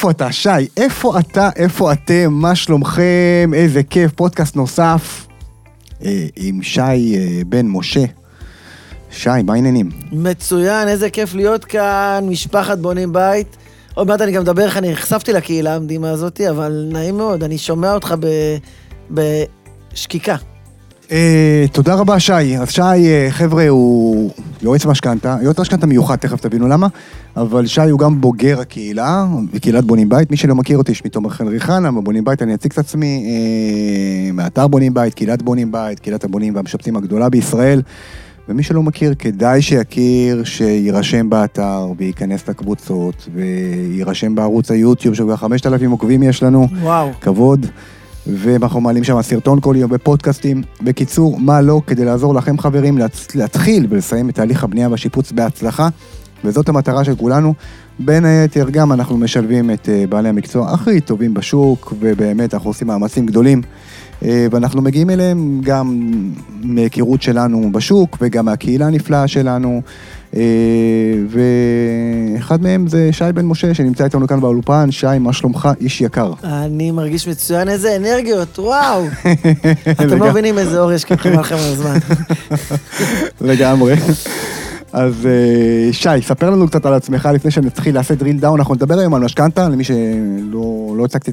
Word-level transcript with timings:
איפה 0.00 0.10
אתה, 0.10 0.32
שי? 0.32 0.48
איפה 0.76 1.18
אתה? 1.18 1.50
איפה 1.56 1.92
אתם? 1.92 2.28
מה 2.32 2.54
שלומכם? 2.54 3.50
איזה 3.54 3.82
כיף, 3.82 4.12
פודקאסט 4.12 4.56
נוסף 4.56 5.26
אה, 6.04 6.26
עם 6.36 6.62
שי 6.62 6.80
אה, 6.80 7.42
בן 7.46 7.66
משה. 7.66 8.04
שי, 9.10 9.30
מה 9.44 9.54
העניינים? 9.54 9.90
מצוין, 10.12 10.88
איזה 10.88 11.10
כיף 11.10 11.34
להיות 11.34 11.64
כאן, 11.64 12.24
משפחת 12.28 12.78
בונים 12.78 13.12
בית. 13.12 13.56
עוד 13.94 14.06
מעט 14.06 14.20
אני 14.20 14.32
גם 14.32 14.42
מדבר 14.42 14.64
איך 14.64 14.76
אני 14.76 14.92
נחשפתי 14.92 15.32
לקהילה 15.32 15.74
המדהימה 15.74 16.10
הזאת, 16.10 16.40
אבל 16.40 16.88
נעים 16.92 17.16
מאוד, 17.16 17.44
אני 17.44 17.58
שומע 17.58 17.94
אותך 17.94 18.14
ב... 18.20 18.26
בשקיקה. 19.10 20.36
אה, 21.10 21.64
תודה 21.72 21.94
רבה, 21.94 22.20
שי. 22.20 22.58
אז 22.58 22.70
שי, 22.70 22.82
אה, 22.82 23.26
חבר'ה, 23.30 23.68
הוא 23.68 24.30
יועץ 24.62 24.86
משכנתה, 24.86 25.36
יועץ 25.42 25.60
משכנתה 25.60 25.86
מיוחד, 25.86 26.16
תכף 26.16 26.40
תבינו 26.40 26.68
למה, 26.68 26.86
אבל 27.36 27.66
שי 27.66 27.80
הוא 27.90 27.98
גם 27.98 28.20
בוגר 28.20 28.60
הקהילה, 28.60 29.26
קהילת 29.60 29.84
בונים 29.84 30.08
בית. 30.08 30.30
מי 30.30 30.36
שלא 30.36 30.54
מכיר 30.54 30.78
אותי, 30.78 30.94
שמי 30.94 31.10
תומר 31.10 31.30
חנרי 31.30 31.60
חנה, 31.60 31.92
בבונים 31.92 32.24
בית, 32.24 32.42
אני 32.42 32.54
אציג 32.54 32.72
את 32.72 32.78
עצמי, 32.78 33.24
אה, 33.26 34.32
מאתר 34.32 34.68
בונים 34.68 34.94
בית, 34.94 35.14
קהילת 35.14 35.42
בונים 35.42 35.72
בית, 35.72 36.00
קהילת 36.00 36.24
הבונים 36.24 36.54
והמשפטים 36.54 36.96
הגדולה 36.96 37.28
בישראל. 37.28 37.82
ומי 38.48 38.62
שלא 38.62 38.82
מכיר, 38.82 39.14
כדאי 39.18 39.62
שיכיר, 39.62 40.44
שיירשם 40.44 41.30
באתר, 41.30 41.86
וייכנס 41.96 42.48
לקבוצות, 42.48 43.28
ויירשם 43.34 44.34
בערוץ 44.34 44.70
היוטיוב, 44.70 45.14
שכבר 45.14 45.36
5,000 45.36 45.90
עוקבים 45.90 46.22
יש 46.22 46.42
לנו. 46.42 46.66
וואו. 46.82 47.10
כבוד. 47.20 47.66
ואנחנו 48.26 48.80
מעלים 48.80 49.04
שם 49.04 49.22
סרטון 49.22 49.60
כל 49.60 49.74
יום 49.78 49.90
בפודקאסטים. 49.90 50.62
בקיצור, 50.82 51.40
מה 51.40 51.60
לא, 51.60 51.80
כדי 51.86 52.04
לעזור 52.04 52.34
לכם 52.34 52.58
חברים. 52.58 52.98
להתחיל 53.34 53.86
ולסיים 53.90 54.28
את 54.28 54.34
תהליך 54.34 54.64
הבנייה 54.64 54.88
והשיפוץ 54.88 55.32
בהצלחה, 55.32 55.88
וזאת 56.44 56.68
המטרה 56.68 57.04
של 57.04 57.16
כולנו. 57.16 57.54
בין 57.98 58.24
היתר 58.24 58.70
גם 58.70 58.92
אנחנו 58.92 59.16
משלבים 59.18 59.70
את 59.70 59.88
אה, 59.88 60.04
בעלי 60.08 60.28
המקצוע 60.28 60.72
הכי 60.72 61.00
טובים 61.00 61.34
בשוק, 61.34 61.92
ובאמת 62.00 62.54
אנחנו 62.54 62.70
עושים 62.70 62.88
מאמצים 62.88 63.26
גדולים. 63.26 63.62
אה, 64.24 64.46
ואנחנו 64.50 64.82
מגיעים 64.82 65.10
אליהם 65.10 65.60
גם 65.64 66.12
מהיכרות 66.62 67.22
שלנו 67.22 67.72
בשוק 67.72 68.18
וגם 68.20 68.44
מהקהילה 68.44 68.86
הנפלאה 68.86 69.28
שלנו. 69.28 69.82
אה, 70.36 70.42
ואחד 71.28 72.62
מהם 72.62 72.88
זה 72.88 73.08
שי 73.12 73.24
בן 73.34 73.44
משה 73.44 73.74
שנמצא 73.74 74.04
איתנו 74.04 74.26
כאן 74.26 74.40
באולפן. 74.40 74.90
שי, 74.90 75.18
מה 75.20 75.32
שלומך? 75.32 75.68
איש 75.80 76.00
יקר. 76.00 76.32
אני 76.44 76.90
מרגיש 76.90 77.28
מצוין, 77.28 77.68
איזה 77.68 77.96
אנרגיות, 77.96 78.58
וואו. 78.58 79.04
אתם 79.90 80.18
לא 80.18 80.30
מבינים 80.30 80.58
איזה 80.58 80.80
אור 80.80 80.92
יש 80.92 81.04
חבל 81.04 81.40
לכם 81.40 81.54
על 81.54 81.72
הזמן. 81.72 81.98
לגמרי. 83.40 83.94
אז 84.92 85.26
אה, 85.26 85.92
שי, 85.92 86.22
ספר 86.22 86.50
לנו 86.50 86.68
קצת 86.68 86.86
על 86.86 86.94
עצמך 86.94 87.28
לפני 87.34 87.50
שנתחיל 87.50 87.94
לעשות 87.94 88.22
drill 88.22 88.42
down, 88.42 88.54
אנחנו 88.54 88.74
נדבר 88.74 88.98
היום 88.98 89.14
על 89.14 89.22
משכנתה, 89.22 89.68
למי 89.68 89.84
שלא 89.84 90.94
לא 90.96 91.04
הצגתי 91.04 91.30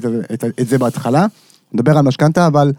את 0.60 0.68
זה 0.68 0.78
בהתחלה. 0.78 1.26
נדבר 1.72 1.98
על 1.98 2.04
משכנתה, 2.04 2.46
אבל 2.46 2.72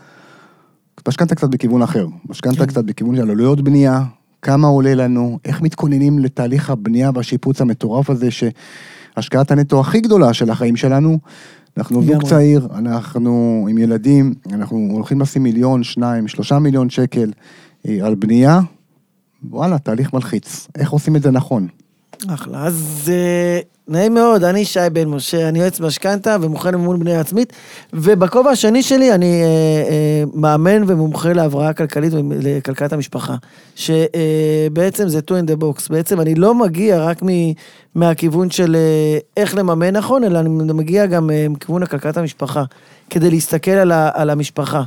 משכנתה 1.08 1.36
קצת 1.36 1.50
בכיוון 1.50 1.82
אחר. 1.82 2.08
משכנתה 2.30 2.58
כן. 2.58 2.66
קצת 2.66 2.84
בכיוון 2.84 3.16
של 3.16 3.32
עלויות 3.32 3.62
בנייה, 3.62 4.04
כמה 4.42 4.68
עולה 4.68 4.96
לנו, 4.96 5.40
איך 5.46 5.62
מתכוננים 5.62 6.20
לתהליך 6.20 6.70
הבנייה 6.70 7.12
והשיפוץ 7.16 7.62
המטורף 7.62 8.10
הזה, 8.10 8.28
שהשקעת 8.32 9.52
הנטו 9.52 9.80
הכי 9.80 10.02
גדולה 10.02 10.34
של 10.34 10.50
החיים 10.50 10.76
שלנו. 10.76 11.20
אנחנו 11.78 12.04
זוג. 12.04 12.24
צעיר, 12.24 12.68
אנחנו 12.76 13.66
עם 13.70 13.78
ילדים, 13.78 14.34
אנחנו 14.54 14.90
הולכים 14.92 15.22
לשים 15.22 15.44
מיליון, 15.44 15.84
שניים, 15.84 16.28
שלושה 16.28 16.60
מיליון 16.60 16.90
שקל 16.90 17.32
אה, 17.88 17.98
על 18.04 18.16
בנייה. 18.16 18.60
וואלה, 19.50 19.80
תהליך 19.80 20.14
מלחיץ. 20.14 20.68
איך 20.78 20.92
עושים 20.92 21.16
את 21.16 21.22
זה 21.22 21.32
נכון? 21.32 21.68
אחלה, 22.28 22.64
אז 22.64 23.12
אה, 23.14 23.60
נעים 23.90 24.14
מאוד, 24.14 24.44
אני 24.44 24.66
שי 24.66 24.80
בן 24.94 25.08
משה, 25.08 25.50
אני 25.50 25.60
יועץ 25.60 25.80
משכנתה 25.80 26.38
ומוכן 26.42 26.74
למימון 26.74 27.00
בנייה 27.00 27.20
עצמית, 27.20 27.54
ובכובע 27.94 28.50
השני 28.52 28.84
שלי 28.84 29.14
אני 29.14 29.42
אה, 29.42 29.48
אה, 29.90 30.24
מאמן 30.34 30.84
ומומחה 30.88 31.34
להבראה 31.34 31.74
כלכלית 31.74 32.14
ולכלכלת 32.14 32.94
המשפחה, 32.94 33.36
שבעצם 33.76 35.08
זה 35.08 35.20
two 35.20 35.32
in 35.32 35.50
the 35.50 35.64
box, 35.64 35.88
בעצם 35.90 36.22
אני 36.22 36.36
לא 36.36 36.56
מגיע 36.56 37.04
רק 37.04 37.24
מ, 37.24 37.28
מהכיוון 37.96 38.52
של 38.52 38.76
אה, 38.76 39.18
איך 39.38 39.56
לממן 39.56 39.96
נכון, 39.96 40.24
אלא 40.24 40.40
אני 40.40 40.50
מגיע 40.50 41.06
גם 41.06 41.32
אה, 41.32 41.46
מכיוון 41.50 41.84
הכלכלת 41.84 42.18
המשפחה, 42.18 42.64
כדי 43.10 43.30
להסתכל 43.30 43.72
על, 43.72 43.92
ה, 43.92 44.10
על 44.14 44.30
המשפחה. 44.30 44.84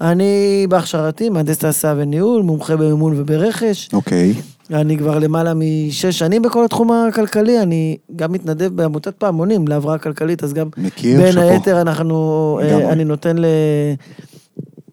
אני 0.00 0.66
בהכשרתי 0.68 1.28
מהנדס 1.28 1.58
תעשייה 1.58 1.94
וניהול, 1.96 2.42
מומחה 2.42 2.76
במימון 2.76 3.20
וברכש. 3.20 3.88
אוקיי. 3.92 4.34
אני 4.70 4.98
כבר 4.98 5.18
למעלה 5.18 5.52
משש 5.54 6.18
שנים 6.18 6.42
בכל 6.42 6.64
התחום 6.64 6.92
הכלכלי, 6.92 7.62
אני 7.62 7.96
גם 8.16 8.32
מתנדב 8.32 8.76
בעמותת 8.76 9.14
פעמונים 9.14 9.68
להבראה 9.68 9.98
כלכלית, 9.98 10.44
אז 10.44 10.52
גם 10.52 10.68
מכיר, 10.76 11.20
בין 11.20 11.32
שאפו. 11.32 11.48
היתר 11.48 11.80
אנחנו, 11.80 12.58
אה, 12.62 12.68
לגמרי. 12.68 12.92
אני 12.92 13.04
נותן 13.04 13.38
ל... 13.38 13.44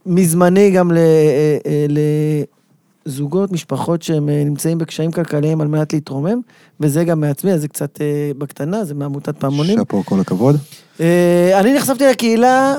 מזמני 0.05 0.71
גם 0.71 0.91
ל... 0.91 0.97
אה, 0.97 1.57
אה, 1.65 1.85
לזוגות, 3.05 3.51
משפחות 3.51 4.01
שהם 4.01 4.29
נמצאים 4.29 4.77
בקשיים 4.77 5.11
כלכליים 5.11 5.61
על 5.61 5.67
מנת 5.67 5.93
להתרומם, 5.93 6.39
וזה 6.79 7.03
גם 7.03 7.19
מעצמי, 7.19 7.53
אז 7.53 7.61
זה 7.61 7.67
קצת 7.67 7.99
בקטנה, 8.37 8.85
זה 8.85 8.93
מעמותת 8.93 9.37
פעמונים. 9.37 9.77
שאפו, 9.79 10.03
כל 10.05 10.19
הכבוד. 10.19 10.55
אני 11.59 11.75
נחשפתי 11.75 12.07
לקהילה 12.07 12.75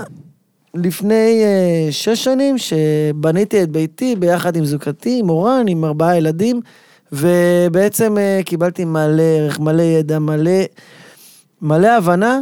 לפני 0.76 1.42
אה, 1.44 1.88
שש 1.90 2.24
שנים, 2.24 2.56
שבניתי 2.58 3.62
את 3.62 3.70
ביתי 3.70 4.16
ביחד 4.16 4.56
עם 4.56 4.64
זוגתי, 4.64 5.18
עם 5.18 5.30
אורן, 5.30 5.64
עם 5.68 5.84
ארבעה 5.84 6.16
ילדים, 6.16 6.60
ובעצם 7.12 8.18
אה, 8.18 8.40
קיבלתי 8.44 8.84
מלא 8.84 9.22
ערך, 9.22 9.60
מלא 9.60 9.82
ידע, 9.82 10.18
מלא, 10.18 10.60
מלא 11.62 11.88
הבנה 11.88 12.40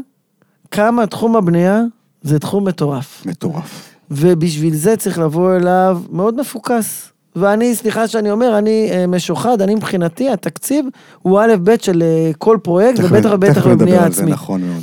כמה 0.70 1.06
תחום 1.06 1.36
הבנייה 1.36 1.80
זה 2.22 2.38
תחום 2.38 2.68
מטורף. 2.68 3.22
מטורף. 3.26 3.94
ובשביל 4.10 4.74
זה 4.74 4.96
צריך 4.96 5.18
לבוא 5.18 5.56
אליו 5.56 6.00
מאוד 6.10 6.40
מפוקס. 6.40 7.10
ואני, 7.36 7.74
סליחה 7.74 8.08
שאני 8.08 8.30
אומר, 8.30 8.58
אני 8.58 8.88
אה, 8.90 9.06
משוחד, 9.06 9.62
אני 9.62 9.74
מבחינתי, 9.74 10.30
התקציב 10.30 10.86
הוא 11.22 11.40
א' 11.40 11.54
ב' 11.64 11.74
של 11.82 12.02
אה, 12.02 12.30
כל 12.38 12.58
פרויקט, 12.62 12.98
ובטח 12.98 13.30
ובטח 13.32 13.52
תכף 13.52 13.66
נדבר 13.66 13.74
בבנייה 13.74 14.04
על 14.04 14.12
זה, 14.12 14.20
עצמית. 14.20 14.34
נכון 14.34 14.60
מאוד. 14.60 14.82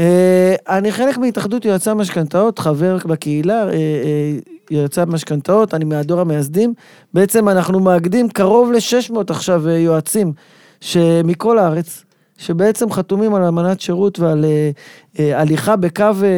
אה, 0.00 0.54
אני 0.68 0.92
חלק 0.92 1.18
מהתאחדות 1.18 1.64
יועצי 1.64 1.90
המשכנתאות, 1.90 2.58
חבר 2.58 2.96
בקהילה, 3.04 3.62
אה, 3.62 3.72
אה, 3.72 4.38
יועצי 4.70 5.00
המשכנתאות, 5.00 5.74
אני 5.74 5.84
מהדור 5.84 6.20
המייסדים. 6.20 6.74
בעצם 7.14 7.48
אנחנו 7.48 7.80
מאגדים 7.80 8.28
קרוב 8.28 8.72
ל-600 8.72 9.16
עכשיו 9.28 9.68
אה, 9.68 9.78
יועצים 9.78 10.32
שמכל 10.80 11.58
הארץ, 11.58 12.04
שבעצם 12.38 12.90
חתומים 12.92 13.34
על 13.34 13.44
אמנת 13.44 13.80
שירות 13.80 14.18
ועל 14.18 14.44
אה, 14.44 14.70
אה, 15.18 15.40
הליכה 15.40 15.76
בקו 15.76 16.02
אה, 16.02 16.28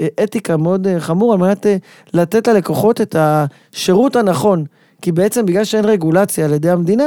אה, 0.00 0.24
אתיקה 0.24 0.56
מאוד 0.56 0.86
אה, 0.86 1.00
חמור, 1.00 1.32
על 1.32 1.38
מנת 1.38 1.66
אה, 1.66 1.76
לתת 2.14 2.48
ללקוחות 2.48 3.00
את 3.00 3.16
השירות 3.18 4.16
הנכון. 4.16 4.64
כי 5.02 5.12
בעצם 5.12 5.46
בגלל 5.46 5.64
שאין 5.64 5.84
רגולציה 5.84 6.44
על 6.44 6.52
ידי 6.52 6.70
המדינה, 6.70 7.04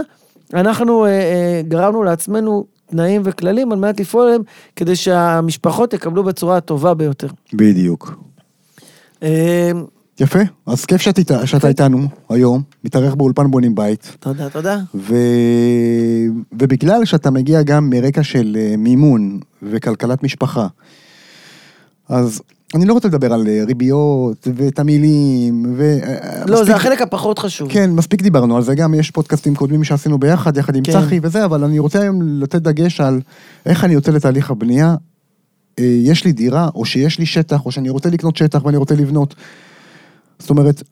אנחנו 0.54 1.06
אה, 1.06 1.10
אה, 1.10 1.62
גרמנו 1.68 2.04
לעצמנו 2.04 2.66
תנאים 2.92 3.22
וכללים 3.26 3.72
על 3.72 3.78
מנת 3.80 4.00
לפעול 4.00 4.24
עליהם, 4.26 4.42
כדי 4.76 4.96
שהמשפחות 4.96 5.94
יקבלו 5.94 6.24
בצורה 6.24 6.58
הטובה 6.58 6.94
ביותר. 6.94 7.28
בדיוק. 7.54 8.16
אה, 9.24 9.72
יפה, 10.20 10.40
אז 10.66 10.86
כיף 10.86 11.02
שאת, 11.02 11.18
איתה- 11.18 11.48
שאתה 11.48 11.68
איתנו 11.68 12.08
היום, 12.30 12.62
מתארח 12.84 13.14
באולפן 13.14 13.52
בונים 13.52 13.76
בית, 13.76 14.18
תודה, 14.20 14.50
תודה. 14.50 14.78
ו... 14.96 15.16
ובגלל 16.54 17.06
שאתה 17.06 17.32
מגיע 17.32 17.62
גם 17.64 17.90
מרקע 17.90 18.24
של 18.24 18.58
אה, 18.60 18.76
מימון 18.78 19.40
וכלכלת 19.64 20.24
משפחה, 20.24 20.68
אז 22.10 22.42
אני 22.76 22.86
לא 22.86 22.94
רוצה 22.94 23.08
לדבר 23.08 23.34
על 23.34 23.48
אה, 23.48 23.64
ריביות 23.68 24.48
ותמהילים, 24.56 25.74
ו... 25.78 25.98
אה, 26.04 26.46
לא, 26.46 26.54
מספיק- 26.54 26.66
זה 26.68 26.76
החלק 26.76 27.02
הפחות 27.02 27.40
חשוב. 27.40 27.70
כן, 27.72 27.92
מספיק 27.92 28.22
דיברנו 28.22 28.58
על 28.58 28.64
זה, 28.64 28.76
גם 28.76 28.94
יש 28.94 29.12
פודקאסטים 29.12 29.56
קודמים 29.56 29.84
שעשינו 29.84 30.18
ביחד, 30.20 30.58
יחד 30.58 30.76
עם 30.76 30.84
כן. 30.84 30.92
צחי 30.92 31.20
וזה, 31.24 31.46
אבל 31.46 31.64
אני 31.64 31.80
רוצה 31.80 32.02
היום 32.02 32.22
לתת 32.22 32.62
דגש 32.62 33.02
על 33.02 33.22
איך 33.66 33.84
אני 33.84 33.94
יוצא 33.94 34.12
לתהליך 34.12 34.52
הבנייה. 34.52 34.96
אה, 35.80 35.86
יש 36.04 36.26
לי 36.26 36.32
דירה, 36.32 36.70
או 36.76 36.86
שיש 36.86 37.20
לי 37.20 37.26
שטח, 37.26 37.66
או 37.66 37.72
שאני 37.72 37.90
רוצה 37.90 38.10
לקנות 38.10 38.38
שטח 38.38 38.66
ואני 38.66 38.78
רוצה 38.78 38.96
לבנות. 38.96 39.36
זאת 40.40 40.50
אומרת, 40.50 40.84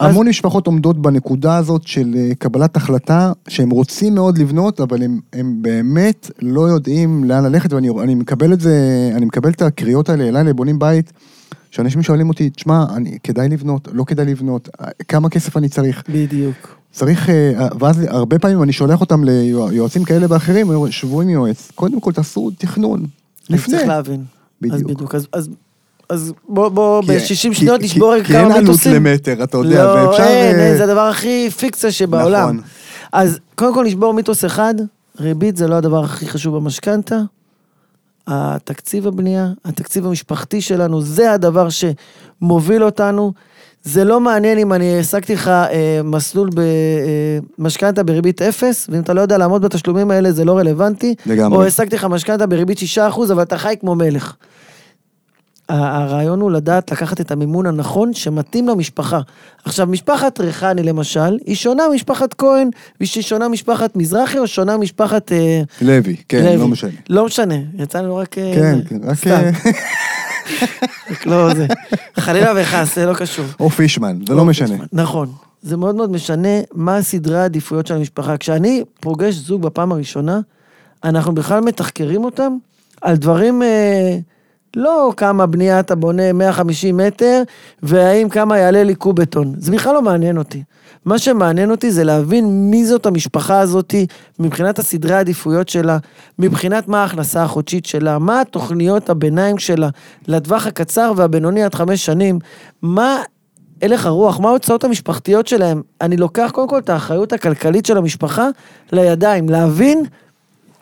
המון 0.00 0.28
משפחות 0.28 0.66
עומדות 0.66 0.98
בנקודה 1.02 1.56
הזאת 1.56 1.86
של 1.86 2.14
אה, 2.16 2.30
קבלת 2.38 2.76
החלטה, 2.76 3.32
שהם 3.48 3.70
רוצים 3.70 4.14
מאוד 4.14 4.38
לבנות, 4.38 4.80
אבל 4.80 5.02
הם, 5.02 5.20
הם 5.32 5.62
באמת 5.62 6.30
לא 6.42 6.60
יודעים 6.60 7.24
לאן 7.24 7.44
ללכת, 7.44 7.72
ואני 7.72 7.88
אני 8.02 8.14
מקבל 8.14 8.52
את 8.52 8.60
זה, 8.60 8.76
אני 9.16 9.24
מקבל 9.26 9.50
את 9.50 9.62
הקריאות 9.62 10.08
האלה 10.08 10.28
אליי 10.28 10.44
לבונים 10.44 10.78
בית, 10.78 11.12
שאנשים 11.70 12.02
שואלים 12.02 12.28
אותי, 12.28 12.50
תשמע, 12.50 12.84
אני- 12.96 13.18
כדאי 13.22 13.48
לבנות, 13.48 13.88
לא 13.92 14.04
כדאי 14.04 14.26
לבנות, 14.26 14.68
אה, 14.80 14.86
כמה 15.08 15.28
כסף 15.28 15.56
אני 15.56 15.68
צריך. 15.68 16.02
בדיוק. 16.08 16.56
צריך, 16.92 17.30
אה, 17.30 17.68
ואז 17.80 18.02
הרבה 18.08 18.38
פעמים 18.38 18.62
אני 18.62 18.72
שולח 18.72 19.00
אותם 19.00 19.24
ליועצים 19.24 20.04
כאלה 20.04 20.26
ואחרים, 20.28 20.66
שבו 20.90 21.20
עם 21.22 21.28
יועץ, 21.28 21.70
קודם 21.74 22.00
כל 22.00 22.12
תעשו 22.12 22.50
תכנון, 22.58 23.06
לפני. 23.50 23.76
צריך 23.76 23.88
להבין. 23.88 24.20
אז 24.20 24.26
בדיוק. 24.60 24.90
בדיוק. 24.90 25.14
אז, 25.14 25.26
אז, 25.32 25.48
אז 26.08 26.32
בוא, 26.48 26.68
בוא, 26.68 27.02
כי- 27.02 27.06
ב-60 27.08 27.26
כי- 27.28 27.34
שניות 27.54 27.80
כי- 27.80 27.86
נשבור 27.86 28.14
רגע 28.14 28.24
כי 28.24 28.32
כמה 28.32 28.42
אין 28.42 28.52
עלות 28.52 28.62
מיתוסים. 28.64 28.94
למטר, 28.94 29.42
אתה 29.44 29.56
יודע, 29.56 29.84
לא, 29.84 29.90
ואפשר... 30.08 30.22
אין, 30.22 30.56
אה, 30.60 30.66
אין, 30.68 30.76
זה 30.76 30.84
הדבר 30.84 31.00
הכי 31.00 31.48
פיקציה 31.58 31.92
שבעולם. 31.92 32.42
נכון. 32.42 32.60
אז 33.12 33.38
קודם 33.54 33.74
כל 33.74 33.84
נשבור 33.84 34.14
מיתוס 34.14 34.44
אחד, 34.44 34.74
ריבית 35.20 35.56
זה 35.56 35.68
לא 35.68 35.74
הדבר 35.74 36.04
הכי 36.04 36.28
חשוב 36.28 36.56
במשכנתה. 36.56 37.16
התקציב 38.26 39.06
הבנייה, 39.06 39.48
התקציב 39.64 40.06
המשפחתי 40.06 40.60
שלנו, 40.60 41.02
זה 41.02 41.32
הדבר 41.32 41.68
שמוביל 41.70 42.84
אותנו. 42.84 43.32
זה 43.84 44.04
לא 44.04 44.20
מעניין 44.20 44.58
אם 44.58 44.72
אני 44.72 44.96
העסקתי 44.96 45.34
לך 45.34 45.48
אה, 45.48 45.70
מסלול 46.04 46.50
במשכנתה 47.58 48.02
בריבית 48.02 48.42
אפס, 48.42 48.86
ואם 48.92 49.00
אתה 49.00 49.12
לא 49.14 49.20
יודע 49.20 49.38
לעמוד 49.38 49.62
בתשלומים 49.62 50.10
האלה 50.10 50.32
זה 50.32 50.44
לא 50.44 50.58
רלוונטי. 50.58 51.14
לגמרי. 51.26 51.56
או 51.58 51.62
העסקתי 51.62 51.96
לך 51.96 52.04
משכנתה 52.04 52.46
בריבית 52.46 52.78
6%, 52.96 53.00
אבל 53.32 53.42
אתה 53.42 53.58
חי 53.58 53.74
כמו 53.80 53.94
מלך. 53.94 54.34
הרעיון 55.68 56.40
הוא 56.40 56.50
לדעת 56.50 56.92
לקחת 56.92 57.20
את 57.20 57.30
המימון 57.30 57.66
הנכון 57.66 58.14
שמתאים 58.14 58.68
למשפחה. 58.68 59.20
עכשיו, 59.64 59.86
משפחת 59.86 60.40
ריחני 60.40 60.82
למשל, 60.82 61.38
היא 61.46 61.56
שונה 61.56 61.82
משפחת 61.94 62.34
כהן, 62.34 62.68
והיא 63.00 63.22
שונה 63.22 63.48
משפחת 63.48 63.96
מזרחי, 63.96 64.38
או 64.38 64.46
שונה 64.46 64.76
משפחת... 64.76 65.32
אה, 65.32 65.62
לוי, 65.82 66.16
כן, 66.28 66.44
לוי. 66.44 66.56
לא 66.56 66.68
משנה. 66.68 66.90
לא 67.10 67.26
משנה, 67.26 67.54
יצא 67.78 68.00
לנו 68.00 68.16
רק... 68.16 68.38
אה, 68.38 68.52
כן, 68.54 68.78
כן, 68.88 69.08
רק... 69.08 69.14
סתם, 69.18 69.30
אה, 69.30 69.50
רק 71.10 71.26
לא 71.26 71.54
זה. 71.54 71.66
חלילה 72.20 72.52
וחס, 72.56 72.94
זה 72.94 73.06
לא 73.06 73.14
קשור. 73.14 73.44
או 73.60 73.70
פישמן, 73.70 74.18
זה 74.28 74.34
לא 74.34 74.44
משנה. 74.44 74.76
נכון. 74.92 75.28
זה 75.62 75.76
מאוד 75.76 75.94
מאוד 75.94 76.10
משנה 76.10 76.48
מה 76.74 77.02
סדרי 77.02 77.38
העדיפויות 77.38 77.86
של 77.86 77.94
המשפחה. 77.94 78.36
כשאני 78.36 78.82
פוגש 79.00 79.34
זוג 79.34 79.62
בפעם 79.62 79.92
הראשונה, 79.92 80.40
אנחנו 81.04 81.34
בכלל 81.34 81.60
מתחקרים 81.60 82.24
אותם 82.24 82.56
על 83.02 83.16
דברים, 83.16 83.62
אה, 83.62 84.18
לא 84.76 85.12
כמה 85.16 85.46
בנייה 85.46 85.80
אתה 85.80 85.94
בונה 85.94 86.32
150 86.32 86.96
מטר, 86.96 87.42
והאם 87.82 88.28
כמה 88.28 88.58
יעלה 88.58 88.82
לי 88.82 88.94
קוב 88.94 89.16
בטון. 89.16 89.54
זה 89.58 89.72
בכלל 89.72 89.94
לא 89.94 90.02
מעניין 90.02 90.38
אותי. 90.38 90.62
מה 91.04 91.18
שמעניין 91.18 91.70
אותי 91.70 91.90
זה 91.90 92.04
להבין 92.04 92.70
מי 92.70 92.84
זאת 92.84 93.06
המשפחה 93.06 93.60
הזאת, 93.60 93.94
מבחינת 94.38 94.78
הסדרי 94.78 95.14
העדיפויות 95.14 95.68
שלה, 95.68 95.98
מבחינת 96.38 96.88
מה 96.88 97.02
ההכנסה 97.02 97.42
החודשית 97.42 97.86
שלה, 97.86 98.18
מה 98.18 98.40
התוכניות 98.40 99.10
הביניים 99.10 99.58
שלה 99.58 99.88
לטווח 100.28 100.66
הקצר 100.66 101.12
והבינוני 101.16 101.62
עד 101.62 101.74
חמש 101.74 102.06
שנים, 102.06 102.38
מה 102.82 103.22
הלך 103.82 104.06
הרוח, 104.06 104.40
מה 104.40 104.48
ההוצאות 104.48 104.84
המשפחתיות 104.84 105.46
שלהם. 105.46 105.82
אני 106.00 106.16
לוקח 106.16 106.50
קודם 106.54 106.68
כל 106.68 106.78
את 106.78 106.88
האחריות 106.88 107.32
הכלכלית 107.32 107.86
של 107.86 107.96
המשפחה 107.96 108.48
לידיים, 108.92 109.48
להבין 109.48 110.04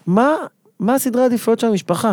מה, 0.07 0.35
מה 0.81 0.95
הסדרי 0.95 1.23
העדיפויות 1.23 1.61
של 1.61 1.67
המשפחה. 1.67 2.13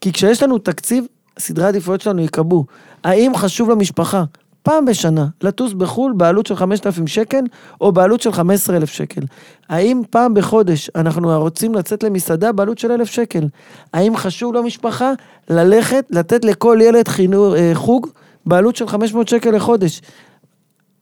כי 0.00 0.12
כשיש 0.12 0.42
לנו 0.42 0.58
תקציב, 0.58 1.04
סדרי 1.38 1.64
העדיפויות 1.64 2.00
שלנו 2.00 2.22
ייקבעו. 2.22 2.64
האם 3.04 3.32
חשוב 3.36 3.70
למשפחה 3.70 4.24
פעם 4.66 4.84
בשנה 4.84 5.26
לטוס 5.42 5.72
בחו"ל 5.72 6.12
בעלות 6.16 6.46
של 6.46 6.56
5,000 6.56 7.06
שקל 7.06 7.44
או 7.80 7.92
בעלות 7.92 8.20
של 8.20 8.32
15,000 8.32 8.90
שקל? 8.90 9.20
האם 9.68 10.02
פעם 10.10 10.34
בחודש 10.34 10.90
אנחנו 10.94 11.40
רוצים 11.40 11.74
לצאת 11.74 12.02
למסעדה 12.02 12.52
בעלות 12.52 12.78
של 12.78 12.92
1,000 12.92 13.08
שקל? 13.08 13.48
האם 13.92 14.16
חשוב 14.16 14.54
למשפחה 14.54 15.12
ללכת, 15.50 16.04
לתת 16.10 16.44
לכל 16.44 16.78
ילד 16.82 17.08
חינו, 17.08 17.54
אה, 17.54 17.70
חוג 17.74 18.06
בעלות 18.46 18.76
של 18.76 18.88
500 18.88 19.28
שקל 19.28 19.50
לחודש? 19.50 20.02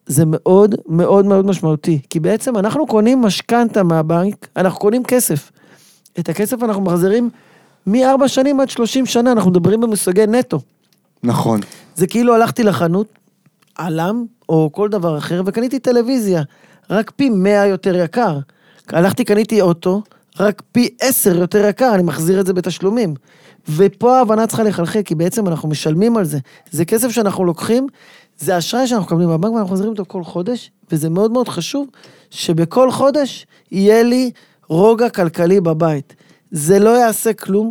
זה 0.07 0.25
מאוד 0.27 0.75
מאוד 0.89 1.25
מאוד 1.25 1.47
משמעותי, 1.47 2.01
כי 2.11 2.21
בעצם 2.21 2.57
אנחנו 2.57 2.87
קונים 2.87 3.23
משכנתה 3.23 3.83
מהבנק, 3.83 4.49
אנחנו 4.57 4.81
קונים 4.81 5.05
כסף. 5.05 5.51
את 6.19 6.29
הכסף 6.29 6.63
אנחנו 6.63 6.83
מחזירים 6.83 7.31
מ-4 7.87 8.29
שנים 8.29 8.61
עד 8.61 8.71
30 8.71 9.07
שנה, 9.07 9.33
אנחנו 9.33 9.51
מדברים 9.51 9.81
במושגי 9.81 10.27
נטו. 10.27 10.61
נכון. 11.23 11.61
זה 11.97 12.07
כאילו 12.07 12.35
הלכתי 12.35 12.63
לחנות, 12.63 13.07
עלם, 13.77 14.25
או 14.49 14.71
כל 14.73 14.89
דבר 14.89 15.19
אחר, 15.19 15.43
וקניתי 15.47 15.79
טלוויזיה, 15.79 16.43
רק 16.91 17.13
פי 17.17 17.29
100 17.29 17.67
יותר 17.67 17.97
יקר. 17.97 18.39
הלכתי, 18.89 19.25
קניתי 19.25 19.61
אוטו, 19.61 20.03
רק 20.41 20.63
פי 20.73 20.89
10 21.01 21.37
יותר 21.39 21.65
יקר, 21.69 21.95
אני 21.95 22.03
מחזיר 22.03 22.41
את 22.41 22.47
זה 22.47 22.53
בתשלומים. 22.53 23.15
ופה 23.69 24.19
ההבנה 24.19 24.47
צריכה 24.47 24.63
לחלחל, 24.63 25.03
כי 25.03 25.15
בעצם 25.15 25.49
אנחנו 25.49 25.69
משלמים 25.69 26.17
על 26.17 26.25
זה. 26.25 26.39
זה 26.71 26.85
כסף 26.85 27.11
שאנחנו 27.11 27.45
לוקחים, 27.45 27.87
זה 28.39 28.59
אשראי 28.59 28.87
שאנחנו 28.87 29.07
מקבלים 29.07 29.29
מהבנק 29.29 29.53
ואנחנו 29.53 29.73
מחזירים 29.73 29.93
אותו 29.93 30.05
כל 30.09 30.25
חודש, 30.25 30.71
וזה 30.93 31.11
מאוד 31.11 31.33
מאוד 31.33 31.49
חשוב 31.49 31.87
שבכל 32.31 32.91
חודש 32.91 33.47
יהיה 33.73 34.03
לי 34.03 34.31
רוגע 34.69 35.09
כלכלי 35.09 35.61
בבית. 35.61 36.15
זה 36.57 36.79
לא 36.79 36.91
יעשה 36.91 37.33
כלום 37.33 37.71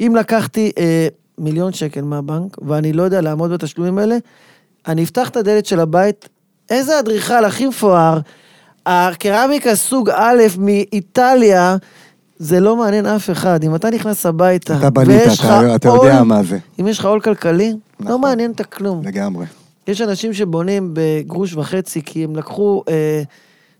אם 0.00 0.16
לקחתי 0.18 0.72
אה, 0.78 1.08
מיליון 1.38 1.72
שקל 1.72 2.02
מהבנק, 2.02 2.56
ואני 2.62 2.92
לא 2.92 3.02
יודע 3.02 3.20
לעמוד 3.20 3.50
בתשלומים 3.50 3.98
האלה, 3.98 4.16
אני 4.88 5.04
אפתח 5.04 5.28
את 5.28 5.36
הדלת 5.36 5.66
של 5.66 5.80
הבית, 5.80 6.28
איזה 6.70 6.98
אדריכל 6.98 7.44
הכי 7.44 7.66
מפואר, 7.66 8.18
הקרמיקה 8.86 9.74
סוג 9.74 10.10
א' 10.10 10.42
מאיטליה, 10.58 11.76
זה 12.38 12.60
לא 12.60 12.76
מעניין 12.76 13.06
אף 13.06 13.30
אחד. 13.30 13.64
אם 13.64 13.74
אתה 13.74 13.90
נכנס 13.90 14.26
הביתה, 14.26 14.78
אתה 14.78 14.90
בנית, 14.90 15.08
ויש 15.26 15.38
לך 15.40 15.44
אתה 15.46 15.74
אתה 15.76 15.88
יודע 15.88 16.18
עול- 16.18 16.26
מה 16.28 16.42
זה. 16.42 16.58
אם 16.80 16.88
יש 16.88 16.98
לך 16.98 17.04
עול 17.04 17.20
כלכלי, 17.20 17.70
לא 18.00 18.06
נכון. 18.06 18.20
מעניין 18.20 18.50
את 18.50 18.60
הכלום. 18.60 19.02
לגמרי. 19.04 19.46
יש 19.88 20.00
אנשים 20.00 20.32
שבונים 20.32 20.90
בגרוש 20.92 21.54
וחצי, 21.54 22.02
כי 22.02 22.24
הם 22.24 22.36
לקחו 22.36 22.82
אה, 22.88 23.22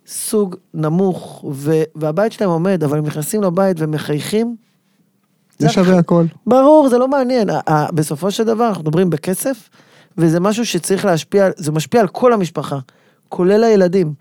סוג 0.06 0.56
נמוך, 0.74 1.44
ו, 1.52 1.82
והבית 1.94 2.32
שלהם 2.32 2.50
עומד, 2.50 2.84
אבל 2.84 2.98
הם 2.98 3.06
נכנסים 3.06 3.42
לבית 3.42 3.76
ומחייכים. 3.80 4.56
זה 5.58 5.68
שווה 5.68 5.98
הכל. 5.98 6.24
ברור, 6.46 6.88
זה 6.88 6.98
לא 6.98 7.08
מעניין. 7.08 7.48
בסופו 7.94 8.30
של 8.30 8.44
דבר, 8.44 8.68
אנחנו 8.68 8.82
מדברים 8.82 9.10
בכסף, 9.10 9.68
וזה 10.18 10.40
משהו 10.40 10.66
שצריך 10.66 11.04
להשפיע, 11.04 11.48
זה 11.56 11.72
משפיע 11.72 12.00
על 12.00 12.08
כל 12.08 12.32
המשפחה, 12.32 12.78
כולל 13.28 13.64
הילדים. 13.64 14.12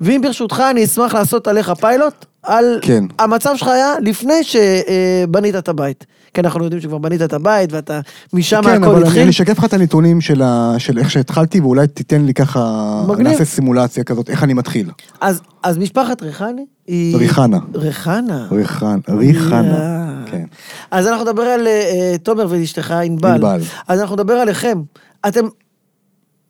ואם 0.00 0.20
ברשותך, 0.22 0.62
אני 0.70 0.84
אשמח 0.84 1.14
לעשות 1.14 1.48
עליך 1.48 1.70
פיילוט, 1.70 2.26
על 2.42 2.78
כן. 2.82 3.04
המצב 3.18 3.52
שלך 3.56 3.68
היה 3.68 3.92
לפני 4.02 4.34
שבנית 4.44 5.54
את 5.54 5.68
הבית. 5.68 6.06
כי 6.34 6.40
אנחנו 6.40 6.64
יודעים 6.64 6.82
שכבר 6.82 6.98
בנית 6.98 7.22
את 7.22 7.32
הבית, 7.32 7.72
ואתה, 7.72 8.00
משם 8.32 8.60
כן, 8.64 8.82
הכל 8.82 8.90
אבל 8.94 9.02
התחיל. 9.02 9.20
אני 9.22 9.30
אשקף 9.30 9.58
לך 9.58 9.64
את 9.64 9.72
הנתונים 9.72 10.20
של 10.20 10.42
ה- 10.42 10.74
של 10.78 10.98
איך 10.98 11.10
שהתחלתי, 11.10 11.60
ואולי 11.60 11.86
תיתן 11.86 12.24
לי 12.24 12.34
ככה, 12.34 13.02
מגניב. 13.08 13.28
נעשה 13.28 13.44
סימולציה 13.44 14.04
כזאת, 14.04 14.30
איך 14.30 14.42
אני 14.44 14.54
מתחיל. 14.54 14.90
אז, 15.20 15.40
אז 15.62 15.78
משפחת 15.78 16.22
ריחני 16.22 16.64
היא... 16.86 17.16
ריחנה. 17.16 17.58
ריחנה. 17.74 18.46
ריחנה. 18.50 18.96
ריחנה. 19.08 20.22
כן. 20.26 20.44
אז 20.90 21.06
אנחנו 21.06 21.24
נדבר 21.24 21.42
על 21.42 21.66
אה, 21.66 22.14
תומר 22.22 22.46
ואשתך 22.48 22.90
ענבל. 22.90 23.28
ענבל. 23.30 23.60
אז 23.88 24.00
אנחנו 24.00 24.16
נדבר 24.16 24.34
עליכם. 24.34 24.82
אתם... 25.28 25.44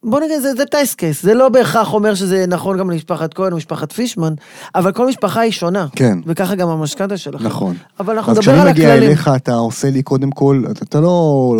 בוא 0.04 0.20
נגיד, 0.20 0.40
זה, 0.40 0.54
זה 0.54 0.64
טייס 0.64 0.94
קייס, 0.94 1.22
זה 1.22 1.34
לא 1.34 1.48
בהכרח 1.48 1.94
אומר 1.94 2.14
שזה 2.14 2.44
נכון 2.48 2.78
גם 2.78 2.90
למשפחת 2.90 3.34
כהן 3.34 3.52
או 3.52 3.56
משפחת 3.56 3.92
פישמן, 3.92 4.34
אבל 4.74 4.92
כל 4.92 5.06
משפחה 5.08 5.40
היא 5.40 5.52
שונה. 5.52 5.86
כן. 5.96 6.18
וככה 6.26 6.54
גם 6.54 6.68
המשכנתה 6.68 7.16
שלכם. 7.16 7.44
נכון. 7.46 7.74
אבל 8.00 8.14
אנחנו 8.16 8.32
אז 8.32 8.38
נדבר 8.38 8.52
על 8.52 8.58
כשאני 8.58 8.70
מגיע 8.72 8.88
הכללים. 8.88 9.08
אליך, 9.08 9.30
אתה 9.36 9.54
עושה 9.54 9.90
לי 9.90 10.02
קודם 10.02 10.30
כל, 10.30 10.64
אתה- 10.70 10.84
אתה 10.84 11.00
לא, 11.00 11.54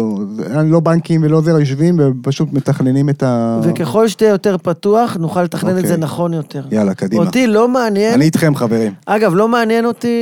אני 0.55 0.71
לא 0.71 0.81
בנקים 0.81 1.23
ולא 1.25 1.41
זה, 1.41 1.51
יושבים 1.51 2.01
ופשוט 2.01 2.49
מתכננים 2.53 3.09
את 3.09 3.23
ה... 3.23 3.61
וככל 3.63 4.09
שתהיה 4.09 4.31
יותר 4.31 4.57
פתוח, 4.63 5.17
נוכל 5.21 5.43
לתכנן 5.43 5.71
את 5.71 5.77
אוקיי. 5.77 5.89
זה 5.91 5.97
נכון 5.97 6.33
יותר. 6.35 6.63
יאללה, 6.71 6.95
קדימה. 6.95 7.25
אותי 7.25 7.47
לא 7.47 7.69
מעניין, 7.69 8.15
אני 8.15 8.25
איתכם, 8.25 8.55
חברים. 8.55 8.93
אגב, 9.07 9.35
לא 9.35 9.49
מעניין 9.49 9.87
אותי 9.87 10.17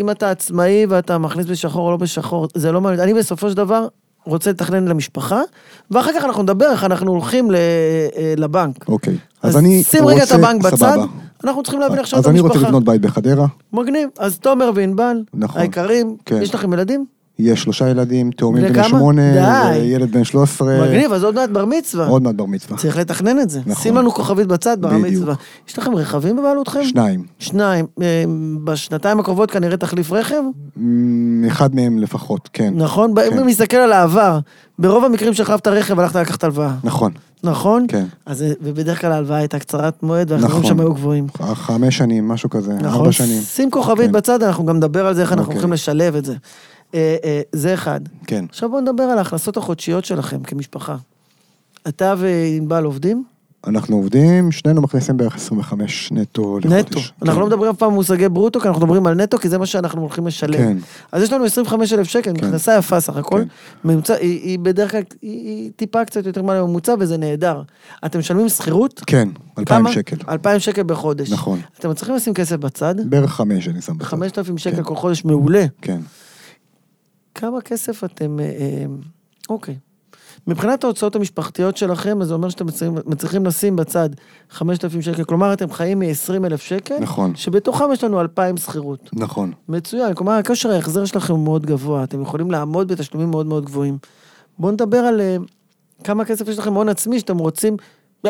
אם 0.00 0.10
אתה 0.10 0.30
עצמאי 0.30 0.86
ואתה 0.88 1.18
מכניס 1.18 1.46
בשחור 1.46 1.86
או 1.86 1.90
לא 1.90 1.96
בשחור, 1.96 2.48
זה 2.54 2.72
לא 2.72 2.80
מעניין. 2.80 3.00
אני 3.02 3.14
בסופו 3.14 3.50
של 3.50 3.56
דבר 3.56 3.86
רוצה 4.24 4.50
לתכנן 4.50 4.88
למשפחה, 4.88 5.40
ואחר 5.90 6.10
כך 6.18 6.24
אנחנו 6.24 6.42
נדבר 6.42 6.70
איך 6.70 6.84
אנחנו 6.84 7.10
הולכים 7.10 7.50
ל- 7.50 7.54
אה, 7.54 8.34
לבנק. 8.36 8.88
אוקיי. 8.88 9.16
אז 9.42 9.50
אז 9.50 9.56
אני 9.56 9.82
שים 9.84 10.06
רגע 10.06 10.16
את 10.16 10.22
רוצה- 10.22 10.34
הבנק 10.34 10.62
בצד, 10.62 10.76
סבבה. 10.76 11.04
אנחנו 11.44 11.62
צריכים 11.62 11.80
להבין 11.80 11.98
עכשיו 11.98 12.20
את 12.20 12.24
אז 12.24 12.30
אני 12.30 12.38
המשפחה. 12.38 12.54
רוצה 12.58 12.68
לבנות 12.68 12.84
בית 12.84 13.00
בחדרה, 13.00 13.46
מגניב. 13.72 14.08
אז 14.18 14.38
תומר 14.38 14.70
וענבל, 14.74 15.16
נכון. 15.34 15.60
היקרים, 15.60 16.16
כן. 16.26 16.42
יש 16.42 16.54
לכם 16.54 16.72
ילדים? 16.72 17.04
יש 17.38 17.62
שלושה 17.62 17.88
ילדים, 17.88 18.30
תאומים 18.30 18.72
בני? 18.72 18.84
שמונה, 18.88 19.32
די. 19.32 19.78
וילד 19.80 20.12
בן 20.12 20.24
13, 20.24 20.82
מגניב, 20.88 21.12
אז 21.12 21.24
עוד 21.24 21.34
מעט 21.34 21.50
בר 21.50 21.64
מצווה. 21.64 22.06
עוד 22.06 22.22
מעט 22.22 22.34
בר 22.34 22.46
מצווה. 22.46 22.76
צריך 22.78 22.96
לתכנן 22.96 23.40
את 23.40 23.50
זה. 23.50 23.60
נכון. 23.66 23.82
שים 23.82 23.96
לנו 23.96 24.10
כוכבית 24.12 24.46
בצד, 24.46 24.76
בר 24.80 24.88
בדיוק. 24.88 25.06
מצווה. 25.06 25.34
יש 25.68 25.78
לכם 25.78 25.94
רכבים 25.94 26.36
בבעלותכם? 26.36 26.84
שניים. 26.84 27.24
שניים. 27.38 27.86
אה, 28.02 28.24
בשנתיים 28.64 29.20
הקרובות 29.20 29.50
כנראה 29.50 29.76
תחליף 29.76 30.12
רכב? 30.12 30.42
אחד 31.48 31.74
מהם 31.74 31.98
לפחות, 31.98 32.48
כן. 32.52 32.74
נכון? 32.76 33.14
כן. 33.16 33.22
אם 33.32 33.38
אני 33.38 33.46
מסתכל 33.46 33.76
על 33.76 33.92
העבר, 33.92 34.38
ברוב 34.78 35.04
המקרים 35.04 35.34
שהחלפת 35.34 35.66
רכב 35.68 36.00
הלכת 36.00 36.16
לקחת 36.16 36.44
הלוואה. 36.44 36.74
נכון, 36.84 37.12
נכון? 37.44 37.84
כן. 37.88 38.04
אז, 38.26 38.42
אה, 38.42 38.52
ובדרך 38.62 39.00
כלל 39.00 39.12
ההלוואה 39.12 39.38
הייתה 39.38 39.58
קצרת 39.58 40.02
מועד 40.02 40.30
והחברים 40.32 40.50
נכון. 40.58 40.64
שם 40.64 40.80
היו 40.80 40.94
גבוהים. 40.94 41.26
ח- 41.42 41.52
חמש 41.54 41.96
שנים, 41.98 42.28
משהו 42.28 42.50
כזה, 42.50 42.72
נכון? 42.74 42.86
ארבע 42.86 43.12
שנים. 43.12 43.40
שים 43.42 43.70
כוכבית 43.70 44.06
כן. 44.06 44.12
בצד, 44.12 44.42
אנחנו 44.42 44.66
גם 44.66 44.76
נדבר 44.76 45.06
על 45.06 45.14
זה, 45.14 45.22
איך 45.22 45.32
אנחנו 45.32 45.42
אוקיי. 45.44 45.54
הולכים 45.56 45.72
לשלב 45.72 46.16
את 46.16 46.24
זה. 46.24 46.34
אה, 46.94 47.16
אה, 47.24 47.40
זה 47.52 47.74
אחד. 47.74 48.00
כן. 48.26 48.44
עכשיו 48.48 48.68
בואו 48.68 48.80
נדבר 48.80 49.02
על 49.02 49.18
ההכנסות 49.18 49.56
החודשיות 49.56 50.04
שלכם 50.04 50.42
כמשפחה. 50.42 50.96
אתה 51.88 52.14
וענבל 52.18 52.84
עובדים? 52.84 53.24
אנחנו 53.66 53.96
עובדים, 53.96 54.52
שנינו 54.52 54.82
מכניסים 54.82 55.16
בערך 55.16 55.36
25 55.36 56.12
נטו 56.12 56.58
לחודש. 56.58 56.72
נטו. 56.72 57.00
אנחנו 57.00 57.34
כן. 57.34 57.40
לא 57.40 57.46
מדברים 57.46 57.70
אף 57.70 57.76
פעם 57.76 57.92
במושגי 57.92 58.28
ברוטו, 58.28 58.60
כי 58.60 58.68
אנחנו 58.68 58.82
מדברים 58.82 59.06
על 59.06 59.14
נטו, 59.14 59.38
כי 59.38 59.48
זה 59.48 59.58
מה 59.58 59.66
שאנחנו 59.66 60.00
הולכים 60.00 60.26
לשלם. 60.26 60.58
כן. 60.58 60.76
אז 61.12 61.22
יש 61.22 61.32
לנו 61.32 61.44
25 61.44 61.92
אלף 61.92 62.06
שקל, 62.06 62.32
כן. 62.34 62.46
מכנסה 62.46 62.76
יפה 62.78 63.00
סך 63.00 63.16
הכל. 63.16 63.38
כן. 63.38 63.48
ממוצע, 63.88 64.14
היא, 64.14 64.40
היא 64.40 64.58
בדרך 64.58 64.90
כלל, 64.90 65.02
היא, 65.22 65.30
היא 65.46 65.70
טיפה 65.76 66.04
קצת 66.04 66.26
יותר 66.26 66.42
מעלה 66.42 66.62
ממוצע, 66.62 66.94
וזה 66.98 67.16
נהדר. 67.16 67.62
אתם 68.06 68.18
משלמים 68.18 68.48
שכירות? 68.48 69.02
כן, 69.06 69.28
2,000 69.58 69.78
כמה? 69.78 69.92
שקל. 69.92 70.16
2,000 70.28 70.60
שקל 70.60 70.82
בחודש. 70.82 71.32
נכון. 71.32 71.60
אתם 71.78 71.90
מצליחים 71.90 72.14
לשים 72.14 72.34
כסף 72.34 72.56
בצד? 72.56 72.94
בערך 73.04 73.30
חמש 73.32 73.68
אני 73.68 73.82
שם 73.82 73.98
בצד. 73.98 74.04
5,000 74.06 74.58
שקל 74.58 74.76
כן. 74.76 74.82
כל 74.82 74.96
חודש 74.96 75.24
מעולה. 75.24 75.64
כן. 75.82 76.00
כמה 77.34 77.60
כסף 77.60 78.04
אתם... 78.04 78.40
אה, 78.40 78.44
אה, 78.44 78.84
אוקיי. 79.50 79.76
מבחינת 80.46 80.84
ההוצאות 80.84 81.16
המשפחתיות 81.16 81.76
שלכם, 81.76 82.22
אז 82.22 82.28
זה 82.28 82.34
אומר 82.34 82.48
שאתם 82.48 82.66
מצליחים, 82.66 82.94
מצליחים 83.06 83.46
לשים 83.46 83.76
בצד 83.76 84.08
5,000 84.50 85.02
שקל, 85.02 85.24
כלומר 85.24 85.52
אתם 85.52 85.70
חיים 85.70 85.98
מ-20,000 85.98 86.56
שקל, 86.56 86.98
נכון. 87.00 87.36
שבתוכם 87.36 87.84
יש 87.92 88.04
לנו 88.04 88.20
2,000 88.20 88.56
שכירות. 88.56 89.10
נכון. 89.12 89.52
מצוין, 89.68 90.14
כלומר 90.14 90.32
הכושר 90.32 90.70
ההחזר 90.70 91.04
שלכם 91.04 91.32
הוא 91.32 91.44
מאוד 91.44 91.66
גבוה, 91.66 92.04
אתם 92.04 92.22
יכולים 92.22 92.50
לעמוד 92.50 92.92
בתשלומים 92.92 93.30
מאוד 93.30 93.46
מאוד 93.46 93.64
גבוהים. 93.64 93.98
בואו 94.58 94.72
נדבר 94.72 94.98
על 94.98 95.20
אה, 95.20 95.36
כמה 96.04 96.24
כסף 96.24 96.48
יש 96.48 96.58
לכם 96.58 96.74
הון 96.74 96.88
עצמי 96.88 97.18
שאתם 97.18 97.38
רוצים... 97.38 97.76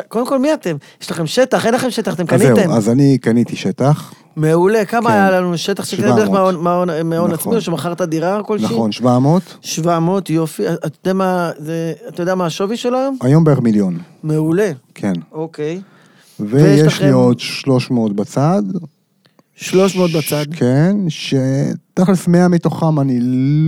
קודם 0.09 0.26
כל, 0.26 0.38
מי 0.38 0.54
אתם? 0.54 0.76
יש 1.02 1.11
לכם 1.11 1.26
שטח, 1.26 1.66
אין 1.66 1.75
לכם 1.75 1.90
שטח, 1.90 2.14
אתם 2.14 2.23
אז 2.23 2.28
קניתם. 2.28 2.54
זהו, 2.54 2.73
אז 2.73 2.88
אני 2.88 3.18
קניתי 3.18 3.56
שטח, 3.56 4.14
מעולה, 4.36 4.84
כמה 4.84 5.10
כן. 5.10 5.14
היה 5.16 5.30
לנו 5.30 5.58
שטח 5.58 5.84
שקנית 5.84 6.00
700. 6.06 6.18
דרך 6.20 6.30
מההון- 6.30 6.56
מההון 6.56 6.88
מההון 6.88 7.30
נכון. 7.30 7.34
עצמי, 7.34 7.56
או 7.56 7.60
שמכרת 7.60 8.02
דירה 8.02 8.42
כלשהי? 8.42 8.66
נכון, 8.66 8.92
700, 8.92 9.42
700, 9.60 10.30
יופי. 10.30 10.62
אתה 10.68 10.86
יודע 11.04 11.12
מה, 11.12 11.50
זה, 11.58 11.92
אתה 12.08 12.22
יודע 12.22 12.34
מה 12.34 12.46
השווי 12.46 12.76
שלו 12.76 12.98
היום? 12.98 13.16
היום 13.22 13.44
בערך 13.44 13.60
מיליון, 13.60 13.98
מעולה. 14.22 14.70
כן. 14.94 15.12
אוקיי. 15.32 15.80
ויש 16.40 17.00
לי 17.02 17.10
עוד 17.10 17.40
300 17.40 18.12
בצד. 18.16 18.62
300 19.62 20.11
בצד. 20.12 20.45
כן, 20.57 20.97
שתכלס 21.09 22.28
100 22.28 22.49
מתוכם 22.49 23.00
אני 23.00 23.19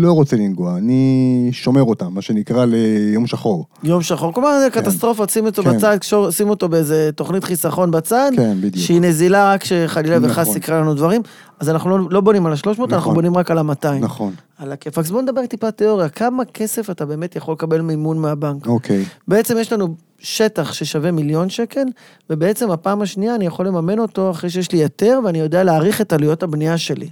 לא 0.03 0.13
רוצה 0.13 0.37
לנגוע, 0.37 0.77
אני 0.79 1.49
שומר 1.53 1.83
אותם, 1.83 2.07
מה 2.15 2.23
שנקרא 2.23 2.65
ליום 2.69 3.27
שחור. 3.27 3.67
יום 3.83 4.03
שחור. 4.03 4.33
כלומר, 4.33 4.59
זה 4.65 4.71
קטסטרופה, 4.71 5.25
שים 5.29 5.47
אותו 5.47 5.63
כן. 5.63 5.77
בצד, 5.77 5.97
קשור- 6.01 6.31
שים 6.31 6.51
אותו 6.51 6.69
באיזה 6.69 7.11
תוכנית 7.15 7.45
חיסכון 7.45 7.91
בצד. 7.91 8.31
כן, 8.37 8.57
בדיוק. 8.61 8.87
שהיא 8.87 9.01
נזילה 9.01 9.53
רק 9.53 9.65
שחלילה 9.65 10.19
וחס 10.23 10.39
נכון. 10.47 10.57
יקרה 10.57 10.81
לנו 10.81 10.95
דברים. 10.95 11.23
אז 11.61 11.69
אנחנו 11.71 11.99
לא, 11.99 12.07
לא 12.11 12.21
בונים 12.21 12.47
על 12.47 12.53
ה-300, 12.53 12.67
אנחנו 12.69 12.97
נכון. 12.97 13.15
בונים 13.15 13.37
רק 13.37 13.51
על 13.51 13.59
ה-200. 13.59 13.87
נכון, 14.01 14.33
על 14.59 14.73
הכיף. 14.73 14.99
אז 14.99 15.11
בוא 15.11 15.23
נדבר 15.23 15.47
טיפה 15.47 15.71
תיאוריה. 15.71 16.09
כמה 16.09 16.45
כסף 16.45 16.91
אתה 16.91 17.07
באמת 17.07 17.37
יכול 17.37 17.55
לקבל 17.55 17.81
מימון 17.81 18.19
מהבנק? 18.19 18.67
אוקיי. 18.67 19.05
בעצם 19.29 19.57
יש 19.59 19.73
לנו 19.73 19.95
שטח 20.19 20.73
ששווה 20.73 21.11
מיליון 21.11 21.51
שקל, 21.51 21.85
ובעצם 22.31 22.71
הפעם 22.71 23.03
השנייה 23.03 23.35
אני 23.35 23.47
יכול 23.47 23.67
לממן 23.67 23.99
אותו 23.99 24.31
אחרי 24.31 24.51
שיש 24.51 24.73
לי 24.73 24.79
היתר, 24.79 25.21
ואני 25.25 25.39
יודע 25.39 25.65
להעריך 25.65 26.01
את 26.01 26.13
עלויות 26.13 26.43
הבנייה 26.43 26.79
שלי. 26.79 27.09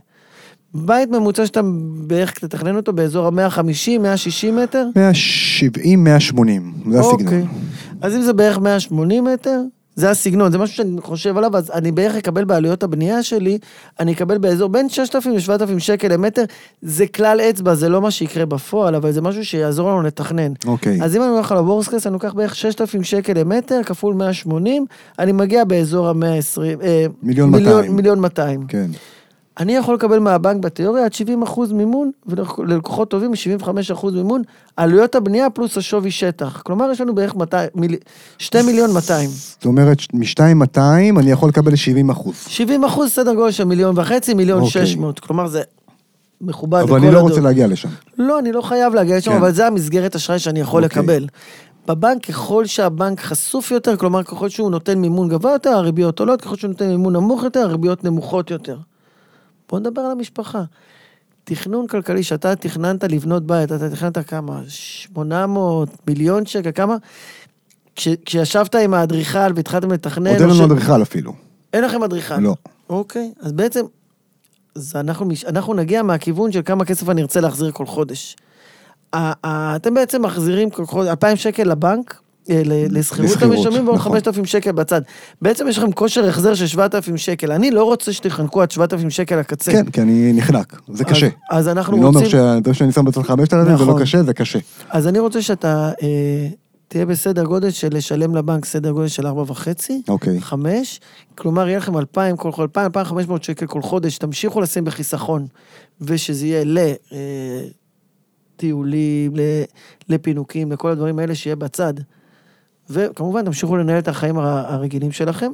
בית 0.75 1.11
ממוצע 1.11 1.47
שאתה 1.47 1.61
בערך 2.07 2.39
תתכנן 2.39 2.77
אותו 2.77 2.93
באזור 2.93 3.27
ה-150, 3.27 3.99
160 4.01 4.57
מטר? 4.57 4.87
170, 4.97 6.05
180, 6.05 6.75
זה 6.91 7.01
הסגנון. 7.01 7.21
אוקיי. 7.21 7.45
אז 8.01 8.17
אם 8.17 8.23
זה 8.23 8.33
בערך 8.33 8.59
180 8.59 9.25
מטר, 9.25 9.61
זה 9.97 10.11
הסגנון, 10.11 10.53
זה 10.53 10.59
משהו 10.59 10.77
שאני 10.77 11.01
חושב 11.01 11.37
עליו, 11.37 11.57
אז 11.57 11.71
אני 11.71 11.93
בערך 11.93 12.17
אקבל 12.17 12.45
בעלויות 12.45 12.83
הבנייה 12.83 13.23
שלי, 13.23 13.59
אני 14.01 14.13
אקבל 14.13 14.39
באזור 14.39 14.69
בין 14.69 14.89
6,000 14.89 15.33
ל-7,000 15.33 15.79
שקל 15.79 16.09
למטר, 16.09 16.45
זה 16.83 17.07
כלל 17.07 17.41
אצבע, 17.41 17.75
זה 17.75 17.89
לא 17.89 18.01
מה 18.01 18.11
שיקרה 18.11 18.47
בפועל, 18.47 18.95
אבל 18.95 19.13
זה 19.13 19.21
משהו 19.21 19.45
שיעזור 19.45 19.91
לנו 19.91 20.03
לתכנן. 20.03 20.53
אוקיי. 20.67 21.03
אז 21.03 21.17
אם 21.17 21.23
אני 21.23 21.31
הולך 21.31 21.53
על 21.53 21.59
הבורסקס, 21.59 22.07
אני 22.07 22.13
לוקח 22.13 22.35
בערך 22.35 22.57
6,000 22.57 23.03
שקל 23.03 23.33
למטר, 23.33 23.81
כפול 23.87 24.15
180, 24.15 24.87
אני 25.19 25.33
מגיע 25.33 25.65
באזור 25.65 26.09
ה-120, 26.09 26.83
אה, 26.83 27.07
מיליון 27.23 27.51
200. 27.51 27.97
מיליון 27.97 28.21
200. 28.21 28.67
כן. 28.69 28.87
אני 29.63 29.73
יכול 29.77 29.95
לקבל 29.95 30.19
מהבנק 30.19 30.65
בתיאוריה 30.65 31.05
עד 31.05 31.13
70 31.13 31.43
אחוז 31.43 31.73
מימון, 31.73 32.11
וללקוחות 32.27 33.11
טובים 33.11 33.35
75 33.35 33.91
אחוז 33.91 34.15
מימון, 34.15 34.43
עלויות 34.77 35.15
הבנייה 35.15 35.51
פלוס 35.51 35.79
השווי 35.79 36.11
שטח. 36.11 36.63
כלומר, 36.63 36.91
יש 36.91 37.01
לנו 37.01 37.15
בערך 37.15 37.37
200, 37.37 37.69
מיל... 37.75 37.97
2 38.39 38.67
מיליון 38.67 38.93
200. 38.93 39.31
זאת 39.31 39.65
אומרת, 39.65 39.99
מ-2,200 40.13 40.79
אני 41.21 41.31
יכול 41.31 41.49
לקבל 41.49 41.77
70 41.77 42.11
אחוז. 42.11 42.35
70 42.49 42.85
אחוז 42.85 43.11
סדר 43.11 43.35
גודל 43.35 43.51
של 43.51 43.65
מיליון 43.65 43.99
וחצי, 43.99 44.35
מיליון 44.35 44.61
אוקיי. 44.63 44.87
600. 44.87 45.21
כלומר, 45.21 45.47
זה 45.47 45.63
מכובד 46.41 46.81
אבל 46.81 46.97
אני 46.97 47.07
לכל 47.07 47.13
לא 47.13 47.19
הדעות. 47.19 47.31
רוצה 47.31 47.43
להגיע 47.43 47.67
לשם. 47.67 47.89
לא, 48.19 48.39
אני 48.39 48.53
לא 48.53 48.63
חייב 48.63 48.95
להגיע 48.95 49.17
לשם, 49.17 49.31
כן. 49.31 49.37
אבל 49.37 49.53
זה 49.53 49.67
המסגרת 49.67 50.15
אשראי 50.17 50.39
שאני 50.39 50.61
יכול 50.61 50.85
אוקיי. 50.85 51.03
לקבל. 51.03 51.27
בבנק, 51.89 52.27
ככל 52.27 52.67
שהבנק 52.67 53.21
חשוף 53.21 53.71
יותר, 53.71 53.97
כלומר, 53.97 54.23
ככל 54.23 54.49
שהוא 54.49 54.71
נותן 54.71 54.99
מימון 54.99 55.29
גבוה 55.29 55.53
יותר, 55.53 55.71
הריביות 55.71 56.21
עולות, 56.21 56.41
ככל 56.41 56.57
שהוא 56.57 56.69
נותן 56.69 56.89
מימון 56.89 57.13
נמוך 57.17 57.43
יותר, 57.43 57.61
הריביות 57.61 58.05
נמוכות 58.05 58.51
יותר. 58.51 58.77
בוא 59.73 59.81
נדבר 59.81 60.01
על 60.01 60.11
המשפחה. 60.11 60.63
תכנון 61.45 61.87
כלכלי, 61.87 62.23
שאתה 62.23 62.57
תכננת 62.57 63.05
לבנות 63.05 63.47
בית, 63.47 63.73
אתה 63.73 63.91
תכננת 63.91 64.19
כמה? 64.19 64.61
800, 64.69 65.89
מיליון 66.07 66.47
שקל, 66.47 66.71
כמה? 66.75 66.97
כש, 67.97 68.09
כשישבת 68.25 68.75
עם 68.75 68.95
האדריכל 68.95 69.53
והתחלתם 69.57 69.93
לתכנן... 69.93 70.27
עוד 70.27 70.41
אין 70.41 70.49
לנו 70.49 70.55
ש- 70.55 70.61
אדריכל 70.61 71.03
אפילו. 71.03 71.33
אין 71.73 71.85
לכם 71.85 72.03
אדריכל. 72.03 72.39
לא. 72.39 72.55
אוקיי, 72.91 73.33
אז 73.41 73.53
בעצם, 73.53 73.81
אז 74.77 74.97
אנחנו, 74.97 75.29
אנחנו 75.49 75.75
נגיע 75.75 76.03
מהכיוון 76.03 76.53
של 76.53 76.63
כמה 76.65 76.85
כסף 76.85 77.09
אני 77.09 77.23
ארצה 77.23 77.41
להחזיר 77.41 77.71
כל 77.73 77.87
חודש. 77.87 78.37
אתם 79.15 79.95
בעצם 79.95 80.23
מחזירים 80.23 80.71
כל 80.71 80.87
חודש 80.87 81.09
2,000 81.09 81.37
שקל 81.37 81.65
לבנק, 81.65 82.21
לשכירות 82.49 83.31
לשכירות, 83.31 83.43
המשלמים 83.43 83.87
ועוד 83.87 83.99
נכון. 83.99 84.13
5,000 84.13 84.45
שקל 84.45 84.73
בצד. 84.73 85.01
בעצם 85.43 85.69
יש 85.69 85.79
לכם 85.79 85.93
כושר 85.93 86.29
החזר 86.29 86.55
של 86.55 86.67
7,000 86.67 87.17
שקל. 87.17 87.53
אני 87.53 87.71
לא 87.71 87.85
רוצה 87.85 88.13
שתחנקו 88.13 88.63
עד 88.63 88.71
7,000 88.71 89.11
שקל 89.11 89.41
לקצה. 89.41 89.73
כן, 89.73 89.91
כי 89.91 90.01
אני 90.01 90.33
נחנק, 90.33 90.81
זה 90.93 91.05
קשה. 91.05 91.29
אז, 91.51 91.69
אנחנו 91.69 91.93
אני 91.93 92.03
לא 92.03 92.07
אומר 92.07 92.21
רוצים... 92.21 92.75
שאני 92.75 92.93
שם 92.93 93.05
בצד 93.05 93.23
5,000 93.23 93.65
זה 93.65 93.85
לא 93.85 93.91
נכון. 93.91 94.03
קשה, 94.03 94.23
זה 94.23 94.35
קשה. 94.35 94.59
אז 94.91 95.07
אני 95.07 95.19
רוצה 95.19 95.43
שאתה 95.43 95.91
אה, 96.03 96.49
תהיה 96.89 97.07
בסדר 97.07 97.45
גודל 97.45 97.71
של 97.71 97.89
לשלם 97.93 98.37
לבנק 98.37 98.65
סדר 98.65 98.91
גודל 98.91 99.09
של 99.09 99.27
4.5. 99.27 99.31
אוקיי. 100.09 100.41
חמש, 100.41 101.01
כלומר 101.35 101.69
יהיה 101.69 101.79
לכם 101.79 101.99
2,000 101.99 102.37
כל 102.37 102.53
חודש, 102.53 102.71
2,000, 102.77 102.97
2,500 102.97 103.45
שקל 103.45 103.67
כל 103.67 103.83
חודש, 103.83 104.19
תמשיכו 104.19 104.61
לשים 104.61 104.85
בחיסכון, 104.85 105.47
ושזה 106.01 106.47
יהיה 106.47 106.65
לטיולים, 108.59 109.33
לפינוקים, 110.09 110.73
לכל 110.73 110.91
הדברים 110.91 111.19
האלה 111.19 111.35
שיהיה 111.35 111.57
בצד. 111.57 111.95
וכמובן, 112.91 113.45
תמשיכו 113.45 113.77
לנהל 113.77 113.99
את 113.99 114.09
החיים 114.09 114.39
הר- 114.39 114.73
הרגילים 114.73 115.13
שלכם. 115.13 115.51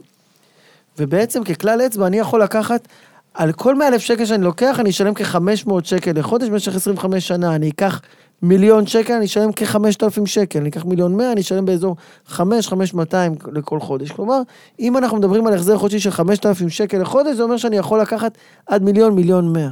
ובעצם 0.99 1.45
ככלל 1.45 1.81
אצבע, 1.87 2.07
אני 2.07 2.19
יכול 2.19 2.43
לקחת, 2.43 2.89
על 3.35 3.53
כל 3.53 3.75
100,000 3.75 4.01
שקל 4.01 4.25
שאני 4.25 4.45
לוקח, 4.45 4.81
אני 4.81 4.91
אשלם 4.91 5.15
כ-500 5.15 5.71
שקל 5.85 6.13
לחודש 6.19 6.49
במשך 6.49 6.77
25 6.77 7.29
שנה. 7.29 7.55
אני 7.55 7.71
אקח 7.71 8.01
מיליון 8.43 8.87
שקל, 8.87 9.13
אני 9.13 9.25
אשלם 9.25 9.51
כ-5,000 9.57 10.27
שקל. 10.27 10.59
אני 10.59 10.69
אקח 10.69 10.85
מיליון 10.85 11.17
100, 11.17 11.33
אני 11.33 11.41
אשלם 11.41 11.65
באזור 11.65 11.97
5, 12.27 12.69
5,200 12.69 13.35
לכל 13.53 13.81
חודש. 13.81 14.11
כלומר, 14.11 14.41
אם 14.81 14.97
אנחנו 14.97 15.17
מדברים 15.17 15.47
על 15.47 15.55
החזר 15.55 15.79
חודשי 15.79 16.01
של 16.01 16.11
5,000 16.11 16.69
שקל 16.69 16.99
לחודש, 16.99 17.37
זה 17.37 17.43
אומר 17.43 17.57
שאני 17.57 17.77
יכול 17.77 18.01
לקחת 18.01 18.39
עד 18.67 18.83
מיליון, 18.83 19.15
מיליון 19.15 19.53
100. 19.53 19.69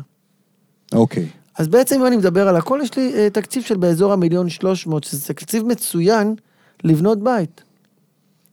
אוקיי. 0.92 1.26
אז 1.58 1.68
בעצם 1.68 2.00
אם 2.00 2.06
אני 2.06 2.16
מדבר 2.16 2.48
על 2.48 2.56
הכל, 2.56 2.80
יש 2.82 2.96
לי 2.96 3.12
אה, 3.14 3.30
תקציב 3.30 3.62
של 3.62 3.76
באזור 3.76 4.12
המיליון 4.12 4.48
300, 4.48 5.04
שזה 5.04 5.26
תקציב 5.34 5.66
מצוין 5.66 6.34
לבנות 6.84 7.22
בית. 7.22 7.62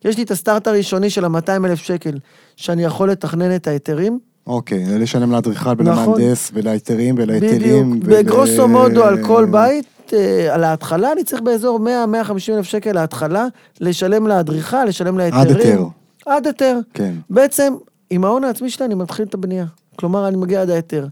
יש 0.06 0.18
לי 0.18 0.24
את 0.24 0.32
הסטארט 0.32 0.68
הראשוני 0.68 1.10
של 1.10 1.26
ה-200 1.26 1.66
אלף 1.66 1.80
שקל, 1.80 2.18
שאני 2.56 2.84
יכול 2.84 3.12
לתכנן 3.12 3.56
את 3.56 3.68
ההיתרים. 3.68 4.20
אוקיי, 4.48 5.00
לשלם 5.00 5.32
לאדריכל 5.32 5.72
נכון. 5.74 5.88
ולמהנדס 6.14 6.52
ולהיתרים 6.54 7.16
ולהיטלים. 7.18 7.92
בדיוק. 8.00 8.08
ול- 8.14 8.18
בגרוסו 8.24 8.68
מודו 8.68 9.04
על 9.04 9.24
כל 9.26 9.48
בית, 9.52 9.86
אה, 10.14 10.54
על 10.54 10.64
ההתחלה, 10.64 11.12
אני 11.12 11.24
צריך 11.24 11.42
באזור 11.42 11.80
100-150 11.80 12.54
אלף 12.54 12.66
שקל 12.66 12.92
להתחלה, 12.92 13.48
לשלם 13.82 14.28
לאדריכל, 14.28 14.86
לשלם 14.86 15.18
להיתרים. 15.18 15.42
עד 15.42 15.52
היתר. 15.52 15.84
עד 16.26 16.48
היתר. 16.48 16.80
כן. 16.94 17.14
בעצם, 17.30 17.74
עם 18.10 18.26
ההון 18.26 18.44
העצמי 18.44 18.70
שלי 18.70 18.86
אני 18.86 18.96
מתחיל 18.96 19.26
את 19.26 19.34
הבנייה. 19.34 19.66
כלומר, 19.96 20.28
אני 20.28 20.38
מגיע 20.38 20.62
עד 20.62 20.70
ההיתר. 20.70 21.08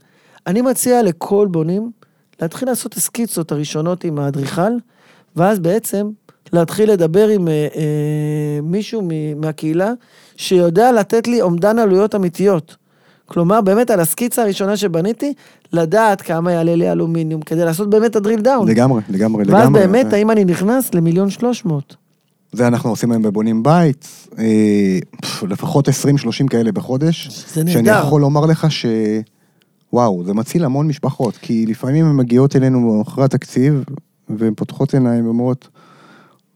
אני 0.48 0.62
מציע 0.62 1.04
לכל 1.04 1.48
בונים 1.52 1.92
להתחיל 2.42 2.70
לעשות 2.70 2.94
הסקיצות 2.98 3.52
הראשונות 3.52 4.04
עם 4.04 4.20
האדריכל, 4.20 4.72
ואז 5.36 5.60
בעצם 5.60 6.10
להתחיל 6.54 6.92
לדבר 6.92 7.28
עם 7.28 7.48
אה, 7.48 7.68
אה, 7.76 8.60
מישהו 8.64 9.02
מ- 9.04 9.42
מהקהילה 9.42 9.92
שיודע 10.36 10.92
לתת 10.92 11.28
לי 11.28 11.42
אומדן 11.42 11.80
עלויות 11.80 12.16
אמיתיות. 12.16 12.76
כלומר, 13.26 13.62
באמת 13.62 13.90
על 13.90 14.00
הסקיצה 14.00 14.42
הראשונה 14.42 14.78
שבניתי, 14.78 15.34
לדעת 15.74 16.22
כמה 16.22 16.52
יעלה 16.52 16.76
לי 16.76 16.92
אלומיניום, 16.92 17.42
כדי 17.42 17.66
לעשות 17.66 17.90
באמת 17.90 18.12
את 18.12 18.16
הדריל 18.16 18.42
דאון. 18.42 18.68
לגמרי, 18.68 19.02
לגמרי, 19.10 19.44
לגמרי. 19.44 19.62
ואז 19.62 19.70
באמת, 19.70 20.14
האם 20.14 20.32
אני 20.32 20.46
נכנס 20.46 20.94
למיליון 20.94 21.30
שלוש 21.30 21.66
מאות? 21.66 21.96
זה 22.52 22.68
אנחנו 22.68 22.90
עושים 22.90 23.12
היום 23.12 23.24
בבונים 23.24 23.64
בית, 23.64 24.08
אה, 24.40 25.00
פף, 25.22 25.44
לפחות 25.44 25.90
20-30 25.90 25.92
כאלה 26.50 26.72
בחודש. 26.72 27.46
זה 27.54 27.64
נהדר. 27.64 27.74
שאני 27.74 28.00
יכול 28.00 28.22
לומר 28.22 28.46
לך 28.46 28.72
ש... 28.72 28.86
וואו, 29.94 30.24
זה 30.26 30.34
מציל 30.34 30.66
המון 30.66 30.88
משפחות, 30.88 31.38
כי 31.38 31.66
לפעמים 31.66 32.06
הן 32.06 32.16
מגיעות 32.16 32.56
אלינו 32.56 33.04
אחרי 33.08 33.24
התקציב, 33.26 33.84
והן 34.30 34.54
פותחות 34.56 34.94
עיניים 34.94 35.26
ואומרות, 35.26 35.68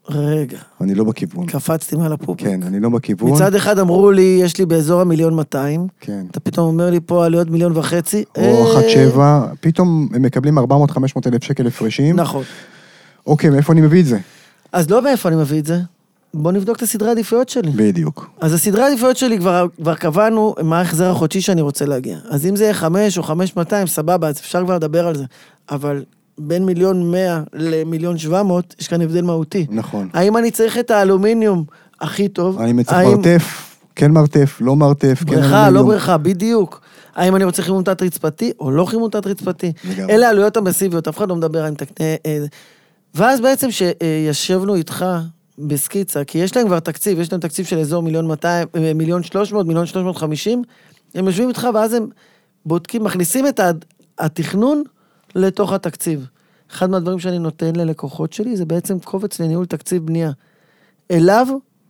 רגע, 0.09 0.57
אני 0.81 0.95
לא 0.95 1.03
בכיוון. 1.03 1.45
קפצתי 1.45 1.95
מעל 1.95 2.13
הפופיק. 2.13 2.47
כן, 2.47 2.63
אני 2.63 2.79
לא 2.79 2.89
בכיוון. 2.89 3.31
מצד 3.31 3.55
אחד 3.55 3.79
אמרו 3.79 4.11
לי, 4.11 4.39
יש 4.41 4.57
לי 4.57 4.65
באזור 4.65 5.01
המיליון 5.01 5.33
200, 5.33 5.87
כן. 5.99 6.25
אתה 6.31 6.39
פתאום 6.39 6.67
אומר 6.67 6.89
לי 6.89 6.99
פה 7.05 7.25
עלויות 7.25 7.49
מיליון 7.49 7.77
וחצי. 7.77 8.23
או 8.37 8.77
אה, 8.77 8.81
1.7, 9.51 9.55
פתאום 9.61 10.09
הם 10.13 10.21
מקבלים 10.21 10.57
400-500 10.59 10.61
אלף 11.27 11.43
שקל 11.43 11.67
הפרשים. 11.67 12.15
נכון. 12.15 12.43
אוקיי, 13.27 13.49
מאיפה 13.49 13.73
אני 13.73 13.81
מביא 13.81 14.01
את 14.01 14.05
זה? 14.05 14.17
אז 14.71 14.89
לא 14.89 15.01
מאיפה 15.01 15.29
אני 15.29 15.35
מביא 15.35 15.59
את 15.59 15.65
זה. 15.65 15.79
בוא 16.33 16.51
נבדוק 16.51 16.77
את 16.77 16.81
הסדרי 16.81 17.09
העדיפויות 17.09 17.49
שלי. 17.49 17.71
בדיוק. 17.71 18.29
אז 18.41 18.53
הסדרי 18.53 18.83
העדיפויות 18.83 19.17
שלי 19.17 19.37
כבר, 19.37 19.65
כבר 19.81 19.95
קבענו 19.95 20.55
מה 20.63 20.79
ההחזר 20.79 21.11
החודשי 21.11 21.41
שאני 21.41 21.61
רוצה 21.61 21.85
להגיע. 21.85 22.17
אז 22.29 22.45
אם 22.45 22.55
זה 22.55 22.63
יהיה 22.63 22.73
5 22.73 23.17
או 23.17 23.23
5,200, 23.23 23.87
סבבה, 23.87 24.27
אז 24.27 24.37
אפשר 24.39 24.63
כבר 24.63 24.75
לדבר 24.75 25.07
על 25.07 25.15
זה. 25.15 25.23
אבל 25.71 26.03
בין 26.37 26.65
מיליון 26.65 27.11
מאה 27.11 27.41
למיליון 27.53 28.17
שבע 28.17 28.43
מאות, 28.43 28.75
יש 28.79 28.87
כאן 28.87 29.01
הבדל 29.01 29.21
מהותי. 29.21 29.65
נכון. 29.69 30.09
האם 30.13 30.37
אני 30.37 30.51
צריך 30.51 30.77
את 30.77 30.91
האלומיניום 30.91 31.63
הכי 32.01 32.27
טוב? 32.27 32.61
האם 32.61 32.83
צריך 32.83 33.07
מרתף, 33.07 33.75
כן 33.95 34.11
מרתף, 34.11 34.57
לא 34.61 34.75
מרתף, 34.75 35.19
כן 35.19 35.25
בריכה, 35.25 35.49
לא 35.49 35.65
אלומיניום. 35.65 35.87
בריכה, 35.87 36.17
בדיוק. 36.17 36.81
האם 37.15 37.35
אני 37.35 37.43
רוצה 37.43 37.61
חימום 37.61 37.83
תת-רצפתי 37.83 38.51
או 38.59 38.71
לא 38.71 38.85
חימום 38.85 39.09
תת-רצפתי? 39.09 39.71
אלה 40.09 40.27
העלויות 40.27 40.57
המסיביות, 40.57 41.07
אף 41.07 41.17
אחד 41.17 41.29
לא 41.29 41.35
מדבר 41.35 41.65
על 41.65 41.75
תקנה... 41.75 42.07
אה, 42.25 42.45
ואז 43.15 43.41
בעצם 43.41 43.67
כשישבנו 43.69 44.75
איתך 44.75 45.05
בסקיצה, 45.59 46.23
כי 46.23 46.37
יש 46.37 46.55
להם 46.57 46.67
כבר 46.67 46.79
תקציב, 46.79 47.19
יש 47.19 47.31
להם 47.31 47.41
תקציב 47.41 47.65
של 47.65 47.79
אזור 47.79 48.03
מיליון 48.03 48.27
200, 48.27 48.67
אה, 48.75 48.93
מיליון 48.93 49.23
300, 49.23 49.67
מיליון 49.67 49.85
350, 49.85 50.63
הם 51.15 51.25
יושבים 51.25 51.49
איתך 51.49 51.67
ואז 51.73 51.93
הם 51.93 52.07
בודקים, 52.65 53.03
מכניסים 53.03 53.47
את 53.47 53.59
התכנון 54.19 54.83
לתוך 55.35 55.73
התקציב. 55.73 56.25
אחד 56.71 56.89
מהדברים 56.89 57.19
שאני 57.19 57.39
נותן 57.39 57.75
ללקוחות 57.75 58.33
שלי 58.33 58.57
זה 58.57 58.65
בעצם 58.65 58.99
קובץ 58.99 59.39
לניהול 59.39 59.65
תקציב 59.65 60.05
בנייה. 60.05 60.31
אליו 61.11 61.47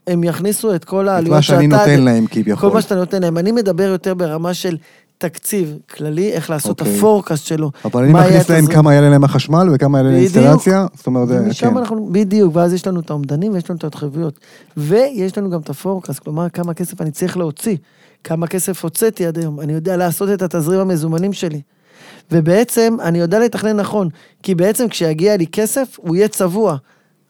הם 0.08 0.24
יכניסו 0.24 0.75
את 0.75 0.86
כל 0.86 1.04
את 1.06 1.10
העלויות 1.14 1.36
מה 1.36 1.42
שאני 1.42 1.68
נותן 1.68 2.02
להם 2.02 2.25
כביכול. 2.28 2.70
כל 2.70 2.75
מה 2.75 2.82
שאתה 2.82 2.96
נותן 2.96 3.22
להם. 3.22 3.38
אני 3.38 3.52
מדבר 3.52 3.84
יותר 3.84 4.14
ברמה 4.14 4.54
של 4.54 4.78
תקציב 5.18 5.78
כללי, 5.96 6.32
איך 6.32 6.50
לעשות 6.50 6.75
את 6.75 6.82
אוקיי. 6.82 6.98
הפורקאסט 6.98 7.46
שלו. 7.46 7.72
אבל 7.86 8.04
אני 8.04 8.14
מכניס 8.14 8.50
להם. 8.50 8.66
כמה 8.68 8.94
יעלה 8.94 9.10
להם 9.10 9.24
החשמל 9.24 9.68
וכמה 9.74 9.98
יעלה 9.98 10.10
להם. 10.10 10.20
אינסטלציה. 10.20 10.86
זאת 10.96 11.08
אומרת, 11.08 11.28
זה- 11.28 11.40
כן. 11.60 11.78
אנחנו, 11.78 12.10
בדיוק, 12.12 12.56
ואז 12.56 12.74
יש 12.74 12.88
לנו 12.88 13.00
את 13.00 13.10
האומדנים 13.10 13.54
ויש 13.54 13.70
לנו 13.70 13.78
את 13.78 13.84
ההתחייבויות. 13.84 14.40
ויש 14.78 15.38
לנו 15.38 15.50
גם 15.50 15.60
את 15.60 15.70
הפורקאסט, 15.70 16.20
כלומר, 16.20 16.50
כמה 16.50 16.74
כסף 16.74 17.02
אני 17.02 17.12
צריך 17.12 17.38
להוציא, 17.38 17.78
כמה 18.24 18.48
כסף 18.48 18.84
הוצאתי 18.84 19.25
עד 19.25 19.38
היום, 19.40 19.62
אני 19.62 19.74
יודע 19.74 19.98
לעשות 19.98 20.30
את 20.30 20.42
התזרים 20.42 20.80
המזומנים 20.80 21.34
שלי. 21.34 21.62
ובעצם, 22.32 22.98
אני 23.03 23.20
יודע 23.20 23.39
לתכנן 23.39 23.75
נכון, 23.79 24.10
כי 24.44 24.55
בעצם 24.55 24.88
כשיגיע 24.89 25.38
לי 25.38 25.48
כסף, 25.48 25.98
הוא 26.01 26.15
יהיה 26.15 26.27
צבוע. 26.27 26.75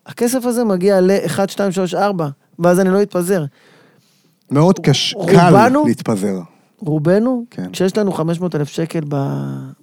הכסף 0.05 0.45
הזה 0.45 0.63
מגיע 0.63 1.01
ל-1, 1.01 1.39
2, 1.47 1.71
3, 1.71 1.93
4, 1.93 2.27
ואז 2.59 2.79
אני 2.79 2.89
לא 2.89 3.01
אתפזר. 3.01 3.43
מאוד 4.51 4.79
קש- 4.79 5.15
קל 5.27 5.37
רובנו- 5.55 5.85
להתפזר. 5.87 6.39
רובנו, 6.79 7.45
כן. 7.51 7.71
כשיש 7.71 7.97
לנו 7.97 8.11
500 8.11 8.55
אלף 8.55 8.67
שקל 8.69 8.99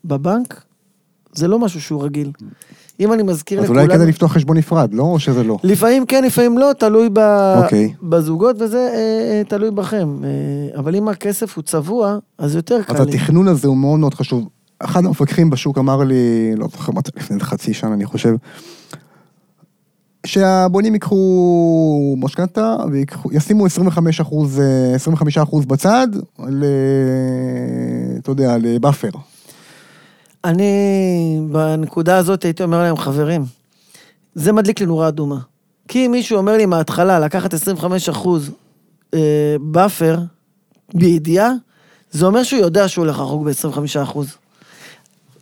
בבנק, 0.04 0.62
זה 1.32 1.48
לא 1.48 1.58
משהו 1.58 1.80
שהוא 1.80 2.02
רגיל. 2.04 2.30
אם 3.00 3.12
אני 3.12 3.22
מזכיר 3.22 3.58
אז 3.58 3.64
לכולנו... 3.64 3.82
אולי 3.82 3.94
כדאי 3.94 4.06
לפתוח 4.06 4.32
חשבון 4.32 4.56
נפרד, 4.56 4.94
לא? 4.94 5.02
או 5.02 5.18
שזה 5.20 5.44
לא? 5.44 5.56
לפעמים 5.64 6.06
כן, 6.06 6.24
לפעמים 6.24 6.58
לא, 6.58 6.70
תלוי 6.78 7.08
ב... 7.12 7.18
אוקיי. 7.62 7.92
בזוגות, 8.02 8.56
וזה 8.62 8.78
אה, 8.78 8.98
אה, 9.38 9.42
תלוי 9.48 9.70
בכם. 9.70 10.16
אה, 10.24 10.28
אבל 10.78 10.96
אם 10.96 11.08
הכסף 11.08 11.56
הוא 11.56 11.62
צבוע, 11.64 12.18
אז 12.38 12.54
יותר 12.54 12.82
קל 12.82 12.96
אז. 12.96 13.00
התכנון 13.08 13.48
הזה 13.48 13.68
הוא 13.68 13.76
מאוד 13.76 13.98
מאוד 14.00 14.14
חשוב. 14.14 14.48
אחד 14.84 15.04
המפקחים 15.04 15.50
בשוק 15.50 15.78
אמר 15.78 16.04
לי, 16.04 16.52
לא 16.56 16.68
זוכר 16.72 16.92
מתי, 16.92 17.10
לפני 17.16 17.36
איזה 17.36 17.46
חצי 17.46 17.74
שנה 17.74 17.94
אני 17.94 18.04
חושב, 18.04 18.34
שהבונים 20.26 20.94
ייקחו 20.94 22.16
משכנתה 22.18 22.76
וישימו 23.30 23.66
25 23.66 24.20
אחוז, 24.20 24.60
25 24.94 25.38
אחוז 25.38 25.64
בצד, 25.64 26.08
ל... 26.48 26.64
אתה 28.18 28.30
יודע, 28.30 28.58
ל 28.58 28.65
buffer. 28.65 29.10
אני, 30.44 31.40
בנקודה 31.52 32.16
הזאת 32.16 32.42
הייתי 32.42 32.62
אומר 32.62 32.82
להם, 32.82 32.96
חברים, 32.96 33.44
זה 34.34 34.52
מדליק 34.52 34.80
לי 34.80 34.86
נורה 34.86 35.08
אדומה. 35.08 35.38
כי 35.88 36.06
אם 36.06 36.10
מישהו 36.10 36.38
אומר 36.38 36.56
לי 36.56 36.66
מההתחלה 36.66 37.18
לקחת 37.18 37.54
25 37.54 38.08
אחוז 38.08 38.50
אה, 39.14 39.56
buffer, 39.60 40.18
בידיעה, 40.94 41.50
זה 42.10 42.26
אומר 42.26 42.42
שהוא 42.42 42.60
יודע 42.60 42.88
שהוא 42.88 43.04
הולך 43.04 43.16
לחרוג 43.16 43.44
ב-25 43.44 44.02
אחוז. 44.02 44.36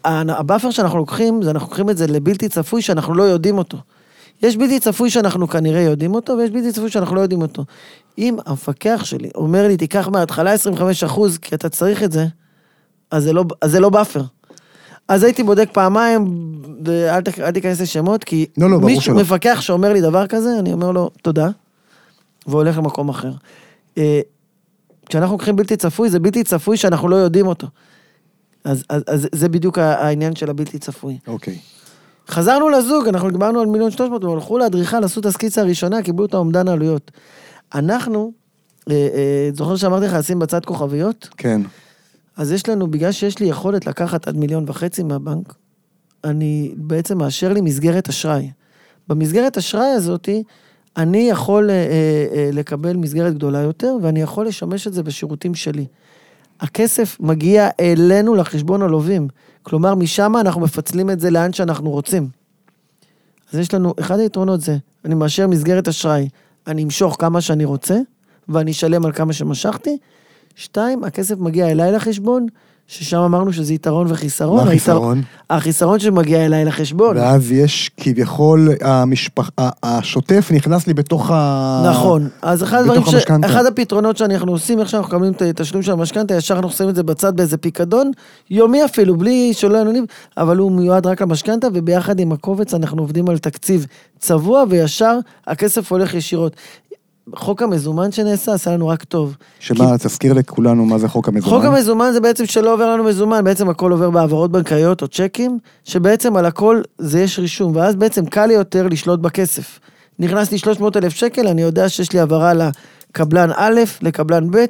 ה 0.04 0.14
buffer 0.14 0.70
שאנחנו 0.70 0.98
לוקחים, 0.98 1.42
זה 1.42 1.50
אנחנו 1.50 1.66
לוקחים 1.68 1.90
את 1.90 1.96
זה 1.96 2.06
לבלתי 2.06 2.48
צפוי 2.48 2.82
שאנחנו 2.82 3.14
לא 3.14 3.22
יודעים 3.22 3.58
אותו. 3.58 3.78
יש 4.42 4.56
בלתי 4.56 4.80
צפוי 4.80 5.10
שאנחנו 5.10 5.48
כנראה 5.48 5.80
יודעים 5.80 6.14
אותו, 6.14 6.32
ויש 6.38 6.50
בלתי 6.50 6.72
צפוי 6.72 6.90
שאנחנו 6.90 7.16
לא 7.16 7.20
יודעים 7.20 7.42
אותו. 7.42 7.64
אם 8.18 8.36
המפקח 8.46 9.00
שלי 9.04 9.30
אומר 9.34 9.66
לי, 9.68 9.76
תיקח 9.76 10.08
מההתחלה 10.08 10.52
25 10.52 11.04
אחוז, 11.04 11.38
כי 11.38 11.54
אתה 11.54 11.68
צריך 11.68 12.02
את 12.02 12.12
זה, 12.12 12.26
אז 13.10 13.22
זה 13.24 13.32
לא, 13.32 13.44
אז 13.60 13.70
זה 13.70 13.80
לא 13.80 13.88
buffer. 13.88 14.22
אז 15.08 15.22
הייתי 15.22 15.42
בודק 15.42 15.68
פעמיים, 15.72 16.24
ואל 16.84 17.20
ת- 17.20 17.38
אל 17.38 17.50
תיכנס 17.50 17.80
לשמות, 17.80 18.24
כי 18.24 18.46
לא, 18.58 18.70
לא, 18.70 18.80
מישהו. 18.80 19.14
מפקח 19.14 19.58
שאומר 19.60 19.92
לי 19.92 20.00
דבר 20.00 20.26
כזה, 20.26 20.58
אני 20.58 20.72
אומר 20.72 20.90
לו, 20.92 21.10
תודה, 21.22 21.48
והולך 22.46 22.78
למקום 22.78 23.08
אחר. 23.08 23.30
אה, 23.98 24.20
כשאנחנו 25.06 25.34
לוקחים 25.34 25.56
בלתי 25.56 25.76
צפוי, 25.76 26.10
זה 26.10 26.18
בלתי 26.20 26.44
צפוי 26.44 26.76
שאנחנו 26.76 27.08
לא 27.08 27.16
יודעים 27.16 27.46
אותו. 27.46 27.66
אז, 28.64 28.84
אז, 28.88 29.02
אז 29.06 29.28
זה 29.32 29.48
בדיוק 29.48 29.78
העניין 29.78 30.36
של 30.36 30.50
הבלתי 30.50 30.78
צפוי. 30.78 31.18
אוקיי. 31.26 31.58
חזרנו 32.28 32.68
לזוג, 32.68 33.08
אנחנו 33.08 33.30
דיברנו 33.30 33.60
על 33.60 33.66
מיליון 33.66 33.90
שלוש 33.90 34.10
מאות, 34.10 34.24
הם 34.24 34.30
הלכו 34.30 34.58
לאדריכל, 34.58 35.04
עשו 35.04 35.20
את 35.20 35.26
הסקיצה 35.26 35.60
הראשונה, 35.60 36.02
קיבלו 36.02 36.24
את 36.24 36.34
האומדן 36.34 36.68
העלויות. 36.68 37.10
אנחנו, 37.74 38.32
אה, 38.90 38.94
אה, 38.94 39.50
זוכר 39.54 39.76
שאמרתי 39.76 40.06
לך 40.06 40.12
לשים 40.12 40.38
בצד 40.38 40.64
כוכביות? 40.64 41.28
כן. 41.36 41.60
אז 42.36 42.52
יש 42.52 42.68
לנו, 42.68 42.86
בגלל 42.86 43.12
שיש 43.12 43.38
לי 43.38 43.46
יכולת 43.46 43.86
לקחת 43.86 44.28
עד 44.28 44.36
מיליון 44.36 44.64
וחצי 44.66 45.02
מהבנק, 45.02 45.54
אני 46.24 46.72
בעצם 46.76 47.18
מאשר 47.18 47.52
לי 47.52 47.60
מסגרת 47.60 48.08
אשראי. 48.08 48.50
במסגרת 49.08 49.56
אשראי 49.56 49.88
הזאתי, 49.88 50.42
אני 50.96 51.28
יכול 51.30 51.70
אה, 51.70 51.74
אה, 51.74 52.26
אה, 52.36 52.50
לקבל 52.52 52.96
מסגרת 52.96 53.34
גדולה 53.34 53.58
יותר, 53.58 53.96
ואני 54.02 54.22
יכול 54.22 54.46
לשמש 54.46 54.86
את 54.86 54.92
זה 54.92 55.02
בשירותים 55.02 55.54
שלי. 55.54 55.86
הכסף 56.60 57.16
מגיע 57.20 57.68
אלינו 57.80 58.34
לחשבון 58.34 58.82
הלווים. 58.82 59.28
כלומר, 59.62 59.94
משם 59.94 60.32
אנחנו 60.40 60.60
מפצלים 60.60 61.10
את 61.10 61.20
זה 61.20 61.30
לאן 61.30 61.52
שאנחנו 61.52 61.90
רוצים. 61.90 62.28
אז 63.52 63.58
יש 63.58 63.74
לנו, 63.74 63.94
אחד 64.00 64.18
היתרונות 64.18 64.60
זה, 64.60 64.76
אני 65.04 65.14
מאשר 65.14 65.46
מסגרת 65.46 65.88
אשראי, 65.88 66.28
אני 66.66 66.84
אמשוך 66.84 67.16
כמה 67.18 67.40
שאני 67.40 67.64
רוצה, 67.64 67.98
ואני 68.48 68.70
אשלם 68.70 69.04
על 69.04 69.12
כמה 69.12 69.32
שמשכתי. 69.32 69.98
שתיים, 70.54 71.04
הכסף 71.04 71.38
מגיע 71.38 71.70
אליי 71.70 71.92
לחשבון, 71.92 72.46
ששם 72.90 73.18
אמרנו 73.18 73.52
שזה 73.52 73.74
יתרון 73.74 74.06
וחיסרון. 74.10 74.56
מה 74.56 74.70
החיסרון? 74.70 75.22
החיסרון 75.50 76.00
שמגיע 76.00 76.46
אליי 76.46 76.64
לחשבון. 76.64 77.16
ואז 77.16 77.52
יש 77.52 77.90
כביכול, 77.96 78.68
המשפח... 78.80 79.50
השוטף 79.82 80.50
נכנס 80.54 80.86
לי 80.86 80.94
בתוך 80.94 81.30
ה... 81.30 81.82
נכון. 81.90 82.28
אז 82.42 82.62
אחד 82.62 82.78
הדברים, 82.78 83.02
ש... 83.04 83.14
אחד 83.44 83.66
הפתרונות 83.66 84.16
שאנחנו 84.16 84.52
עושים, 84.52 84.80
איך 84.80 84.88
שאנחנו 84.88 85.08
מקבלים 85.08 85.32
את 85.32 85.42
התשלום 85.42 85.82
של 85.82 85.92
המשכנתה, 85.92 86.34
ישר 86.34 86.54
אנחנו 86.54 86.70
שמים 86.70 86.90
את 86.90 86.94
זה 86.94 87.02
בצד 87.02 87.36
באיזה 87.36 87.56
פיקדון, 87.56 88.10
יומי 88.50 88.84
אפילו, 88.84 89.16
בלי 89.16 89.52
שלא 89.54 89.76
יהיה 89.76 90.02
אבל 90.36 90.56
הוא 90.56 90.72
מיועד 90.72 91.06
רק 91.06 91.22
למשכנתה, 91.22 91.66
וביחד 91.74 92.20
עם 92.20 92.32
הקובץ 92.32 92.74
אנחנו 92.74 93.02
עובדים 93.02 93.28
על 93.28 93.38
תקציב 93.38 93.86
צבוע, 94.18 94.64
וישר 94.68 95.18
הכסף 95.46 95.92
הולך 95.92 96.14
ישירות. 96.14 96.56
חוק 97.34 97.62
המזומן 97.62 98.12
שנעשה, 98.12 98.54
עשה 98.54 98.70
לנו 98.70 98.88
רק 98.88 99.04
טוב. 99.04 99.36
שמה, 99.58 99.98
תזכיר 99.98 100.32
לכולנו 100.32 100.84
מה 100.84 100.98
זה 100.98 101.08
חוק 101.08 101.28
המזומן. 101.28 101.56
חוק 101.56 101.64
המזומן 101.64 102.10
זה 102.12 102.20
בעצם 102.20 102.46
שלא 102.46 102.74
עובר 102.74 102.94
לנו 102.94 103.04
מזומן, 103.04 103.44
בעצם 103.44 103.68
הכל 103.68 103.92
עובר 103.92 104.10
בהעברות 104.10 104.52
בנקאיות 104.52 105.02
או 105.02 105.08
צ'קים, 105.08 105.58
שבעצם 105.84 106.36
על 106.36 106.46
הכל 106.46 106.82
זה 106.98 107.20
יש 107.20 107.38
רישום, 107.38 107.76
ואז 107.76 107.96
בעצם 107.96 108.26
קל 108.26 108.46
לי 108.46 108.54
יותר 108.54 108.88
לשלוט 108.88 109.20
בכסף. 109.20 109.80
נכנס 110.18 110.52
לי 110.52 110.58
300 110.58 110.96
אלף 110.96 111.12
שקל, 111.12 111.48
אני 111.48 111.62
יודע 111.62 111.88
שיש 111.88 112.12
לי 112.12 112.20
העברה 112.20 112.52
לקבלן 112.54 113.50
א', 113.56 113.80
לקבלן 114.02 114.50
ב', 114.50 114.64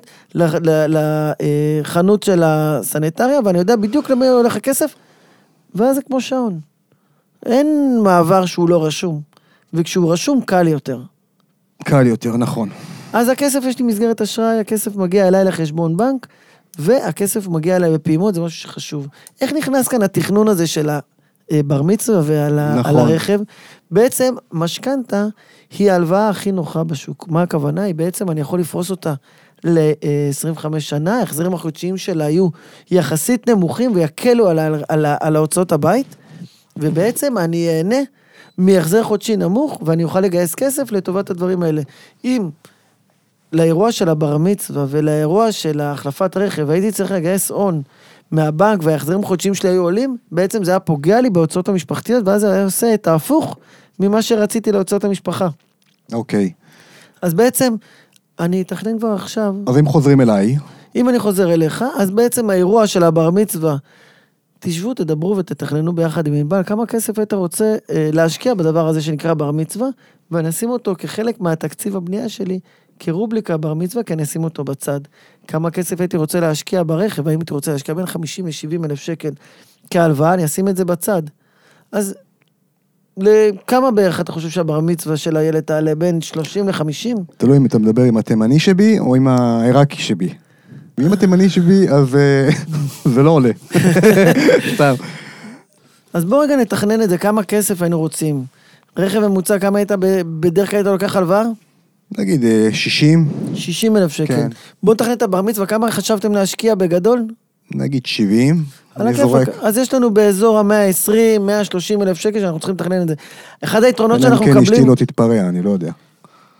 לחנות 0.89 2.23
של 2.23 2.43
הסניטריה, 2.45 3.41
ואני 3.45 3.59
יודע 3.59 3.77
בדיוק 3.77 4.11
למי 4.11 4.29
הולך 4.29 4.57
הכסף, 4.57 4.95
ואז 5.75 5.97
זה 5.97 6.03
כמו 6.03 6.21
שעון. 6.21 6.61
אין 7.47 7.99
מעבר 8.03 8.47
שהוא 8.47 8.69
לא 8.69 8.85
רשום, 8.85 9.21
וכשהוא 9.75 10.13
רשום 10.13 10.41
קל 10.41 10.69
יותר. 10.69 11.01
קל 11.85 12.07
יותר, 12.07 12.37
נכון. 12.37 12.69
אז 13.13 13.29
הכסף, 13.29 13.61
יש 13.69 13.79
לי 13.79 13.85
מסגרת 13.85 14.21
אשראי, 14.21 14.59
הכסף 14.59 14.97
מגיע 14.97 15.29
אליי 15.29 15.45
לחשבון 15.45 15.97
בנק, 15.97 16.27
והכסף 16.79 17.49
מגיע 17.49 17.77
אליי 17.77 17.93
בפעימות, 17.93 18.35
זה 18.35 18.41
משהו 18.41 18.59
שחשוב. 18.61 19.07
איך 19.41 19.53
נכנס 19.53 19.89
כאן 19.89 20.03
התכנון 20.03 20.49
הזה 20.49 20.67
של 20.67 20.91
הבר 21.51 21.83
מצווה 21.83 22.21
ועל 22.25 22.75
נכון. 22.75 22.91
על 22.91 22.99
הרכב? 22.99 23.41
בעצם, 23.91 24.35
משכנתה 24.53 25.27
היא 25.79 25.91
ההלוואה 25.93 26.29
הכי 26.29 26.53
נוחה 26.53 26.85
בשוק. 26.85 27.29
מה 27.29 27.43
הכוונה? 27.43 27.83
היא 27.83 27.95
בעצם, 27.95 28.31
אני 28.31 28.41
יכול 28.41 28.61
לפרוס 28.61 28.91
אותה 28.91 29.15
ל-25 29.65 30.81
שנה, 30.81 31.19
ההחזרים 31.19 31.55
החודשיים 31.55 31.97
שלה 31.97 32.29
יהיו 32.31 32.49
יחסית 32.91 33.49
נמוכים 33.49 33.93
ויקלו 33.95 34.49
על, 34.49 34.59
על, 34.89 35.05
ה- 35.07 35.17
על 35.21 35.37
ההוצאות 35.37 35.73
הבית, 35.73 36.17
ובעצם 36.77 37.39
אני 37.39 37.69
אהנה 37.69 37.97
מהחזר 38.61 39.03
חודשי 39.03 39.37
נמוך, 39.37 39.83
ואני 39.87 40.05
אוכל 40.05 40.21
לגייס 40.21 40.55
כסף 40.55 40.93
לטובת 40.93 41.31
הדברים 41.31 41.63
האלה. 41.63 41.83
אם 42.25 42.49
לאירוע 43.53 43.93
של 43.93 44.09
הבר 44.09 44.39
מצווה 44.39 44.87
ולאירוע 44.89 45.53
של 45.53 45.81
החלפת 45.81 46.37
רכב, 46.37 46.71
הייתי 46.71 46.93
צריך 46.93 47.13
לגייס 47.13 47.51
הון 47.51 47.83
מהבנק 48.31 48.81
וההחזרים 48.83 49.21
החודשיים 49.21 49.55
שלי 49.55 49.69
היו 49.69 49.83
עולים, 49.83 50.17
בעצם 50.33 50.65
זה 50.65 50.71
היה 50.71 50.81
פוגע 50.81 51.21
לי 51.21 51.31
בהוצאות 51.31 51.69
המשפחתיות, 51.69 52.29
ואז 52.29 52.41
זה 52.41 52.53
היה 52.53 52.65
עושה 52.65 52.95
את 52.95 53.07
ההפוך 53.07 53.57
ממה 54.01 54.23
שרציתי 54.23 54.73
להוצאות 54.73 55.05
המשפחה. 55.05 55.49
אוקיי. 56.13 56.53
אז 57.23 57.35
בעצם, 57.35 57.75
אני 58.41 58.63
אתכנן 58.63 58.99
כבר 58.99 59.13
עכשיו, 59.13 59.55
אז 59.67 59.79
אם 59.79 59.87
חוזרים 59.87 60.21
אליי, 60.21 60.57
אם 60.97 61.09
אני 61.09 61.19
חוזר 61.19 61.53
אליך, 61.53 61.85
אז 61.99 62.11
בעצם 62.11 62.51
האירוע 62.51 62.87
של 62.87 63.05
הבר 63.05 63.31
מצווה, 63.31 63.77
תשבו, 64.61 64.95
תדברו 64.95 65.37
ותתכננו 65.37 65.93
ביחד 65.93 66.27
עם 66.27 66.35
ענבל 66.35 66.63
כמה 66.63 66.87
כסף 66.87 67.19
היית 67.19 67.33
רוצה 67.33 67.77
אה, 67.91 68.11
להשקיע 68.13 68.55
בדבר 68.55 68.87
הזה 68.87 69.03
שנקרא 69.03 69.35
בר 69.35 69.51
מצווה, 69.51 69.89
ואני 70.31 70.49
אשים 70.49 70.71
אותו 70.71 70.95
כחלק 70.99 71.41
מהתקציב 71.41 71.97
הבנייה 71.97 72.29
שלי, 72.29 72.61
כרובליקה 72.99 73.57
בר 73.57 73.75
מצווה, 73.75 74.03
כי 74.03 74.13
אני 74.13 74.23
אשים 74.23 74.45
אותו 74.45 74.65
בצד. 74.65 75.01
כמה 75.49 75.71
כסף 75.71 76.01
הייתי 76.01 76.17
רוצה 76.17 76.41
להשקיע 76.41 76.83
ברכב, 76.83 77.29
האם 77.29 77.39
הייתי 77.39 77.55
רוצה 77.55 77.73
להשקיע 77.73 77.95
בין 77.95 78.07
50 78.07 78.47
ל-70 78.47 78.85
אלף 78.85 78.99
שקל 78.99 79.31
כהלוואה, 79.91 80.35
אני 80.35 80.45
אשים 80.45 80.69
את 80.69 80.77
זה 80.77 80.85
בצד. 80.85 81.23
אז 81.93 82.15
לכמה 83.17 83.91
בערך 83.91 84.21
אתה 84.21 84.33
חושב 84.33 84.49
שהבר 84.49 84.81
מצווה 84.81 85.17
של 85.17 85.37
הילד 85.37 85.61
תעלה? 85.61 85.95
בין 85.95 86.21
30 86.21 86.69
ל-50? 86.69 87.21
תלוי 87.37 87.57
אם 87.57 87.67
אתה 87.67 87.79
מדבר 87.79 88.03
עם 88.03 88.17
התימני 88.17 88.59
שבי 88.59 88.99
או 88.99 89.15
עם 89.15 89.29
העיראקי 89.29 90.03
שבי. 90.03 90.35
אם 91.07 91.13
התימני 91.13 91.49
שבי, 91.49 91.89
אז 91.89 92.15
אה, 92.15 92.49
זה 93.15 93.23
לא 93.23 93.31
עולה. 93.31 93.51
סתם. 94.75 94.95
אז 96.13 96.25
בואו 96.25 96.41
רגע 96.41 96.57
נתכנן 96.57 97.03
את 97.03 97.09
זה, 97.09 97.19
כמה 97.19 97.43
כסף 97.43 97.83
היינו 97.83 97.99
רוצים. 97.99 98.45
רכב 98.97 99.19
ממוצע, 99.19 99.59
כמה 99.59 99.79
היית, 99.79 99.93
בדרך 100.41 100.71
כלל 100.71 100.77
היית 100.77 100.87
לוקח 100.87 101.17
הלוואה? 101.17 101.43
נגיד 102.19 102.45
אה, 102.45 102.69
60, 102.73 103.29
60 103.55 103.97
אלף 103.97 104.13
שקל. 104.13 104.35
כן. 104.35 104.49
בואו 104.83 104.95
נתכנן 104.95 105.13
את 105.13 105.23
הבר 105.23 105.43
מצווה, 105.43 105.67
כמה 105.67 105.91
חשבתם 105.91 106.33
להשקיע 106.33 106.75
בגדול? 106.75 107.27
נגיד 107.75 108.07
70, 108.07 108.65
על 108.95 109.07
אני. 109.07 109.17
זורק. 109.17 109.49
אז 109.63 109.77
יש 109.79 109.95
לנו 109.95 110.15
באזור 110.15 110.59
ה-120, 110.59 111.41
130 111.41 112.03
אלף 112.03 112.19
שקל 112.19 112.41
שאנחנו 112.41 112.59
צריכים 112.59 112.75
לתכנן 112.75 113.03
את 113.03 113.09
זה. 113.09 113.15
אחד 113.65 113.85
היתרונות 113.85 114.21
אלא 114.21 114.27
אם 114.27 114.31
שאנחנו 114.31 114.47
כן 114.47 114.59
אשתי 114.59 114.73
מקבלים, 114.73 114.89
לא 114.89 114.95
תתפרע, 114.95 115.41
אני 115.49 115.63
לא 115.63 115.71
יודע. 115.71 115.93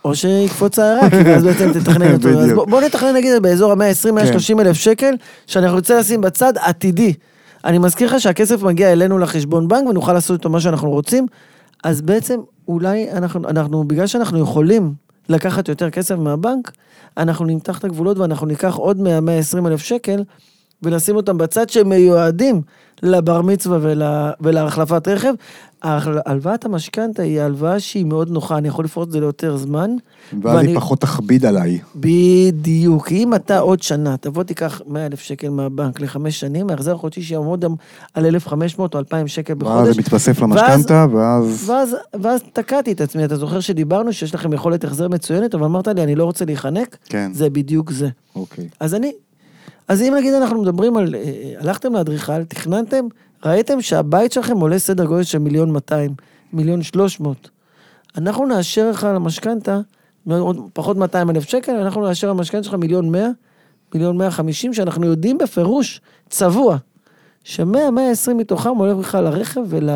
או 0.05 0.15
שיקפוץ 0.15 0.79
העיראקי, 0.79 1.15
ואז 1.25 1.43
בעצם 1.43 1.71
תתכנן 1.79 2.13
אותו. 2.13 2.27
אז. 2.29 2.51
בוא- 2.53 2.65
בוא 2.67 2.81
נתכנן 2.81 3.15
נגיד 3.15 3.41
באזור 3.41 3.71
ה-120-130 3.71 4.59
אלף 4.61 4.73
שקל, 4.75 5.13
שאנחנו 5.47 5.75
נרצה 5.75 5.99
לשים 5.99 6.21
בצד 6.21 6.53
עתידי. 6.57 7.13
אני 7.65 7.77
מזכיר 7.77 8.07
לך 8.15 8.21
שהכסף 8.21 8.63
מגיע 8.63 8.91
אלינו 8.91 9.17
לחשבון 9.19 9.67
בנק 9.67 9.87
ונוכל 9.89 10.13
לעשות 10.13 10.39
איתו 10.39 10.49
מה 10.49 10.59
שאנחנו 10.59 10.89
רוצים, 10.89 11.25
אז 11.83 12.01
בעצם 12.01 12.39
אולי 12.67 13.11
אנחנו, 13.11 13.49
אנחנו, 13.49 13.83
בגלל 13.83 14.07
שאנחנו 14.07 14.39
יכולים 14.39 14.93
לקחת 15.29 15.69
יותר 15.69 15.89
כסף 15.89 16.15
מהבנק, 16.15 16.71
אנחנו 17.17 17.45
נמתח 17.45 17.77
את 17.79 17.83
הגבולות 17.83 18.17
ואנחנו 18.17 18.47
ניקח 18.47 18.75
עוד 18.75 18.99
100-120 18.99 19.67
אלף 19.67 19.81
שקל 19.81 20.23
ולשים 20.83 21.15
אותם 21.15 21.37
בצד 21.37 21.69
שמיועדים 21.69 22.61
לבר 23.03 23.41
מצווה 23.41 23.77
ול, 23.81 24.01
ולהחלפת 24.41 25.07
רכב. 25.07 25.33
הלוואת 25.83 26.65
המשכנתה 26.65 27.21
היא 27.23 27.41
הלוואה 27.41 27.79
שהיא 27.79 28.05
מאוד 28.05 28.29
נוחה, 28.29 28.57
אני 28.57 28.67
יכול 28.67 28.85
לפרוט 28.85 29.07
את 29.07 29.11
זה 29.13 29.19
ליותר 29.19 29.57
זמן. 29.57 29.91
ואז 30.43 30.55
ואני- 30.55 30.67
היא 30.67 30.75
פחות 30.75 31.01
תכביד 31.01 31.45
עליי. 31.45 31.79
בדיוק. 31.95 33.11
אם 33.11 33.35
אתה 33.35 33.59
עוד 33.59 33.81
שנה, 33.81 34.17
תבוא 34.17 34.43
תיקח 34.43 34.81
100 34.87 35.05
אלף 35.05 35.19
שקל 35.19 35.49
מהבנק 35.49 35.99
לחמש 36.01 36.39
שנים, 36.39 36.69
ההחזר 36.69 36.95
החודשי 36.95 37.21
שיעמוד 37.21 37.59
גם 37.61 37.73
על 38.13 38.25
1,500 38.25 38.93
או 38.93 38.99
2,000 38.99 39.27
שקל 39.27 39.53
ואז 39.53 39.61
בחודש. 39.63 39.95
זה 39.95 40.01
מתווסף 40.01 40.41
למשכנתה, 40.41 41.05
ואז... 41.13 41.69
ואז, 41.69 41.95
ואז 42.21 42.41
תקעתי 42.53 42.91
את 42.91 43.01
עצמי, 43.01 43.25
אתה 43.25 43.35
זוכר 43.35 43.59
שדיברנו 43.59 44.13
שיש 44.13 44.35
לכם 44.35 44.53
יכולת 44.53 44.83
החזר 44.83 45.07
מצוינת, 45.07 45.55
אבל 45.55 45.63
אמרת 45.63 45.87
לי, 45.87 46.03
אני 46.03 46.15
לא 46.15 46.23
רוצה 46.23 46.45
להיחנק? 46.45 46.97
כן. 47.05 47.31
זה 47.33 47.49
בדיוק 47.49 47.91
זה. 47.91 48.09
אוקיי. 48.35 48.67
אז 48.79 48.95
אני, 48.95 49.11
אז 49.87 50.01
אם 50.01 50.13
נגיד 50.19 50.33
אנחנו 50.33 50.61
מדברים 50.61 50.97
על, 50.97 51.15
אה, 51.15 51.21
הלכתם 51.59 51.93
לאדריכל, 51.93 52.43
תכננתם, 52.43 53.05
ראיתם 53.45 53.81
שהבית 53.81 54.31
שלכם 54.31 54.57
עולה 54.57 54.79
סדר 54.79 55.05
גודל 55.05 55.23
של 55.23 55.37
מיליון 55.37 55.71
200, 55.71 56.13
מיליון 56.53 56.81
300. 56.83 57.49
אנחנו 58.17 58.45
נאשר 58.45 58.89
לך 58.89 59.07
למשכנתה, 59.15 59.79
עוד 60.29 60.57
פחות 60.73 60.97
200 60.97 61.29
אלף 61.29 61.49
שקל, 61.49 61.71
אנחנו 61.71 62.07
נאשר 62.07 62.29
למשכנתה 62.29 62.63
שלך 62.63 62.73
מיליון 62.73 63.11
100, 63.11 63.27
מיליון 63.93 64.17
150, 64.17 64.73
שאנחנו 64.73 65.05
יודעים 65.05 65.37
בפירוש, 65.37 66.01
צבוע, 66.29 66.77
ש-100, 67.43 67.91
120 67.91 68.37
מתוכם 68.37 68.69
הולך 68.69 68.97
בכלל 68.97 69.23
לרכב 69.23 69.61
ול... 69.67 69.89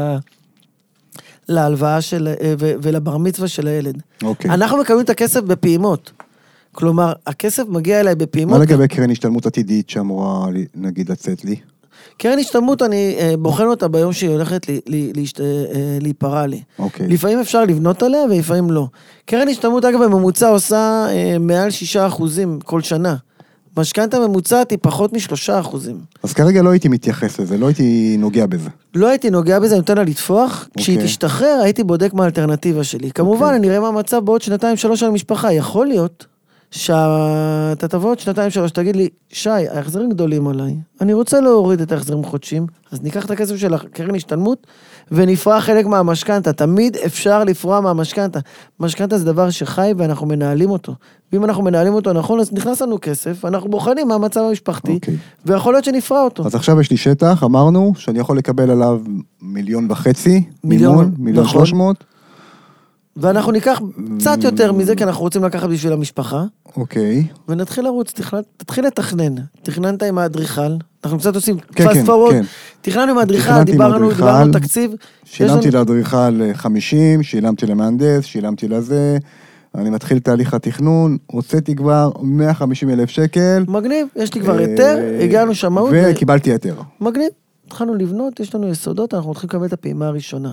להלוואה 1.50 2.02
של, 2.02 2.28
אה, 2.42 2.54
ו- 2.60 2.74
ולבר 2.82 3.18
מצווה 3.18 3.48
של 3.48 3.68
הילד. 3.68 4.02
אוקיי. 4.24 4.52
אנחנו 4.52 4.78
מקבלים 4.78 5.04
את 5.04 5.10
הכסף 5.10 5.42
בפעימות. 5.42 6.12
כלומר, 6.72 7.14
הכסף 7.28 7.64
מגיע 7.68 8.00
אליי 8.00 8.16
בפעימות. 8.16 8.58
מה 8.58 8.64
לגבי 8.64 8.88
קרן 8.88 9.12
השתלמות 9.12 9.46
עתידית 9.46 9.90
שאמורה, 9.90 10.48
נגיד, 10.76 11.12
לצאת 11.12 11.46
לי? 11.46 11.56
קרן 12.18 12.40
השתלמות, 12.40 12.82
אני 12.82 13.16
אה, 13.20 13.34
בוחן 13.40 13.66
אותה 13.66 13.88
ביום 13.88 14.14
שהיא 14.14 14.30
הולכת 14.30 14.62
להשת- 15.16 15.40
אה, 15.42 15.46
להיפרע 16.02 16.48
לי. 16.48 16.62
אוקיי. 16.80 17.08
לפעמים 17.08 17.40
אפשר 17.40 17.66
לבנות 17.66 18.04
עליה 18.04 18.22
ולפעמים 18.30 18.72
לא. 18.72 18.88
קרן 19.26 19.48
השתלמות, 19.50 19.86
אגב, 19.86 20.04
בממוצע 20.04 20.48
עושה 20.48 21.06
אה, 21.10 21.38
מעל 21.40 21.72
6 21.72 21.98
אחוזים 21.98 22.60
כל 22.66 22.82
שנה. 22.82 23.16
משכנתה 23.78 24.20
ממוצעת 24.28 24.72
היא 24.72 24.80
פחות 24.82 25.14
משלושה 25.14 25.60
אחוזים. 25.60 25.98
אז 26.24 26.34
כרגע 26.34 26.62
לא 26.62 26.70
הייתי 26.70 26.88
מתייחס 26.88 27.40
לזה, 27.40 27.58
לא 27.58 27.68
הייתי 27.68 28.16
נוגע 28.20 28.46
בזה. 28.46 28.70
לא 28.96 29.08
הייתי 29.08 29.30
נוגע 29.30 29.60
בזה, 29.60 29.74
אני 29.76 29.80
נותן 29.80 29.98
לה 29.98 30.04
לטפוח. 30.04 30.68
כשהיא 30.78 30.96
אוקיי. 30.96 31.08
תשתחרר, 31.10 31.60
הייתי 31.64 31.84
בודק 31.84 32.14
מה 32.14 32.24
האלטרנטיבה 32.24 32.84
שלי. 32.84 33.12
כמובן, 33.12 33.44
אוקיי. 33.46 33.58
אני 33.58 33.70
אראה 33.70 33.80
מה 33.80 33.88
המצב 33.88 34.26
בעוד 34.26 34.42
שנתיים, 34.42 34.78
שלוש 34.78 35.00
של 35.00 35.06
המשפחה. 35.06 35.54
יכול 35.54 35.88
להיות 35.88 36.26
שאתה 36.76 37.88
תבוא 37.88 38.10
עוד 38.10 38.20
שנתיים, 38.20 38.50
שלוש, 38.50 38.72
תגיד 38.72 38.96
לי, 38.96 39.10
שי, 39.30 39.50
ההחזרים 39.50 40.10
גדולים 40.10 40.48
עליי, 40.48 40.76
אני 41.02 41.14
רוצה 41.14 41.42
להוריד 41.42 41.82
את 41.82 41.92
ההחזרים 41.92 42.24
החודשיים, 42.24 42.68
אז 42.92 43.02
ניקח 43.02 43.26
את 43.26 43.32
הכסף 43.32 43.56
של 43.56 43.74
הקרן 43.74 44.16
השתלמות 44.16 44.68
ונפרע 45.12 45.62
חלק 45.62 45.86
מהמשכנתה. 45.86 46.54
תמיד 46.54 46.98
אפשר 47.06 47.44
לפרוע 47.44 47.82
מהמשכנתה. 47.82 48.40
משכנתה 48.80 49.18
זה 49.18 49.26
דבר 49.26 49.50
שחי 49.50 49.92
ואנחנו 49.98 50.28
מנהלים 50.28 50.70
אותו. 50.70 50.96
ואם 51.34 51.46
אנחנו 51.46 51.64
מנהלים 51.64 51.94
אותו 51.94 52.14
נכון, 52.14 52.40
אז 52.40 52.54
נכנס 52.54 52.82
לנו 52.82 52.98
כסף, 53.02 53.46
אנחנו 53.46 53.70
בוחנים 53.70 54.08
מה 54.08 54.16
המצב 54.16 54.42
המשפחתי, 54.50 54.94
אוקיי. 54.94 55.18
ויכול 55.46 55.74
להיות 55.74 55.86
שנפרע 55.86 56.22
אותו. 56.22 56.46
אז 56.46 56.56
עכשיו 56.56 56.82
יש 56.82 56.92
לי 56.92 56.98
שטח, 56.98 57.44
אמרנו, 57.44 57.94
שאני 57.98 58.20
יכול 58.20 58.38
לקבל 58.38 58.72
עליו 58.72 59.02
מיליון 59.42 59.92
וחצי, 59.92 60.44
מיליון, 60.64 60.96
מימון, 60.96 61.12
מיליון 61.18 61.44
נכון. 61.44 61.58
שלוש 61.58 61.74
מאות, 61.74 62.04
ואנחנו 63.18 63.52
ניקח 63.52 63.82
קצת 64.20 64.38
יותר 64.44 64.72
מזה, 64.72 64.96
כי 64.96 65.04
אנחנו 65.04 65.22
רוצים 65.22 65.44
לקחת 65.44 65.70
בשביל 65.70 65.94
המשפחה, 65.94 66.44
אוקיי. 66.78 67.28
ונתחיל 67.50 67.84
לרוץ, 67.84 68.14
תתחיל 68.58 68.86
לתכנן. 68.86 69.36
תכננת 69.64 70.04
עם 70.04 70.18
האדריכל, 70.18 70.62
אנחנו 71.06 71.20
קצת 71.20 71.36
עושים 71.36 71.58
כן, 71.60 71.88
fast 71.88 71.94
כן, 71.94 72.06
כן. 72.32 72.44
תכננו 72.82 73.12
עם 73.12 73.18
האדריכל, 73.18 73.64
דיברנו, 73.64 74.10
דיברנו 74.10 74.54
תקציב. 74.54 74.92
שילמתי 75.24 75.68
לנו- 75.72 75.78
לאדריכל 75.78 76.42
אה, 76.42 76.52
50, 76.54 77.24
שילמתי 77.24 77.66
למהנדס, 77.66 78.24
שילמתי 78.24 78.68
לזה, 78.68 79.18
אני 79.76 79.90
מתחיל 79.90 80.20
תהליך 80.20 80.54
התכנון, 80.54 81.18
הוצאתי 81.28 81.76
כבר 81.76 82.10
150 82.22 82.90
אלף 82.90 83.10
שקל. 83.10 83.64
מגניב, 83.68 84.08
יש 84.16 84.34
לי 84.34 84.42
כבר 84.42 84.60
אה, 84.60 84.66
היתר, 84.66 84.98
הגענו 85.24 85.56
שמאות, 85.56 85.94
וקיבלתי 85.94 86.52
היתר. 86.52 86.76
מגניב. 87.02 87.30
התחלנו 87.68 87.96
לבנות, 87.96 88.40
יש 88.40 88.56
לנו 88.56 88.68
יסודות, 88.70 89.14
אנחנו 89.14 89.32
מתחילים 89.32 89.50
לקבל 89.50 89.66
את 89.66 89.74
הפעימה 89.74 90.08
הראשונה. 90.08 90.52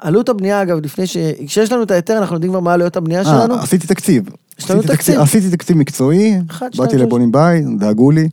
עלות 0.00 0.28
הבנייה, 0.28 0.62
אגב, 0.62 0.78
לפני 0.82 1.06
ש... 1.06 1.16
כשיש 1.46 1.72
לנו 1.72 1.82
את 1.82 1.90
ההיתר, 1.90 2.18
אנחנו 2.18 2.36
יודעים 2.36 2.52
כבר 2.52 2.60
מה 2.60 2.72
עלויות 2.72 2.96
הבנייה 2.96 3.24
שלנו. 3.24 3.54
אה, 3.54 3.62
עשיתי 3.62 3.86
תקציב. 3.86 4.28
יש 4.58 4.70
לנו 4.70 4.80
עשיתי 4.80 4.96
תקציב. 4.96 5.20
עשיתי 5.20 5.50
תקציב 5.50 5.76
מקצועי, 5.76 6.38
באתי. 6.76 6.96
לבונים 6.98 7.32
בית, 7.32 7.64
דאגו 7.78 8.10
לי. 8.10 8.28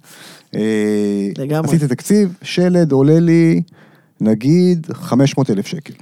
אה, 0.55 0.61
לגמרי. 1.37 1.69
עשיתי 1.69 1.87
תקציב, 1.87 2.33
שלד 2.41 2.91
עולה 2.91 3.19
לי, 3.19 3.61
נגיד, 4.21 4.87
500 4.93 5.49
אלף 5.49 5.67
שקל. 5.67 5.93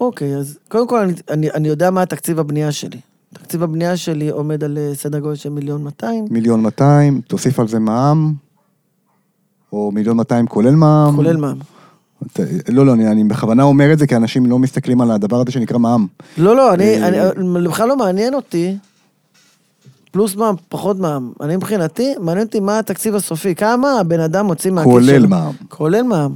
אוקיי, 0.00 0.36
אז 0.36 0.58
קודם 0.68 0.88
כל 0.88 0.98
אני, 0.98 1.12
אני, 1.30 1.50
אני 1.50 1.68
יודע 1.68 1.90
מה 1.90 2.02
התקציב 2.02 2.38
הבנייה 2.38 2.72
שלי. 2.72 3.00
תקציב 3.34 3.62
הבנייה 3.62 3.96
שלי 3.96 4.28
עומד 4.28 4.64
על 4.64 4.78
אה, 4.78 4.94
סדר 4.94 5.18
גודל 5.18 5.34
של 5.34 5.48
מיליון 5.48 5.82
200, 5.82 6.24
מיליון 6.30 6.62
200, 6.62 7.20
תוסיף 7.20 7.60
על 7.60 7.68
זה 7.68 7.78
מע"מ, 7.78 8.32
או 9.72 9.92
מיליון 9.92 10.16
200 10.16 10.46
כולל 10.46 10.74
מע"מ. 10.74 11.16
כולל 11.16 11.36
מע"מ. 11.36 11.77
לא, 12.68 12.86
לא, 12.86 12.92
אני, 12.92 13.08
אני 13.08 13.24
בכוונה 13.24 13.62
אומר 13.62 13.92
את 13.92 13.98
זה, 13.98 14.06
כי 14.06 14.16
אנשים 14.16 14.46
לא 14.46 14.58
מסתכלים 14.58 15.00
על 15.00 15.10
הדבר 15.10 15.40
הזה 15.40 15.50
שנקרא 15.50 15.78
מע"מ. 15.78 16.06
לא, 16.38 16.56
לא, 16.56 16.74
אני, 16.74 17.02
אה, 17.02 17.08
אני, 17.08 17.18
בכלל 17.68 17.88
לא 17.88 17.96
מעניין 17.96 18.34
אותי, 18.34 18.76
פלוס 20.10 20.36
מע"מ, 20.36 20.54
פחות 20.68 20.98
מע"מ. 20.98 21.32
אני 21.40 21.56
מבחינתי, 21.56 22.14
מעניין 22.20 22.46
אותי 22.46 22.60
מה 22.60 22.78
התקציב 22.78 23.14
הסופי, 23.14 23.54
כמה 23.54 24.00
הבן 24.00 24.20
אדם 24.20 24.46
מוציא 24.46 24.70
מהכיס 24.70 24.92
שלו. 24.92 25.00
כולל 25.00 25.26
מע"מ. 25.26 25.52
כולל 25.68 26.02
מע"מ. 26.02 26.34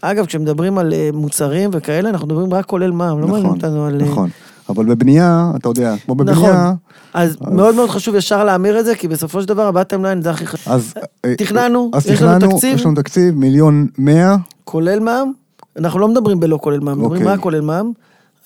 אגב, 0.00 0.26
כשמדברים 0.26 0.78
על 0.78 0.92
אה, 0.92 1.10
מוצרים 1.12 1.70
וכאלה, 1.72 2.08
אנחנו 2.10 2.26
מדברים 2.26 2.54
רק 2.54 2.64
כולל 2.64 2.90
מע"מ, 2.90 3.20
לא 3.20 3.26
מעניין 3.26 3.46
נכון, 3.46 3.56
אותנו 3.56 3.86
על... 3.86 4.00
אה, 4.00 4.06
נכון. 4.06 4.30
אבל 4.68 4.84
בבנייה, 4.84 5.52
אתה 5.56 5.68
יודע, 5.68 5.94
כמו 6.04 6.14
נכון. 6.14 6.26
בבנייה, 6.26 6.72
אז 7.14 7.36
מאוד 7.50 7.74
מאוד 7.74 7.90
חשוב 7.90 8.14
ישר 8.14 8.44
להמיר 8.44 8.80
את 8.80 8.84
זה, 8.84 8.94
כי 8.94 9.08
בסופו 9.08 9.42
של 9.42 9.48
דבר 9.48 9.66
הבטם 9.66 10.04
ליין 10.04 10.22
זה 10.22 10.30
הכי 10.30 10.46
חשוב. 10.46 10.72
אז... 10.72 10.94
אה, 11.24 11.34
תכננו, 11.36 11.90
אז 11.94 12.06
יש 12.06 12.22
לנו 12.22 12.38
תכננו, 12.38 12.52
תקציב. 12.54 12.74
יש 12.74 12.86
לנו 12.86 12.94
תקציב, 12.94 13.34
מיליון 13.34 13.86
מאה, 13.98 14.36
כולל 14.64 15.00
מע"מ, 15.00 15.32
אנחנו 15.76 15.98
לא 15.98 16.08
מדברים 16.08 16.40
בלא 16.40 16.58
כולל 16.62 16.80
מע"מ, 16.80 16.98
מדברים 16.98 17.20
אוקיי. 17.22 17.34
רק 17.34 17.40
כולל 17.40 17.60
מע"מ, 17.60 17.92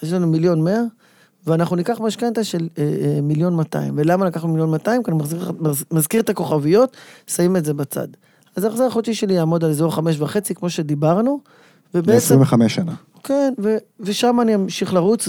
אז 0.03 0.09
יש 0.09 0.15
לנו 0.15 0.27
מיליון 0.27 0.65
מאה, 0.65 0.81
ואנחנו 1.47 1.77
ניקח 1.77 2.01
משכנתה 2.01 2.45
של 2.45 2.69
אה, 2.79 2.83
אה, 2.85 3.21
מיליון 3.23 3.55
מאתיים. 3.57 3.93
ולמה 3.97 4.27
לקחנו 4.27 4.49
מיליון 4.49 4.71
מאתיים? 4.71 5.03
כי 5.03 5.11
אני 5.11 5.19
מחזיר, 5.19 5.53
מז- 5.61 5.85
מזכיר 5.91 6.21
את 6.21 6.29
הכוכביות, 6.31 6.97
שמים 7.27 7.57
את 7.57 7.65
זה 7.65 7.75
בצד. 7.75 8.07
אז 8.57 8.65
ההחזר 8.65 8.85
החודשי 8.85 9.15
שלי 9.15 9.35
יעמוד 9.35 9.65
על 9.65 9.71
אזור 9.71 9.95
חמש 9.95 10.21
וחצי, 10.21 10.55
כמו 10.55 10.71
שדיברנו, 10.71 11.41
ובעצם, 11.95 12.41
ל-25 12.41 12.69
שנה. 12.69 12.93
כן, 13.25 13.53
ו, 13.63 13.77
ושם 14.01 14.39
אני 14.43 14.55
אמשיך 14.55 14.95
לרוץ, 14.95 15.29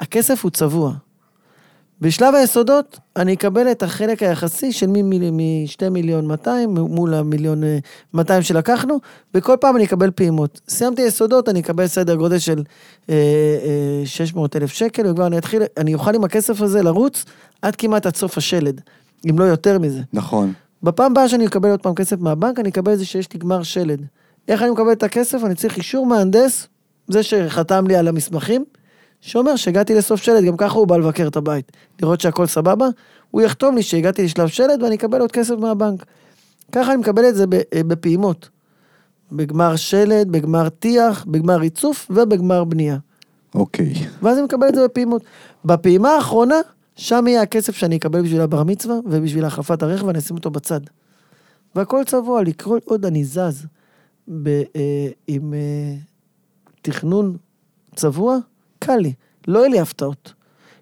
והכסף 0.00 0.44
הוא 0.44 0.50
צבוע. 0.50 0.92
בשלב 2.00 2.34
היסודות, 2.34 2.98
אני 3.16 3.34
אקבל 3.34 3.70
את 3.70 3.82
החלק 3.82 4.22
היחסי 4.22 4.72
של 4.72 4.86
מ-2 4.86 5.90
מיליון 5.90 6.26
200 6.26 6.74
מול 6.74 7.14
המיליון 7.14 7.64
אה, 7.64 7.78
200 8.14 8.42
שלקחנו, 8.42 8.98
וכל 9.34 9.56
פעם 9.60 9.76
אני 9.76 9.84
אקבל 9.84 10.10
פעימות. 10.10 10.60
סיימתי 10.68 11.02
יסודות, 11.02 11.48
אני 11.48 11.60
אקבל 11.60 11.86
סדר 11.86 12.14
גודל 12.14 12.38
של 12.38 12.62
אה, 13.10 13.14
אה, 13.14 14.06
600 14.06 14.56
אלף 14.56 14.72
שקל, 14.72 15.06
וכבר 15.06 15.26
אני 15.26 15.38
אתחיל, 15.38 15.62
אני 15.76 15.94
אוכל 15.94 16.14
עם 16.14 16.24
הכסף 16.24 16.60
הזה 16.60 16.82
לרוץ 16.82 17.24
עד 17.62 17.76
כמעט 17.76 18.06
עד 18.06 18.16
סוף 18.16 18.38
השלד, 18.38 18.80
אם 19.30 19.38
לא 19.38 19.44
יותר 19.44 19.78
מזה. 19.78 20.00
נכון. 20.12 20.52
בפעם 20.82 21.12
הבאה 21.12 21.28
שאני 21.28 21.46
אקבל 21.46 21.70
עוד 21.70 21.80
פעם 21.80 21.94
כסף 21.94 22.18
מהבנק, 22.20 22.58
אני 22.58 22.68
אקבל 22.68 22.92
את 22.92 22.98
זה 22.98 23.04
שיש 23.04 23.32
לי 23.32 23.38
גמר 23.38 23.62
שלד. 23.62 24.02
איך 24.48 24.62
אני 24.62 24.70
מקבל 24.70 24.92
את 24.92 25.02
הכסף? 25.02 25.44
אני 25.44 25.54
צריך 25.54 25.76
אישור 25.76 26.06
מהנדס, 26.06 26.68
זה 27.08 27.22
שחתם 27.22 27.86
לי 27.86 27.96
על 27.96 28.08
המסמכים, 28.08 28.64
שאומר 29.20 29.56
שהגעתי 29.56 29.94
לסוף 29.94 30.22
שלד, 30.22 30.44
גם 30.44 30.56
ככה 30.56 30.78
הוא 30.78 30.86
בא 30.86 30.96
לבקר 30.96 31.26
את 31.28 31.36
הבית. 31.36 31.72
לראות 32.02 32.20
שהכל 32.20 32.46
סבבה, 32.46 32.88
הוא 33.30 33.42
יחתום 33.42 33.74
לי 33.74 33.82
שהגעתי 33.82 34.24
לשלב 34.24 34.48
שלד 34.48 34.82
ואני 34.82 34.94
אקבל 34.94 35.20
עוד 35.20 35.32
כסף 35.32 35.54
מהבנק. 35.58 36.04
ככה 36.72 36.92
אני 36.92 37.00
מקבל 37.00 37.28
את 37.28 37.34
זה 37.34 37.44
אה, 37.74 37.82
בפעימות. 37.84 38.48
בגמר 39.32 39.76
שלד, 39.76 40.28
בגמר 40.32 40.68
טיח, 40.68 41.24
בגמר 41.24 41.56
ריצוף 41.56 42.10
ובגמר 42.10 42.64
בנייה. 42.64 42.98
אוקיי. 43.54 43.94
ואז 44.22 44.36
אני 44.36 44.44
מקבל 44.44 44.68
את 44.68 44.74
זה 44.74 44.84
בפעימות. 44.84 45.22
בפעימה 45.64 46.10
האחרונה, 46.10 46.56
שם 46.96 47.24
יהיה 47.28 47.42
הכסף 47.42 47.76
שאני 47.76 47.96
אקבל 47.96 48.22
בשביל 48.22 48.40
הבר 48.40 48.64
מצווה 48.64 48.96
ובשביל 49.06 49.44
החלפת 49.44 49.82
הרכב, 49.82 50.06
ואני 50.06 50.18
אשים 50.18 50.36
אותו 50.36 50.50
בצד. 50.50 50.80
והכל 51.74 52.04
צבוע 52.06 52.40
כל 52.56 52.78
עוד 52.84 53.06
אני 53.06 53.24
זז 53.24 53.66
ב, 54.28 54.48
אה, 54.48 55.08
עם 55.26 55.54
אה, 55.54 55.94
תכנון 56.82 57.36
צבוע, 57.96 58.38
קל 58.88 58.96
לי, 58.96 59.12
לא 59.48 59.58
יהיה 59.58 59.68
לי 59.68 59.80
הפתעות. 59.80 60.32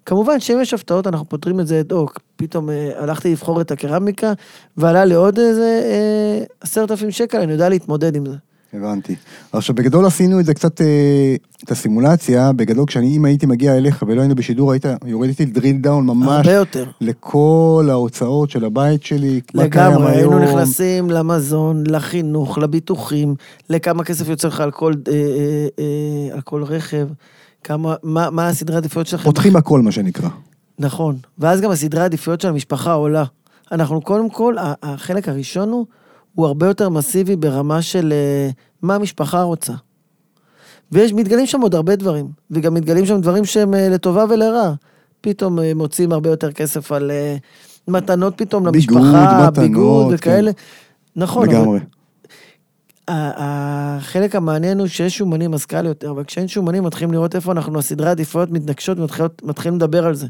כמובן 0.05 0.39
שאם 0.39 0.59
יש 0.61 0.73
הפתעות, 0.73 1.07
אנחנו 1.07 1.29
פותרים 1.29 1.59
את 1.59 1.67
זה 1.67 1.79
אד 1.79 1.91
הוק. 1.91 2.19
פתאום 2.35 2.69
אה, 2.69 2.91
הלכתי 2.97 3.31
לבחור 3.31 3.61
את 3.61 3.71
הקרמיקה, 3.71 4.33
ועלה 4.77 5.05
לי 5.05 5.13
עוד 5.13 5.39
איזה 5.39 5.81
אה, 5.83 6.45
עשרת 6.61 6.91
אלפים 6.91 7.11
שקל, 7.11 7.37
אני 7.37 7.51
יודע 7.51 7.69
להתמודד 7.69 8.15
עם 8.15 8.25
זה. 8.25 8.35
הבנתי. 8.73 9.15
עכשיו, 9.51 9.75
בגדול 9.75 10.05
עשינו 10.05 10.39
את 10.39 10.45
זה 10.45 10.53
קצת, 10.53 10.81
אה, 10.81 11.35
את 11.63 11.71
הסימולציה, 11.71 12.51
בגדול, 12.53 12.85
כשאני, 12.87 13.17
אם 13.17 13.25
הייתי 13.25 13.45
מגיע 13.45 13.77
אליך 13.77 14.03
ולא 14.07 14.21
היינו 14.21 14.35
בשידור, 14.35 14.71
היית 14.71 14.85
יורד 15.05 15.27
איתי 15.27 15.45
דריל 15.45 15.77
דאון 15.77 16.05
ממש 16.05 16.47
הרבה 16.47 16.51
יותר. 16.51 16.85
לכל 17.01 17.87
ההוצאות 17.89 18.49
של 18.49 18.65
הבית 18.65 19.03
שלי, 19.03 19.41
לגמרי, 19.53 20.11
היינו. 20.11 20.39
נכנסים 20.39 21.09
למזון, 21.09 21.83
לחינוך, 21.87 22.57
לביטוחים, 22.57 23.35
לכמה 23.69 24.03
כסף 24.03 24.29
יוצא 24.29 24.47
לך 24.47 24.59
על 24.59 24.71
כל, 24.71 24.93
אה, 25.07 25.13
אה, 25.13 25.67
אה, 25.79 26.35
על 26.35 26.41
כל 26.41 26.63
רכב, 26.63 27.07
כמה, 27.67 27.95
מה, 28.03 28.29
מה 28.29 28.47
הסדרי 28.47 28.75
העדיפויות 28.75 29.07
שלכם. 29.07 29.23
פותחים 29.23 29.55
הכל, 29.55 29.81
מה 29.81 29.91
שנקרא. 29.91 30.29
נכון, 30.79 31.17
ואז 31.37 31.61
גם 31.61 31.71
הסדרי 31.71 32.01
העדיפויות 32.01 32.41
של 32.41 32.47
המשפחה 32.47 32.93
עולה. 32.93 33.23
אנחנו 33.71 34.01
קודם 34.01 34.29
כל, 34.29 34.55
החלק 34.83 35.29
הראשון 35.29 35.69
הוא, 35.69 35.85
הוא 36.35 36.45
הרבה 36.45 36.67
יותר 36.67 36.89
מסיבי 36.89 37.35
ברמה 37.35 37.81
של 37.81 38.13
אה, 38.13 38.49
מה 38.81 38.95
המשפחה 38.95 39.41
רוצה. 39.41 39.73
ויש, 40.91 41.13
מתגלים 41.13 41.45
שם 41.45 41.61
עוד 41.61 41.75
הרבה 41.75 41.95
דברים, 41.95 42.27
וגם 42.51 42.73
מתגלים 42.73 43.05
שם 43.05 43.21
דברים 43.21 43.45
שהם 43.45 43.73
אה, 43.73 43.89
לטובה 43.89 44.25
ולרע. 44.29 44.73
פתאום 45.21 45.59
אה, 45.59 45.71
מוצאים 45.75 46.11
הרבה 46.11 46.29
יותר 46.29 46.51
כסף 46.51 46.91
על 46.91 47.11
מתנות 47.87 48.33
פתאום 48.37 48.71
ביגוד, 48.71 48.97
למשפחה, 49.01 49.37
מתנות, 49.37 49.57
ביגוד 49.59 50.07
כן. 50.07 50.15
וכאלה. 50.15 50.51
נכון, 51.15 51.49
אבל 51.49 51.57
לגמרי. 51.57 51.79
ה- 51.79 51.96
החלק 53.07 54.35
המעניין 54.35 54.79
הוא 54.79 54.87
שיש 54.87 55.17
שומנים 55.17 55.53
אז 55.53 55.65
קל 55.65 55.85
יותר, 55.85 56.11
אבל 56.11 56.23
כשאין 56.23 56.47
שומנים 56.47 56.83
מתחילים 56.83 57.13
לראות 57.13 57.35
איפה 57.35 57.51
אנחנו, 57.51 57.79
הסדרי 57.79 58.07
העדיפויות 58.07 58.51
מתנגשות 58.51 58.97
מתחילים 59.43 59.75
לדבר 59.75 60.05
על 60.05 60.15
זה. 60.15 60.27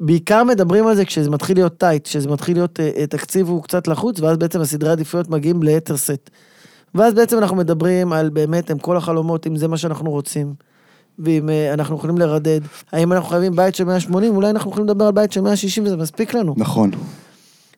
בעיקר 0.00 0.44
מדברים 0.44 0.86
על 0.86 0.96
זה 0.96 1.04
כשזה 1.04 1.30
מתחיל 1.30 1.56
להיות 1.56 1.78
טייט, 1.78 2.04
כשזה 2.04 2.28
מתחיל 2.28 2.56
להיות, 2.56 2.80
אה, 2.80 2.90
אה, 2.96 3.06
תקציב 3.06 3.48
הוא 3.48 3.62
קצת 3.62 3.88
לחוץ, 3.88 4.20
ואז 4.20 4.36
בעצם 4.36 4.60
הסדרי 4.60 4.90
העדיפויות 4.90 5.28
מגיעים 5.28 5.62
ליתר 5.62 5.96
סט. 5.96 6.30
ואז 6.94 7.14
בעצם 7.14 7.38
אנחנו 7.38 7.56
מדברים 7.56 8.12
על 8.12 8.30
באמת, 8.30 8.70
עם 8.70 8.78
כל 8.78 8.96
החלומות, 8.96 9.46
אם 9.46 9.56
זה 9.56 9.68
מה 9.68 9.76
שאנחנו 9.76 10.10
רוצים, 10.10 10.54
ואם 11.18 11.48
אה, 11.48 11.74
אנחנו 11.74 11.96
יכולים 11.96 12.18
לרדד. 12.18 12.60
האם 12.92 13.12
אנחנו 13.12 13.28
חייבים 13.28 13.56
בית 13.56 13.74
של 13.74 13.84
180, 13.84 14.36
אולי 14.36 14.50
אנחנו 14.50 14.70
יכולים 14.70 14.88
לדבר 14.88 15.04
על 15.04 15.12
בית 15.12 15.32
של 15.32 15.40
160 15.40 15.84
וזה 15.84 15.96
מספיק 15.96 16.34
לנו. 16.34 16.54
נכון. 16.56 16.90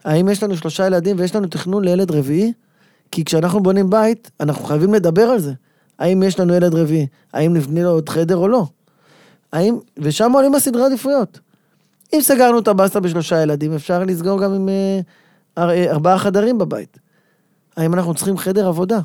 האם 0.04 0.28
יש 0.28 0.42
לנו 0.42 0.56
שלושה 0.56 0.86
ילדים 0.86 1.16
ויש 1.18 1.36
לנו 1.36 1.46
תכנון 1.46 1.84
לילד 1.84 2.10
רביעי? 2.10 2.52
כי 3.10 3.24
כשאנחנו 3.24 3.62
בונים 3.62 3.90
בית, 3.90 4.30
אנחנו 4.40 4.64
חייבים 4.64 4.94
לדבר 4.94 5.22
על 5.22 5.38
זה. 5.38 5.52
האם 5.98 6.22
יש 6.22 6.40
לנו 6.40 6.54
ילד 6.54 6.74
רביעי? 6.74 7.06
האם 7.32 7.54
נבנה 7.54 7.82
לו 7.82 7.90
עוד 7.90 8.08
חדר 8.08 8.36
או 8.36 8.48
לא? 8.48 8.66
האם... 9.52 9.78
ושם 9.98 10.32
עולים 10.32 10.54
הסדרי 10.54 10.84
עדיפויות. 10.84 11.40
אם 12.14 12.20
סגרנו 12.20 12.58
את 12.58 12.68
הבסטה 12.68 13.00
בשלושה 13.00 13.42
ילדים, 13.42 13.74
אפשר 13.74 14.04
לסגור 14.04 14.40
גם 14.40 14.52
עם 14.52 14.68
אה, 14.68 15.00
אה, 15.58 15.90
ארבעה 15.90 16.18
חדרים 16.18 16.58
בבית. 16.58 16.98
האם 17.76 17.94
אנחנו 17.94 18.14
צריכים 18.14 18.38
חדר 18.38 18.68
עבודה? 18.68 19.00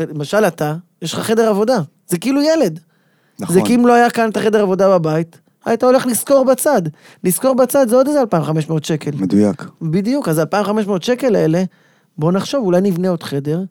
למשל 0.00 0.44
אתה, 0.44 0.74
יש 1.02 1.12
לך 1.12 1.20
חדר 1.20 1.48
עבודה. 1.48 1.78
זה 2.08 2.18
כאילו 2.18 2.42
ילד. 2.42 2.80
נכון. 3.40 3.54
זה 3.54 3.60
כי 3.64 3.74
אם 3.74 3.86
לא 3.86 3.92
היה 3.92 4.10
כאן 4.10 4.30
את 4.30 4.36
החדר 4.36 4.62
עבודה 4.62 4.98
בבית, 4.98 5.40
היית 5.64 5.82
הולך 5.82 6.06
לשכור 6.06 6.44
בצד. 6.44 6.82
לשכור 7.24 7.54
בצד 7.54 7.88
זה 7.88 7.96
עוד 7.96 8.06
איזה 8.06 8.20
2,500 8.20 8.84
שקל. 8.84 9.10
מדויק. 9.14 9.64
בדיוק, 9.82 10.28
אז 10.28 10.38
2,500 10.38 11.02
שקל 11.02 11.36
האלה, 11.36 11.64
בואו 12.18 12.32
נחשוב, 12.32 12.64
אולי 12.64 12.80
נבנה 12.80 13.08
עוד 13.08 13.22
חדר, 13.22 13.62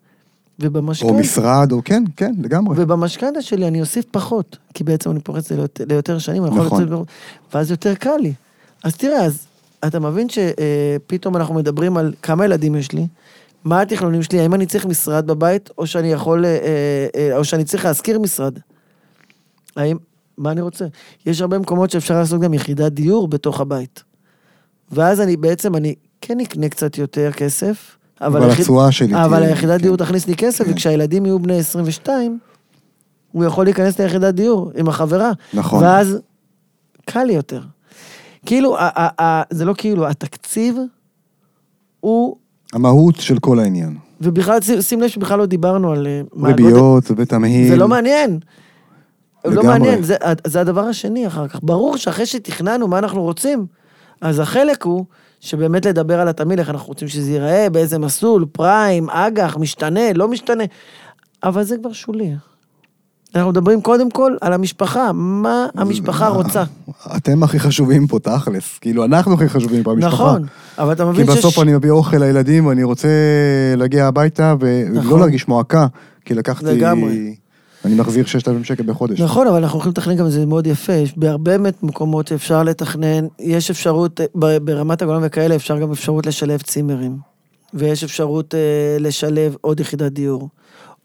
ובמשכנתה, 0.60 1.14
או 1.14 1.18
משרד, 1.18 1.72
או 1.72 1.84
כן, 1.84 2.04
כן, 2.16 2.34
לגמרי. 2.38 2.74
ובמשכנתה 2.78 3.42
שלי 3.42 3.68
אני 3.68 3.80
אוסיף 3.80 4.04
פחות, 4.10 4.58
כי 4.74 4.84
בעצם 4.84 5.10
אני 5.10 5.20
פורץ 5.20 5.50
ליותר, 5.50 5.84
ליותר 5.88 6.18
שנים, 6.18 6.44
אני 6.44 6.54
יכול 6.54 6.66
נכון. 6.66 6.82
לצאת, 6.82 7.06
ואז 7.54 7.70
יותר 7.70 7.94
קל 7.94 8.16
לי. 8.16 8.32
אז 8.84 8.96
תראה, 8.96 9.24
אז 9.24 9.46
אתה 9.86 10.00
מבין 10.00 10.26
שפתאום 10.28 11.36
אנחנו 11.36 11.54
מדברים 11.54 11.96
על 11.96 12.14
כמה 12.22 12.44
ילדים 12.44 12.74
יש 12.74 12.92
לי, 12.92 13.06
מה 13.64 13.80
התכנונים 13.80 14.22
שלי, 14.22 14.40
האם 14.40 14.54
אני 14.54 14.66
צריך 14.66 14.86
משרד 14.86 15.26
בבית, 15.26 15.70
או 15.78 15.86
שאני 15.86 16.12
יכול, 16.12 16.44
אה, 16.44 16.58
אה, 17.16 17.36
או 17.36 17.44
שאני 17.44 17.64
צריך 17.64 17.84
להשכיר 17.84 18.18
משרד. 18.18 18.58
האם, 19.76 19.96
מה 20.38 20.50
אני 20.50 20.60
רוצה? 20.60 20.86
יש 21.26 21.40
הרבה 21.40 21.58
מקומות 21.58 21.90
שאפשר 21.90 22.14
לעשות 22.14 22.40
גם 22.40 22.54
יחידת 22.54 22.92
דיור 22.92 23.28
בתוך 23.28 23.60
הבית. 23.60 24.02
ואז 24.92 25.20
אני 25.20 25.36
בעצם, 25.36 25.76
אני 25.76 25.94
כן 26.20 26.40
אקנה 26.40 26.68
קצת 26.68 26.98
יותר 26.98 27.32
כסף, 27.32 27.97
אבל, 28.20 28.26
אבל 28.36 28.48
היחיד- 28.48 28.60
התשואה 28.60 28.92
שלי 28.92 29.14
אבל 29.24 29.36
תהיה- 29.38 29.48
היחידת 29.48 29.76
כן. 29.76 29.82
דיור 29.82 29.96
תכניס 29.96 30.26
לי 30.26 30.36
כסף, 30.36 30.64
כן. 30.64 30.70
וכשהילדים 30.72 31.26
יהיו 31.26 31.38
בני 31.38 31.58
22, 31.58 32.38
הוא 33.32 33.44
יכול 33.44 33.64
להיכנס 33.64 34.00
ליחידת 34.00 34.34
דיור 34.34 34.70
עם 34.76 34.88
החברה. 34.88 35.32
נכון. 35.54 35.84
ואז 35.84 36.18
קל 37.04 37.24
לי 37.24 37.32
יותר. 37.32 37.60
כאילו, 38.46 38.76
זה 39.50 39.64
לא 39.64 39.74
כאילו, 39.78 40.06
התקציב 40.08 40.76
הוא, 42.00 42.36
המהות 42.72 43.16
של 43.16 43.38
כל 43.38 43.58
העניין. 43.58 43.96
ובכלל, 44.20 44.58
שים 44.80 45.00
לב 45.00 45.08
שבכלל 45.08 45.38
לא 45.38 45.46
דיברנו 45.46 45.92
על 45.92 46.06
אה, 46.06 46.20
ריביות 46.42 47.04
ותמהיל. 47.16 47.68
זה 47.68 47.76
לא 47.76 47.88
מעניין. 47.88 48.38
לא 49.44 49.50
לגמרי. 49.50 49.68
מעניין, 49.68 50.02
זה, 50.02 50.16
זה 50.46 50.60
הדבר 50.60 50.84
השני 50.84 51.26
אחר 51.26 51.48
כך. 51.48 51.60
ברור 51.62 51.96
שאחרי 51.96 52.26
שתכננו 52.26 52.88
מה 52.88 52.98
אנחנו 52.98 53.22
רוצים, 53.22 53.66
אז 54.20 54.38
החלק 54.38 54.82
הוא 54.84 55.04
שבאמת 55.40 55.86
לדבר 55.86 56.20
על 56.20 56.28
התמהיל, 56.28 56.60
איך 56.60 56.70
אנחנו 56.70 56.88
רוצים 56.88 57.08
שזה 57.08 57.30
ייראה, 57.30 57.70
באיזה 57.70 57.98
מסלול, 57.98 58.44
פריים, 58.52 59.10
אג"ח, 59.10 59.56
משתנה, 59.56 60.12
לא 60.12 60.28
משתנה, 60.28 60.64
אבל 61.42 61.62
זה 61.62 61.76
כבר 61.80 61.92
שולי. 61.92 62.34
אנחנו 63.34 63.50
מדברים 63.50 63.80
קודם 63.80 64.10
כל 64.10 64.36
על 64.40 64.52
המשפחה, 64.52 65.12
מה 65.12 65.66
המשפחה 65.74 66.28
רוצה. 66.28 66.64
אתם 67.16 67.42
הכי 67.42 67.60
חשובים 67.60 68.06
פה, 68.06 68.18
תכלס. 68.18 68.78
כאילו, 68.78 69.04
אנחנו 69.04 69.34
הכי 69.34 69.48
חשובים 69.48 69.82
פה, 69.82 69.92
המשפחה. 69.92 70.14
נכון, 70.14 70.46
אבל 70.78 70.92
אתה 70.92 71.04
כי 71.04 71.10
מבין 71.10 71.26
שיש... 71.26 71.36
בסוף 71.38 71.58
אני 71.58 71.74
מביא 71.74 71.90
אוכל 71.90 72.16
לילדים, 72.16 72.66
ואני 72.66 72.82
רוצה 72.82 73.08
להגיע 73.76 74.06
הביתה 74.06 74.54
ולא 74.60 75.00
נכון. 75.00 75.20
להרגיש 75.20 75.48
מועקה, 75.48 75.86
כי 76.24 76.34
לקחתי... 76.34 76.66
לגמרי. 76.66 77.34
אני 77.84 77.94
מחזיר 77.94 78.26
6,000 78.26 78.64
שקל 78.64 78.82
בחודש. 78.82 79.20
נכון, 79.20 79.46
אבל 79.46 79.56
אנחנו 79.56 79.76
הולכים 79.76 79.90
לתכנן 79.90 80.16
גם 80.16 80.28
זה 80.28 80.46
מאוד 80.46 80.66
יפה, 80.66 80.92
יש 80.92 81.18
בהרבה 81.18 81.58
באמת 81.58 81.82
מקומות 81.82 82.28
שאפשר 82.28 82.62
לתכנן, 82.62 83.26
יש 83.38 83.70
אפשרות, 83.70 84.20
ברמת 84.34 85.02
הגולן 85.02 85.20
וכאלה, 85.22 85.56
אפשר 85.56 85.78
גם 85.78 85.92
אפשרות 85.92 86.26
לשלב 86.26 86.62
צימרים, 86.62 87.18
ויש 87.74 88.04
אפשרות 88.04 88.54
אה, 88.54 88.96
לשלב 89.00 89.56
עוד 89.60 89.80
יחידת 89.80 90.12
דיור, 90.12 90.48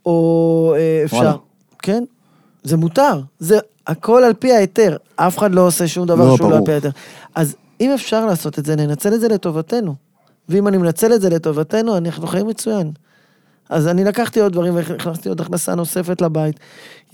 או 0.06 0.74
אה, 0.78 1.02
אפשר, 1.06 1.18
וואלה. 1.18 1.34
כן, 1.80 2.04
זה 2.64 2.78
מותר, 2.78 3.22
זה 3.40 3.60
הכל 3.88 4.24
על 4.24 4.34
פי 4.34 4.54
ההיתר, 4.54 4.98
אף 5.16 5.38
אחד 5.38 5.56
לא 5.56 5.68
עושה 5.68 5.88
שום 5.88 6.08
דבר 6.08 6.30
לא, 6.30 6.38
שהוא 6.38 6.52
לא 6.52 6.58
על. 6.58 6.66
פי 6.66 6.72
ההיתר. 6.72 6.90
אז 7.36 7.56
אם 7.82 7.92
אפשר 7.92 8.26
לעשות 8.26 8.60
את 8.60 8.66
זה, 8.66 8.76
ננצל 8.76 9.14
את 9.14 9.22
זה 9.22 9.28
לטובתנו. 9.28 9.96
ואם 10.50 10.68
אני 10.68 10.78
מנצל 10.78 11.14
את 11.14 11.22
זה 11.22 11.30
לטובתנו, 11.30 11.98
אנחנו 11.98 12.28
חיים 12.28 12.48
מצוין. 12.48 12.92
אז 13.74 13.88
אני 13.88 14.04
לקחתי 14.04 14.40
עוד 14.40 14.54
דברים 14.54 14.76
והכנסתי 14.76 15.30
עוד 15.30 15.42
הכנסה 15.42 15.76
נוספת 15.76 16.22
לבית. 16.22 16.60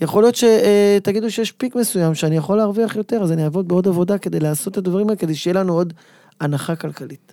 יכול 0.00 0.22
להיות 0.22 0.34
שתגידו 0.34 1.30
שיש 1.30 1.52
פיק 1.52 1.76
מסוים 1.76 2.14
שאני 2.14 2.36
יכול 2.36 2.56
להרוויח 2.56 2.96
יותר, 2.96 3.22
אז 3.22 3.32
אני 3.32 3.44
אעבוד 3.44 3.68
בעוד 3.68 3.88
עבודה 3.88 4.18
כדי 4.18 4.40
לעשות 4.40 4.72
את 4.72 4.78
הדברים 4.78 5.06
האלה, 5.08 5.16
כדי 5.16 5.34
שיהיה 5.34 5.54
לנו 5.54 5.72
עוד 5.72 5.92
הנחה 6.40 6.76
כלכלית. 6.76 7.32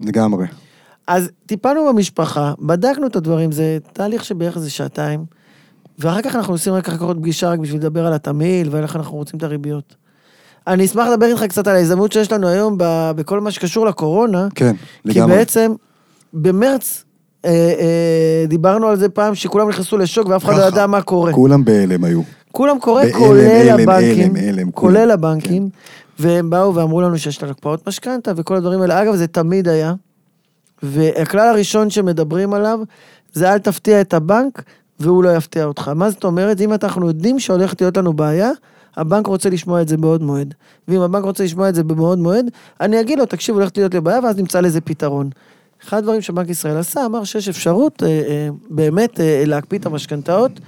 לגמרי. 0.00 0.46
אז 1.06 1.30
טיפלנו 1.46 1.88
במשפחה, 1.88 2.52
בדקנו 2.58 3.06
את 3.06 3.16
הדברים, 3.16 3.52
זה 3.52 3.78
תהליך 3.92 4.24
שבערך 4.24 4.58
זה 4.58 4.70
שעתיים, 4.70 5.24
ואחר 5.98 6.22
כך 6.22 6.36
אנחנו 6.36 6.54
עושים 6.54 6.72
רק 6.72 6.88
עוד 6.88 7.16
פגישה 7.16 7.50
רק 7.50 7.58
בשביל 7.58 7.80
לדבר 7.80 8.06
על 8.06 8.12
התמהיל 8.12 8.68
ועל 8.70 8.82
איך 8.82 8.96
אנחנו 8.96 9.16
רוצים 9.16 9.38
את 9.38 9.42
הריביות. 9.42 9.96
אני 10.66 10.84
אשמח 10.84 11.08
לדבר 11.08 11.26
איתך 11.26 11.42
קצת 11.42 11.66
על 11.66 11.76
ההזדמנות 11.76 12.12
שיש 12.12 12.32
לנו 12.32 12.48
היום 12.48 12.76
בכל 13.16 13.40
מה 13.40 13.50
שקשור 13.50 13.86
לקורונה. 13.86 14.48
כן, 14.54 14.76
כי 14.76 15.08
לגמרי. 15.08 15.36
בעצם, 15.36 15.72
במרץ, 16.32 17.04
אה, 17.44 17.50
אה, 17.50 18.44
דיברנו 18.48 18.86
על 18.86 18.96
זה 18.96 19.08
פעם, 19.08 19.34
שכולם 19.34 19.68
נכנסו 19.68 19.98
לשוק 19.98 20.28
ואף 20.28 20.44
אחד 20.44 20.56
לא. 20.56 20.64
ידע 20.64 20.86
מה 20.86 21.02
קורה. 21.02 21.32
כולם 21.32 21.64
בהלם 21.64 22.04
היו. 22.04 22.20
כולם 22.52 22.78
קורה, 22.78 23.02
בהלם, 23.02 23.18
כולל 23.18 23.40
הלם, 23.40 23.80
הבנקים, 23.80 24.36
הלם, 24.36 24.48
הלם, 24.48 24.70
כולל 24.70 24.94
כולם. 24.94 25.06
כן. 25.06 25.10
הבנקים, 25.10 25.68
והם 26.18 26.50
באו 26.50 26.74
ואמרו 26.74 27.00
לנו 27.00 27.18
שיש 27.18 27.42
לנו 27.42 27.52
הקפאות 27.52 27.88
משכנתה 27.88 28.32
וכל 28.36 28.56
הדברים 28.56 28.82
האלה. 28.82 29.02
אגב, 29.02 29.14
זה 29.14 29.26
תמיד 29.26 29.68
היה, 29.68 29.94
והכלל 30.82 31.48
הראשון 31.48 31.90
שמדברים 31.90 32.54
עליו, 32.54 32.78
זה 33.32 33.52
אל 33.52 33.58
תפתיע 33.58 34.00
את 34.00 34.14
הבנק 34.14 34.62
והוא 35.00 35.24
לא 35.24 35.36
יפתיע 35.36 35.64
אותך. 35.64 35.88
מה 35.88 36.10
זאת 36.10 36.24
אומרת? 36.24 36.60
אם 36.60 36.72
אנחנו 36.72 37.06
יודעים 37.06 37.40
שהולכת 37.40 37.80
להיות 37.80 37.96
לנו 37.96 38.12
בעיה, 38.12 38.50
הבנק 38.96 39.26
רוצה 39.26 39.50
לשמוע 39.50 39.82
את 39.82 39.88
זה 39.88 39.96
בעוד 39.96 40.22
מועד. 40.22 40.54
ואם 40.88 41.00
הבנק 41.00 41.24
רוצה 41.24 41.44
לשמוע 41.44 41.68
את 41.68 41.74
זה 41.74 41.84
במאוד 41.84 42.18
מועד, 42.18 42.50
אני 42.80 43.00
אגיד 43.00 43.18
לו, 43.18 43.26
תקשיב, 43.26 43.54
הולכת 43.54 43.76
להיות 43.76 43.94
לי 43.94 44.00
בעיה, 44.00 44.20
ואז 44.24 44.36
נמצא 44.36 44.60
לזה 44.60 44.80
פתרון. 44.80 45.30
אחד 45.84 45.98
הדברים 45.98 46.20
שבנק 46.20 46.50
ישראל 46.50 46.76
עשה, 46.76 47.06
אמר 47.06 47.24
שיש 47.24 47.48
אפשרות 47.48 48.02
אה, 48.02 48.08
אה, 48.08 48.48
באמת 48.70 49.20
אה, 49.20 49.42
להקפיא 49.46 49.78
את 49.78 49.86
המשכנתאות, 49.86 50.60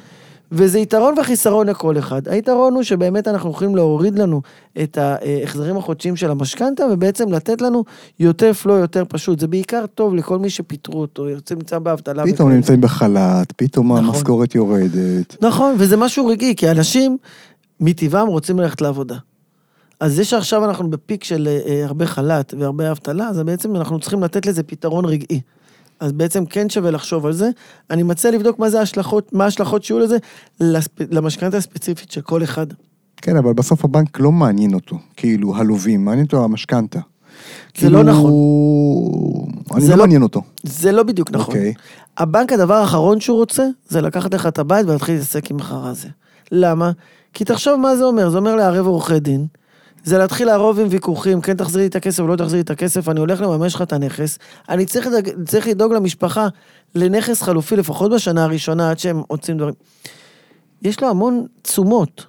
וזה 0.54 0.78
יתרון 0.78 1.14
וחיסרון 1.18 1.66
לכל 1.66 1.98
אחד. 1.98 2.28
היתרון 2.28 2.74
הוא 2.74 2.82
שבאמת 2.82 3.28
אנחנו 3.28 3.50
יכולים 3.50 3.76
להוריד 3.76 4.18
לנו 4.18 4.42
את 4.82 4.98
ההחזרים 4.98 5.76
החודשיים 5.76 6.16
של 6.16 6.30
המשכנתה, 6.30 6.84
ובעצם 6.92 7.32
לתת 7.32 7.60
לנו 7.60 7.84
יותר 8.20 8.52
פלו, 8.52 8.76
יותר 8.76 9.04
פשוט. 9.08 9.40
זה 9.40 9.46
בעיקר 9.48 9.84
טוב 9.94 10.14
לכל 10.14 10.38
מי 10.38 10.50
שפיטרו 10.50 11.00
אותו, 11.00 11.28
יוצא 11.28 11.54
נמצא 11.54 11.78
באבטלה. 11.78 12.22
פתאום 12.22 12.32
וכאלה. 12.32 12.54
נמצאים 12.54 12.80
בחל"ת, 12.80 13.52
פתאום 13.56 13.92
נכון. 13.92 14.04
המשכורת 14.04 14.54
יורדת. 14.54 15.36
נכון, 15.40 15.74
וזה 15.78 15.96
משהו 15.96 16.26
רגעי, 16.26 16.54
כי 16.56 16.70
אנשים 16.70 17.16
מטבעם 17.80 18.28
רוצים 18.28 18.58
ללכת 18.58 18.80
לעבודה. 18.80 19.16
אז 20.02 20.14
זה 20.14 20.24
שעכשיו 20.24 20.64
אנחנו 20.64 20.90
בפיק 20.90 21.24
של 21.24 21.48
אה, 21.48 21.60
אה, 21.66 21.84
הרבה 21.84 22.06
חל"ת 22.06 22.54
והרבה 22.58 22.90
אבטלה, 22.90 23.32
זה 23.32 23.44
בעצם 23.44 23.76
אנחנו 23.76 24.00
צריכים 24.00 24.22
לתת 24.22 24.46
לזה 24.46 24.62
פתרון 24.62 25.04
רגעי. 25.04 25.40
אז 26.00 26.12
בעצם 26.12 26.46
כן 26.46 26.68
שווה 26.68 26.90
לחשוב 26.90 27.26
על 27.26 27.32
זה. 27.32 27.50
אני 27.90 28.02
מציע 28.02 28.30
לבדוק 28.30 28.58
מה 28.58 28.70
זה 28.70 28.78
ההשלכות, 28.78 29.32
מה 29.32 29.44
ההשלכות 29.44 29.84
שיהיו 29.84 29.98
לזה 29.98 30.16
למשכנתה 31.10 31.56
הספציפית 31.56 32.10
של 32.10 32.20
כל 32.20 32.42
אחד. 32.42 32.66
כן, 33.16 33.36
אבל 33.36 33.52
בסוף 33.52 33.84
הבנק 33.84 34.20
לא 34.20 34.32
מעניין 34.32 34.74
אותו, 34.74 34.96
כאילו, 35.16 35.56
הלווים, 35.56 36.04
מעניין 36.04 36.24
אותו 36.24 36.44
המשכנתה. 36.44 37.00
זה 37.78 37.90
לא 37.90 38.04
נכון. 38.04 38.32
אני 39.74 39.80
זה 39.80 39.90
לא 39.90 39.96
לא- 39.96 40.02
מעניין 40.04 40.22
אותו. 40.22 40.42
זה 40.62 40.92
לא 40.92 41.02
בדיוק 41.02 41.30
נכון. 41.30 41.54
אוקיי. 41.54 41.74
הבנק, 42.18 42.52
הדבר 42.52 42.74
האחרון 42.74 43.20
שהוא 43.20 43.38
רוצה, 43.38 43.66
זה 43.88 44.00
לקחת 44.00 44.34
לך 44.34 44.46
את 44.46 44.58
הבית 44.58 44.86
ולהתחיל 44.86 45.14
להתעסק 45.14 45.50
עם 45.50 45.56
החרא 45.60 45.88
הזה. 45.88 46.08
למה? 46.52 46.90
כי 47.32 47.44
תחשוב 47.44 47.80
מה 47.80 47.96
זה 47.96 48.04
אומר, 48.04 48.30
זה 48.30 48.38
אומר 48.38 48.56
לערב 48.56 48.86
עורכי 48.86 49.20
דין, 49.20 49.46
זה 50.04 50.18
להתחיל 50.18 50.46
לערוב 50.46 50.80
עם 50.80 50.86
ויכוחים, 50.90 51.40
כן 51.40 51.56
תחזירי 51.56 51.86
את 51.86 51.96
הכסף 51.96 52.22
לא 52.22 52.36
תחזירי 52.36 52.62
את 52.62 52.70
הכסף, 52.70 53.08
אני 53.08 53.20
הולך 53.20 53.40
לממש 53.40 53.74
לך 53.74 53.82
את 53.82 53.92
הנכס, 53.92 54.38
אני 54.68 54.86
צריך, 54.86 55.06
לדאג, 55.06 55.30
צריך 55.46 55.66
לדאוג 55.66 55.92
למשפחה 55.92 56.48
לנכס 56.94 57.42
חלופי 57.42 57.76
לפחות 57.76 58.12
בשנה 58.12 58.44
הראשונה 58.44 58.90
עד 58.90 58.98
שהם 58.98 59.22
עוצים 59.28 59.56
דברים. 59.56 59.74
יש 60.82 61.02
לו 61.02 61.08
המון 61.08 61.46
תשומות. 61.62 62.26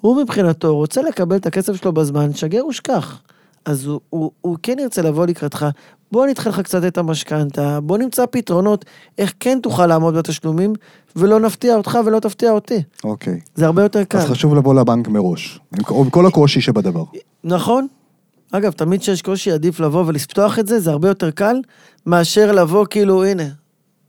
הוא 0.00 0.22
מבחינתו 0.22 0.76
רוצה 0.76 1.02
לקבל 1.02 1.36
את 1.36 1.46
הכסף 1.46 1.82
שלו 1.82 1.92
בזמן, 1.92 2.34
שגר 2.34 2.66
ושכח. 2.66 3.20
אז 3.64 3.86
הוא, 3.86 4.00
הוא, 4.10 4.30
הוא 4.40 4.56
כן 4.62 4.76
ירצה 4.78 5.02
לבוא 5.02 5.26
לקראתך, 5.26 5.66
בוא 6.12 6.26
נדחה 6.26 6.50
לך 6.50 6.60
קצת 6.60 6.84
את 6.84 6.98
המשכנתה, 6.98 7.80
בוא 7.80 7.98
נמצא 7.98 8.24
פתרונות 8.30 8.84
איך 9.18 9.32
כן 9.40 9.58
תוכל 9.62 9.86
לעמוד 9.86 10.14
בתשלומים, 10.14 10.72
ולא 11.16 11.40
נפתיע 11.40 11.76
אותך 11.76 11.98
ולא 12.06 12.18
תפתיע 12.20 12.50
אותי. 12.50 12.82
אוקיי. 13.04 13.40
זה 13.54 13.66
הרבה 13.66 13.82
יותר 13.82 14.04
קל. 14.04 14.18
אז 14.18 14.24
חשוב 14.26 14.54
לבוא 14.54 14.74
לבנק 14.74 15.08
מראש, 15.08 15.60
עם 15.78 16.10
כל- 16.10 16.26
הקושי 16.26 16.60
שבדבר. 16.60 17.04
נכון. 17.44 17.86
אגב, 18.52 18.72
תמיד 18.72 19.00
כשיש 19.00 19.22
קושי 19.22 19.52
עדיף 19.52 19.80
לבוא 19.80 20.04
ולפתוח 20.06 20.58
את 20.58 20.66
זה, 20.66 20.80
זה 20.80 20.90
הרבה 20.90 21.08
יותר 21.08 21.30
קל, 21.30 21.56
מאשר 22.06 22.52
לבוא 22.52 22.86
כאילו, 22.90 23.24
הנה. 23.24 23.44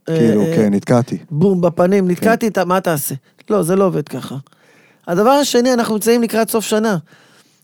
כאילו, 0.06 0.42
אה, 0.42 0.56
כן, 0.56 0.74
נתקעתי. 0.74 1.18
בום, 1.32 1.62
בפנים, 1.62 2.08
נתקעתי 2.12 2.46
איתה, 2.46 2.66
מה 2.66 2.82
תעשה? 2.82 3.16
לא, 3.50 3.64
זה 3.64 3.76
לא 3.76 3.84
עובד 3.86 4.08
ככה. 4.10 4.36
הדבר 5.08 5.30
השני, 5.30 5.74
אנחנו 5.74 5.94
נמצאים 5.94 6.22
לקראת 6.24 6.50
סוף 6.50 6.66
שנה. 6.66 6.98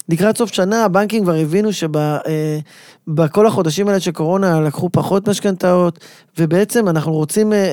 לקראת 0.09 0.37
סוף 0.37 0.53
שנה, 0.53 0.85
הבנקים 0.85 1.23
כבר 1.23 1.33
הבינו 1.33 1.69
שבכל 1.73 3.47
החודשים 3.47 3.87
האלה 3.87 3.99
של 3.99 4.11
קורונה 4.11 4.61
לקחו 4.61 4.89
פחות 4.89 5.29
משכנתאות, 5.29 5.99
ובעצם 6.39 6.87
אנחנו 6.87 7.13
רוצים 7.13 7.53
אה, 7.53 7.57
אה, 7.57 7.65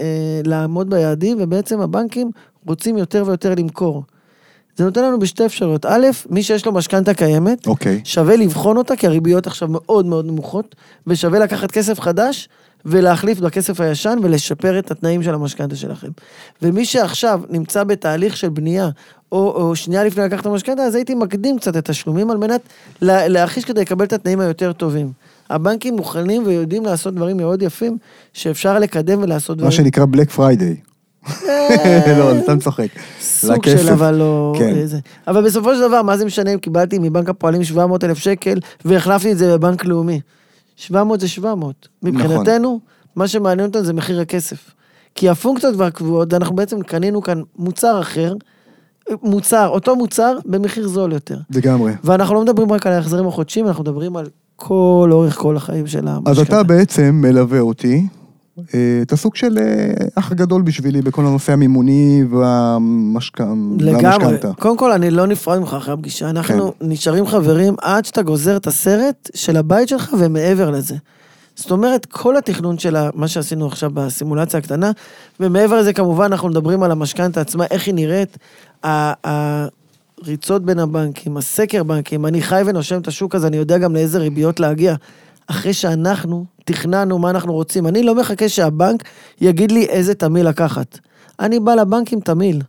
אה, 0.00 0.40
לעמוד 0.44 0.90
ביעדים, 0.90 1.36
ובעצם 1.40 1.80
הבנקים 1.80 2.30
רוצים 2.66 2.98
יותר 2.98 3.24
ויותר 3.26 3.54
למכור. 3.54 4.02
זה 4.76 4.84
נותן 4.84 5.04
לנו 5.04 5.18
בשתי 5.18 5.46
אפשרויות. 5.46 5.86
א', 5.86 6.06
מי 6.30 6.42
שיש 6.42 6.66
לו 6.66 6.72
משכנתה 6.72 7.14
קיימת, 7.14 7.66
אוקיי. 7.66 8.00
שווה 8.04 8.36
לבחון 8.36 8.76
אותה, 8.76 8.96
כי 8.96 9.06
הריביות 9.06 9.46
עכשיו 9.46 9.68
מאוד 9.68 10.06
מאוד 10.06 10.26
נמוכות, 10.26 10.74
ושווה 11.06 11.38
לקחת 11.38 11.70
כסף 11.70 12.00
חדש 12.00 12.48
ולהחליף 12.84 13.40
בכסף 13.40 13.80
הישן 13.80 14.18
ולשפר 14.22 14.78
את 14.78 14.90
התנאים 14.90 15.22
של 15.22 15.34
המשכנתה 15.34 15.76
שלכם. 15.76 16.08
ומי 16.62 16.84
שעכשיו 16.84 17.40
נמצא 17.50 17.84
בתהליך 17.84 18.36
של 18.36 18.48
בנייה, 18.48 18.88
או, 19.32 19.50
או 19.50 19.76
שנייה 19.76 20.04
לפני 20.04 20.24
לקחת 20.24 20.40
את 20.40 20.46
המשכנתה, 20.46 20.82
אז 20.82 20.94
הייתי 20.94 21.14
מקדים 21.14 21.58
קצת 21.58 21.76
את 21.76 21.88
התשלומים 21.88 22.30
על 22.30 22.36
מנת 22.36 22.60
לה, 23.02 23.28
להחיש 23.28 23.64
כדי 23.64 23.80
לקבל 23.80 24.04
את 24.04 24.12
התנאים 24.12 24.40
היותר 24.40 24.72
טובים. 24.72 25.12
הבנקים 25.50 25.96
מוכנים 25.96 26.42
ויודעים 26.46 26.84
לעשות 26.84 27.14
דברים 27.14 27.36
מאוד 27.36 27.62
יפים, 27.62 27.98
שאפשר 28.32 28.78
לקדם 28.78 29.22
ולעשות 29.22 29.56
מה 29.56 29.60
דברים. 29.60 29.70
שנקרא 29.70 30.04
Black 30.10 30.30
Friday. 30.30 30.76
אה, 31.48 32.14
לא, 32.18 32.30
אני 32.30 32.42
סתם 32.42 32.58
צוחק. 32.58 32.86
סוג. 33.20 33.66
של 33.68 33.88
אבל 33.88 34.14
לא... 34.14 34.54
כן. 34.58 34.74
אבל 35.28 35.44
בסופו 35.44 35.74
של 35.74 35.80
דבר, 35.80 36.02
מה 36.02 36.16
זה 36.16 36.24
משנה 36.24 36.54
אם 36.54 36.58
קיבלתי 36.58 36.98
מבנק 36.98 37.28
הפועלים 37.28 37.64
700 37.64 38.04
אלף 38.04 38.18
שקל 38.18 38.58
והחלפתי 38.84 39.32
את 39.32 39.38
זה 39.38 39.56
בבנק 39.56 39.84
לאומי? 39.84 40.20
700 40.80 41.20
זה 41.20 41.28
700. 41.28 41.88
נכון. 42.02 42.14
מבחינתנו, 42.14 42.80
מה 43.16 43.28
שמעניין 43.28 43.68
אותנו 43.68 43.84
זה 43.84 43.92
מחיר 43.92 44.20
הכסף. 44.20 44.70
כי 45.14 45.28
הפונקציות 45.28 45.74
והקבועות, 45.76 46.34
אנחנו 46.34 46.56
בעצם 46.56 46.82
קנינו 46.82 47.22
כאן 47.22 47.42
מוצר 47.58 48.00
אחר, 48.00 48.34
מוצר, 49.22 49.68
אותו 49.68 49.96
מוצר 49.96 50.38
במחיר 50.44 50.88
זול 50.88 51.12
יותר. 51.12 51.38
לגמרי. 51.50 51.92
ואנחנו 52.04 52.34
לא 52.34 52.42
מדברים 52.42 52.72
רק 52.72 52.86
על 52.86 52.92
ההחזרים 52.92 53.26
החודשיים, 53.26 53.66
אנחנו 53.66 53.82
מדברים 53.82 54.16
על 54.16 54.26
כל 54.56 55.08
אורך 55.12 55.36
כל 55.38 55.56
החיים 55.56 55.86
של 55.86 56.08
המשכנתה. 56.08 56.30
אז 56.30 56.38
אתה 56.38 56.62
בעצם 56.62 57.20
מלווה 57.22 57.60
אותי, 57.60 58.06
אתה 59.02 59.16
סוג 59.16 59.36
של 59.36 59.58
אה, 59.58 59.92
אח 60.14 60.32
גדול 60.32 60.62
בשבילי 60.62 61.02
בכל 61.02 61.26
הנושא 61.26 61.52
המימוני 61.52 62.24
והמשכ- 62.30 63.40
לגמרי. 63.78 64.02
והמשכנתה. 64.04 64.52
קודם 64.58 64.76
כל, 64.76 64.92
אני 64.92 65.10
לא 65.10 65.26
נפרד 65.26 65.58
ממך 65.58 65.74
אחרי 65.74 65.94
הפגישה. 65.94 66.30
אנחנו 66.30 66.72
נשארים 66.80 67.26
חברים 67.26 67.74
עד 67.82 68.04
שאתה 68.04 68.22
גוזר 68.22 68.56
את 68.56 68.66
הסרט 68.66 69.30
של 69.34 69.56
הבית 69.56 69.88
שלך 69.88 70.14
ומעבר 70.18 70.70
לזה. 70.70 70.94
זאת 71.56 71.70
אומרת, 71.70 72.06
כל 72.06 72.36
התכנון 72.36 72.78
של 72.78 72.96
מה 73.14 73.28
שעשינו 73.28 73.66
עכשיו 73.66 73.90
בסימולציה 73.94 74.58
הקטנה, 74.60 74.90
ומעבר 75.40 75.80
לזה, 75.80 75.92
כמובן, 75.92 76.24
אנחנו 76.24 76.48
מדברים 76.48 76.82
על 76.82 76.90
המשכנתה 76.90 77.40
עצמה, 77.40 77.64
איך 77.70 77.86
היא 77.86 77.94
נראית, 77.94 78.38
הריצות 80.24 80.64
בין 80.64 80.78
הבנקים, 80.78 81.36
הסקר 81.36 81.82
בנקים, 81.82 82.26
אני 82.26 82.42
חי 82.42 82.62
ונושם 82.66 83.00
את 83.00 83.08
השוק 83.08 83.34
הזה, 83.34 83.46
אני 83.46 83.56
יודע 83.56 83.78
גם 83.78 83.94
לאיזה 83.94 84.18
ריביות 84.18 84.60
להגיע. 84.60 84.94
אחרי 85.50 85.72
שאנחנו 85.72 86.44
תכננו 86.64 87.18
מה 87.18 87.30
אנחנו 87.30 87.52
רוצים, 87.52 87.86
אני 87.86 88.02
לא 88.02 88.14
מחכה 88.14 88.48
שהבנק 88.48 89.02
יגיד 89.40 89.72
לי 89.72 89.84
איזה 89.84 90.14
תמיל 90.14 90.48
לקחת. 90.48 90.98
אני 91.40 91.60
בא 91.60 91.74
לבנק 91.74 92.12
עם 92.12 92.20
תמיל. 92.20 92.62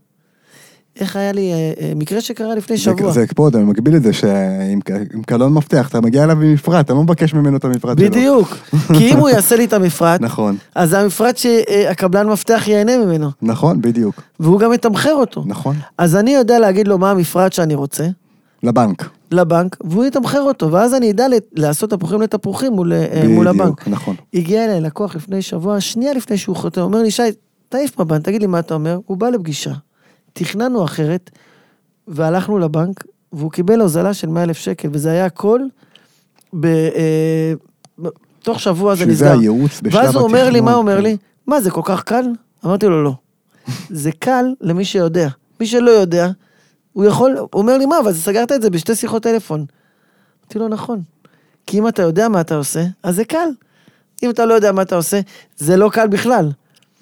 איך 0.99 1.15
היה 1.15 1.31
לי 1.31 1.53
אה, 1.53 1.71
אה, 1.81 1.93
מקרה 1.95 2.21
שקרה 2.21 2.55
לפני 2.55 2.77
שבוע. 2.77 3.11
זה 3.11 3.25
פה, 3.35 3.47
אתה 3.47 3.57
מגביל 3.57 3.95
את 3.95 4.03
זה 4.03 4.13
שעם 4.13 4.79
עם 5.13 5.23
קלון 5.23 5.53
מפתח, 5.53 5.89
אתה 5.89 6.01
מגיע 6.01 6.23
אליו 6.23 6.41
עם 6.41 6.53
מפרט, 6.53 6.85
אתה 6.85 6.93
לא 6.93 7.03
מבקש 7.03 7.33
ממנו 7.33 7.57
את 7.57 7.65
המפרט 7.65 7.97
שלו. 7.97 8.09
בדיוק. 8.09 8.57
כי 8.97 9.13
אם 9.13 9.17
הוא 9.17 9.29
יעשה 9.29 9.55
לי 9.55 9.65
את 9.65 9.73
המפרט, 9.73 10.21
נכון, 10.21 10.57
אז 10.75 10.89
זה 10.89 10.99
המפרט 10.99 11.37
שהקבלן 11.37 12.27
מפתח 12.27 12.63
ייהנה 12.67 12.97
ממנו, 12.97 13.29
נכון, 13.41 13.81
בדיוק. 13.81 14.21
והוא 14.39 14.59
גם 14.59 14.71
מתמחר 14.71 15.13
אותו. 15.13 15.43
נכון. 15.45 15.75
אז 15.97 16.15
אני 16.15 16.31
יודע 16.31 16.59
להגיד 16.59 16.87
לו 16.87 16.97
מה 16.97 17.11
המפרט 17.11 17.53
שאני 17.53 17.75
רוצה, 17.75 18.07
לבנק. 18.63 19.20
לבנק, 19.31 19.77
והוא 19.83 20.05
יתמחר 20.05 20.41
אותו, 20.41 20.71
ואז 20.71 20.93
אני 20.93 21.11
אדע 21.11 21.25
לעשות 21.53 21.89
תפוחים 21.89 22.21
לתפוחים 22.21 22.73
מול, 22.73 22.93
אה, 22.93 23.27
מול 23.27 23.47
בדיוק, 23.47 23.61
הבנק. 23.61 23.87
נכון. 23.87 24.15
הגיע 24.33 24.65
אליי 24.65 24.81
לקוח 24.81 25.15
לפני 25.15 25.41
שבוע, 25.41 25.81
שנייה 25.81 26.13
לפני 26.13 26.37
שהוא 26.37 26.55
חותם, 26.55 26.81
אומר 26.81 27.01
לי, 27.01 27.11
שי, 27.11 27.23
תעיף 27.69 27.99
מבנק, 27.99 28.25
תגיד 28.25 28.41
לי 28.41 28.47
מה 28.47 28.59
אתה 28.59 28.73
אומר. 28.73 28.99
הוא 29.05 29.17
בא 29.17 29.29
לפגישה. 29.29 29.73
תכננו 30.33 30.85
אחרת, 30.85 31.29
והלכנו 32.07 32.59
לבנק, 32.59 33.03
והוא 33.33 33.51
קיבל 33.51 33.81
הוזלה 33.81 34.13
של 34.13 34.27
100 34.27 34.43
אלף 34.43 34.57
שקל, 34.57 34.89
וזה 34.91 35.11
היה 35.11 35.25
הכל, 35.25 35.59
ב, 36.59 36.65
אה, 36.65 37.53
תוך 38.39 38.59
שבוע 38.59 38.95
זה 38.95 39.03
שזה 39.03 39.11
נסגר. 39.11 39.39
הייעוץ 39.39 39.81
בשלב 39.83 40.01
ואז 40.01 40.15
הוא 40.15 40.23
אומר 40.23 40.43
לי, 40.43 40.47
התכנון, 40.47 40.65
מה 40.65 40.71
הוא 40.71 40.79
אומר 40.79 40.97
כן. 40.97 41.03
לי? 41.03 41.17
מה, 41.47 41.61
זה 41.61 41.71
כל 41.71 41.81
כך 41.83 42.03
קל? 42.03 42.25
אמרתי 42.65 42.85
לו, 42.85 43.03
לא. 43.03 43.13
זה 43.89 44.11
קל 44.19 44.45
למי 44.61 44.85
שיודע. 44.85 45.27
מי 45.59 45.65
שלא 45.65 45.91
יודע, 45.91 46.29
הוא 46.93 47.05
יכול, 47.05 47.37
הוא 47.37 47.47
אומר 47.53 47.77
לי, 47.77 47.85
מה, 47.85 47.99
אבל 47.99 48.13
סגרת 48.13 48.51
את 48.51 48.61
זה 48.61 48.69
בשתי 48.69 48.95
שיחות 48.95 49.23
טלפון. 49.23 49.65
אמרתי 50.41 50.59
לו, 50.59 50.67
נכון. 50.67 51.01
כי 51.67 51.79
אם 51.79 51.87
אתה 51.87 52.01
יודע 52.01 52.29
מה 52.29 52.41
אתה 52.41 52.55
עושה, 52.55 52.83
אז 53.03 53.15
זה 53.15 53.25
קל. 53.25 53.49
אם 54.23 54.29
אתה 54.29 54.45
לא 54.45 54.53
יודע 54.53 54.71
מה 54.71 54.81
אתה 54.81 54.95
עושה, 54.95 55.19
זה 55.57 55.77
לא 55.77 55.89
קל 55.89 56.07
בכלל. 56.07 56.51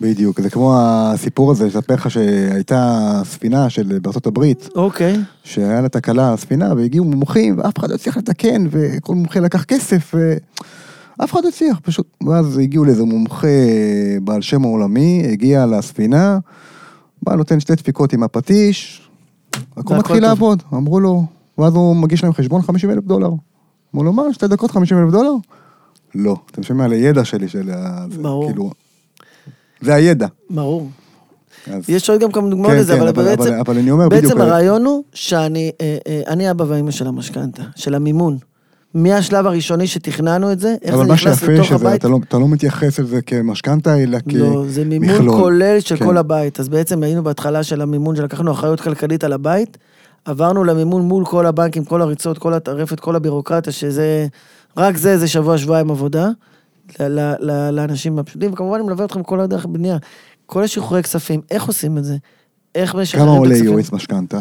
בדיוק, 0.01 0.41
זה 0.41 0.49
כמו 0.49 0.75
הסיפור 0.79 1.51
הזה, 1.51 1.65
לספר 1.67 1.93
לך 1.93 2.11
שהייתה 2.11 3.11
ספינה 3.25 3.69
של 3.69 3.99
בארצות 4.01 4.27
הברית, 4.27 4.69
אוקיי. 4.75 5.17
שהיה 5.43 5.81
לה 5.81 5.89
תקלה 5.89 6.33
הספינה, 6.33 6.73
והגיעו 6.77 7.05
מומחים, 7.05 7.57
ואף 7.57 7.79
אחד 7.79 7.89
לא 7.89 7.95
הצליח 7.95 8.17
לתקן, 8.17 8.67
וכל 8.71 9.15
מומחה 9.15 9.39
לקח 9.39 9.63
כסף, 9.63 10.13
ואף 10.13 11.31
אחד 11.31 11.43
לא 11.43 11.49
הצליח, 11.49 11.79
פשוט. 11.83 12.07
ואז 12.27 12.57
הגיעו 12.57 12.85
לאיזה 12.85 13.03
מומחה 13.03 13.47
בעל 14.21 14.41
שם 14.41 14.61
עולמי, 14.61 15.27
הגיע 15.31 15.65
לספינה, 15.65 16.39
בא, 17.23 17.35
נותן 17.35 17.59
שתי 17.59 17.75
דפיקות 17.75 18.13
עם 18.13 18.23
הפטיש, 18.23 19.08
הכל 19.77 19.95
מתחיל. 19.95 20.21
לעבוד. 20.21 20.63
אמרו 20.73 20.99
לו, 20.99 21.23
ואז 21.57 21.73
הוא 21.75 21.95
מגיש 21.95 22.23
להם 22.23 22.33
חשבון 22.33 22.61
50 22.61 22.89
אלף 22.89 23.03
דולר. 23.03 23.29
אמרו 23.93 24.03
לו, 24.05 24.13
מה, 24.13 24.23
שתי 24.33 24.47
דקות 24.47 24.71
50 24.71 24.97
אלף 24.97 25.11
דולר? 25.11 25.31
לא, 26.15 26.35
אתם 26.51 26.63
שומעים 26.63 26.85
על 26.85 26.91
הידע 26.91 27.25
שלי, 27.25 27.47
של 27.47 27.69
ה... 27.73 28.05
ברור. 28.21 28.47
כאילו, 28.47 28.71
זה 29.81 29.93
הידע. 29.95 30.27
ברור. 30.49 30.89
אז- 31.67 31.89
יש 31.89 32.09
עוד 32.09 32.21
גם 32.21 32.31
כמה 32.31 32.49
דוגמאות 32.49 32.71
כן, 32.71 32.77
לזה, 32.77 32.93
כן, 32.93 32.99
אבל 32.99 33.07
אבל- 33.09 33.23
בעצם, 33.23 33.41
אבל- 33.41 33.59
אבל 33.59 33.77
אני 33.77 33.91
אומר 33.91 34.09
בדיוק, 34.09 34.23
בעצם 34.23 34.41
הרעיון 34.41 34.85
הוא 34.85 35.03
שאני 35.13 35.71
אה, 35.81 35.97
אה, 36.07 36.21
אני 36.27 36.51
אבא 36.51 36.65
ואמא 36.67 36.91
של 36.91 37.07
המשכנתה, 37.07 37.63
של 37.75 37.95
המימון. 37.95 38.37
מהשלב 38.93 39.45
הראשוני 39.47 39.87
שתכננו 39.87 40.51
את 40.51 40.59
זה, 40.59 40.75
איך 40.81 40.91
זה 40.95 40.97
אבל 41.01 41.07
מה 41.07 41.13
נכנס 41.13 41.39
שיפה 41.39 41.51
לתוך 41.51 41.65
שזה, 41.65 41.75
הבית. 41.75 41.99
אתה 41.99 42.07
לא, 42.07 42.19
אתה 42.27 42.37
לא 42.37 42.47
מתייחס 42.47 42.99
לזה 42.99 43.21
כמשכנתה, 43.21 43.97
אלא 44.03 44.17
לא, 44.27 44.65
זה 44.67 44.85
מימון 44.85 45.09
כמכלול. 45.09 45.41
כולל 45.41 45.79
של 45.79 45.97
כן. 45.97 46.05
כל 46.05 46.17
הבית. 46.17 46.59
אז 46.59 46.69
בעצם 46.69 47.03
היינו 47.03 47.23
בהתחלה 47.23 47.63
של 47.63 47.81
המימון, 47.81 48.15
שלקחנו 48.15 48.51
אחריות 48.51 48.81
כלכלית 48.81 49.23
על 49.23 49.33
הבית, 49.33 49.77
עברנו 50.25 50.63
למימון 50.63 51.01
מול 51.01 51.25
כל 51.25 51.45
הבנקים, 51.45 51.85
כל 51.85 52.01
הריצות, 52.01 52.37
כל 52.37 52.53
הטרפת, 52.53 52.99
כל 52.99 53.15
הבירוקרטיה, 53.15 53.73
שזה, 53.73 54.27
רק 54.77 54.97
זה, 54.97 55.17
זה 55.17 55.27
שבוע, 55.27 55.57
שבועיים 55.57 55.91
עבודה, 55.91 56.27
ל- 56.99 57.03
ל- 57.03 57.35
ל- 57.39 57.69
לאנשים 57.71 58.19
הפשוטים, 58.19 58.53
וכמובן 58.53 58.75
אני 58.79 58.87
מלווה 58.87 59.05
אתכם 59.05 59.23
כל 59.23 59.39
הדרך 59.39 59.65
בבנייה. 59.65 59.97
כל 60.45 60.63
השחרורי 60.63 61.03
כספים, 61.03 61.41
איך 61.51 61.63
עושים 61.65 61.97
את 61.97 62.03
זה? 62.03 62.17
איך 62.75 62.95
משחררים 62.95 63.27
כמה 63.27 63.35
את 63.35 63.39
עולה 63.39 63.51
הכספים? 63.55 63.71
יועץ 63.73 63.91
משכנתה? 63.91 64.39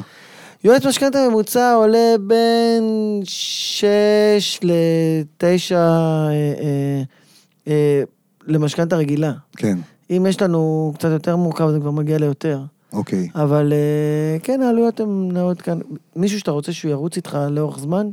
יועץ 0.64 0.86
משכנתה 0.86 1.28
ממוצע 1.28 1.74
עולה 1.74 2.14
בין 2.20 3.20
6 3.24 4.60
ל-9 4.62 5.74
למשכנתה 8.46 8.96
רגילה. 8.96 9.32
כן, 9.56 9.78
אם 10.10 10.26
יש 10.28 10.42
לנו 10.42 10.92
קצת 10.94 11.08
יותר 11.10 11.36
מורכב, 11.36 11.70
זה 11.70 11.80
כבר 11.80 11.90
מגיע 11.90 12.18
ליותר. 12.18 12.60
אוקיי. 12.92 13.28
אבל 13.34 13.72
אה, 13.72 14.38
כן, 14.38 14.62
העלויות 14.62 15.00
הן 15.00 15.28
נעות 15.32 15.62
כאן. 15.62 15.78
מישהו 16.16 16.38
שאתה 16.38 16.50
רוצה 16.50 16.72
שהוא 16.72 16.90
ירוץ 16.90 17.16
איתך 17.16 17.38
לאורך 17.50 17.78
זמן, 17.78 18.06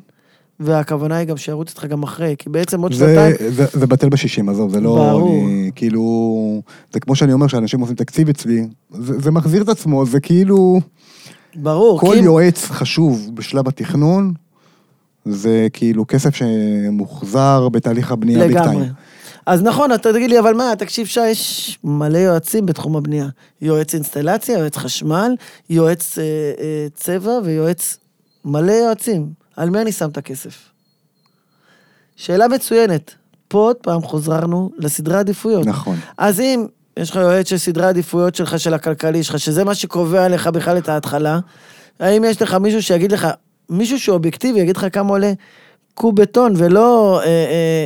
והכוונה 0.60 1.18
היא 1.18 1.28
גם 1.28 1.38
שירוץ 1.38 1.70
איתך 1.70 1.86
גם 1.86 2.04
אחרי, 2.04 2.36
כי 2.38 2.50
בעצם 2.50 2.82
עוד 2.82 2.94
זה, 2.94 3.06
שנתיים... 3.06 3.52
זה, 3.52 3.66
זה 3.74 3.88
בטל 3.88 4.10
בשישים, 4.10 4.50
עזוב, 4.50 4.72
זה 4.72 4.82
לא... 4.82 4.96
ברור. 4.96 5.30
אני, 5.30 5.72
כאילו... 5.76 6.62
זה 6.94 7.00
כמו 7.00 7.16
שאני 7.16 7.34
אומר 7.34 7.48
שאנשים 7.48 7.80
עושים 7.80 7.96
תקציב 7.96 8.30
אצלי, 8.30 8.68
זה, 8.92 9.20
זה 9.20 9.32
מחזיר 9.32 9.64
את 9.64 9.70
עצמו, 9.70 10.06
זה 10.06 10.20
כאילו... 10.20 10.80
ברור, 11.56 12.00
כל 12.00 12.14
כי 12.14 12.24
יועץ 12.24 12.66
חשוב 12.66 13.32
בשלב 13.34 13.68
התכנון, 13.68 14.34
זה 15.26 15.68
כאילו 15.74 16.08
כסף 16.08 16.36
שמוחזר 16.36 17.70
בתהליך 17.70 18.12
הבנייה 18.12 18.48
ביג 18.48 18.58
לגמרי. 18.58 18.76
טיים. 18.76 18.94
אז 19.46 19.64
נכון, 19.64 19.94
אתה 19.94 20.14
תגיד 20.14 20.30
לי, 20.30 20.40
אבל 20.40 20.54
מה, 20.54 20.74
תקשיב 20.78 21.08
שי, 21.08 21.28
יש 21.28 21.80
מלא 21.84 22.18
יועצים 22.18 22.66
בתחום 22.66 22.96
הבנייה. 22.96 23.28
יועץ 23.62 23.94
אינסטלציה, 23.94 24.60
יועץ 24.60 24.78
חשמל, 24.78 25.36
יועץ 25.70 26.18
אה, 26.18 26.24
אה, 26.60 26.88
צבע 26.96 27.40
ויועץ... 27.44 27.98
מלא 28.46 28.72
יועצים. 28.72 29.30
על 29.56 29.70
מי 29.70 29.82
אני 29.82 29.92
שם 29.92 30.10
את 30.10 30.18
הכסף? 30.18 30.70
שאלה 32.16 32.48
מצוינת. 32.48 33.12
פה 33.48 33.58
עוד 33.58 33.76
פעם 33.76 34.02
חוזרנו 34.02 34.72
לסדרי 34.78 35.18
עדיפויות. 35.18 35.66
נכון. 35.66 35.98
אז 36.18 36.40
אם 36.40 36.66
יש 36.98 37.10
לך 37.10 37.16
יועץ 37.16 37.50
של 37.50 37.58
סדרי 37.58 37.86
העדיפויות 37.86 38.36
שלך, 38.36 38.60
של 38.60 38.74
הכלכלי 38.74 39.24
שלך, 39.24 39.40
שזה 39.40 39.64
מה 39.64 39.76
שקובע 39.76 40.28
לך 40.28 40.48
בכלל 40.48 40.78
את 40.78 40.90
ההתחלה, 40.90 41.40
האם 42.00 42.24
יש 42.24 42.42
לך 42.42 42.54
מישהו 42.54 42.84
שיגיד 42.84 43.12
לך, 43.12 43.28
מישהו 43.70 44.00
שהוא 44.00 44.14
אובייקטיבי, 44.14 44.60
יגיד 44.60 44.78
לך 44.78 44.86
כמה 44.92 45.10
עולה 45.10 45.34
קוב 45.94 46.16
בטון, 46.22 46.54
ולא 46.58 47.20
אה, 47.24 47.26
אה, 47.26 47.86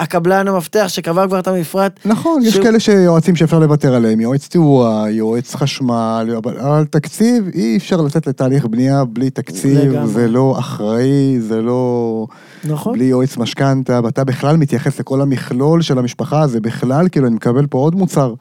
הקבלן 0.00 0.48
המפתח 0.48 0.84
שקבע 0.88 1.26
כבר 1.26 1.38
את 1.38 1.48
המפרט? 1.48 2.00
נכון, 2.04 2.42
יש 2.42 2.58
כאלה 2.58 2.80
שיועצים 2.80 3.36
שאפשר 3.36 3.58
לוותר 3.58 3.94
עליהם, 3.94 4.20
יועץ 4.20 4.48
תאורה, 4.48 5.10
יועץ 5.10 5.54
חשמל, 5.54 6.34
אבל 6.36 6.58
על 6.58 6.84
תקציב 6.84 7.48
אי 7.54 7.76
אפשר 7.76 7.96
לצאת 7.96 8.26
לתהליך 8.26 8.66
בנייה 8.66 9.04
בלי 9.04 9.30
תקציב, 9.30 9.78
לגמרי. 9.78 10.06
זה 10.06 10.28
לא 10.28 10.56
אחראי, 10.58 11.40
זה 11.40 11.62
לא... 11.62 12.26
נכון. 12.64 12.92
בלי 12.92 13.04
יועץ 13.04 13.36
משכנתה, 13.36 14.00
ואתה 14.04 14.24
בכלל 14.24 14.56
מתייחס 14.56 15.00
לכל 15.00 15.20
המכלול 15.20 15.82
של 15.82 15.98
המשפחה, 15.98 16.46
זה 16.46 16.60
בכלל, 16.60 17.08
כאילו, 17.08 17.26
אני 17.26 17.34
מקבל 17.34 17.66
פה 17.66 17.78
עוד 17.78 17.94
מוצר. 17.94 18.34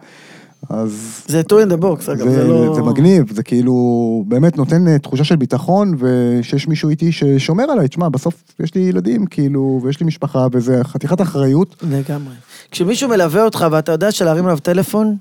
אז 0.69 1.23
זה 1.27 1.41
two 1.41 1.67
in 1.67 1.71
the 1.71 1.81
box, 1.83 2.11
אגב, 2.11 2.23
זה, 2.23 2.31
זה 2.31 2.47
לא... 2.47 2.75
זה 2.75 2.81
מגניב, 2.81 3.33
זה 3.33 3.43
כאילו 3.43 4.23
באמת 4.27 4.57
נותן 4.57 4.87
אה, 4.87 4.99
תחושה 4.99 5.23
של 5.23 5.35
ביטחון, 5.35 5.95
ושיש 5.99 6.67
מישהו 6.67 6.89
איתי 6.89 7.11
ששומר 7.11 7.63
עליי, 7.63 7.87
תשמע, 7.87 8.09
בסוף 8.09 8.43
יש 8.59 8.75
לי 8.75 8.81
ילדים, 8.81 9.25
כאילו, 9.25 9.79
ויש 9.83 9.99
לי 9.99 10.05
משפחה, 10.05 10.47
וזה 10.51 10.83
חתיכת 10.83 11.21
אחריות. 11.21 11.75
לגמרי. 11.89 12.33
כשמישהו 12.71 13.09
מלווה 13.09 13.43
אותך 13.43 13.65
ואתה 13.71 13.91
יודע 13.91 14.11
שלהרים 14.11 14.45
עליו 14.45 14.59
טלפון 14.59 15.15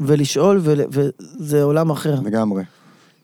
ולשאול, 0.00 0.60
ול- 0.62 0.84
וזה 0.90 1.62
עולם 1.62 1.90
אחר. 1.90 2.20
לגמרי. 2.24 2.62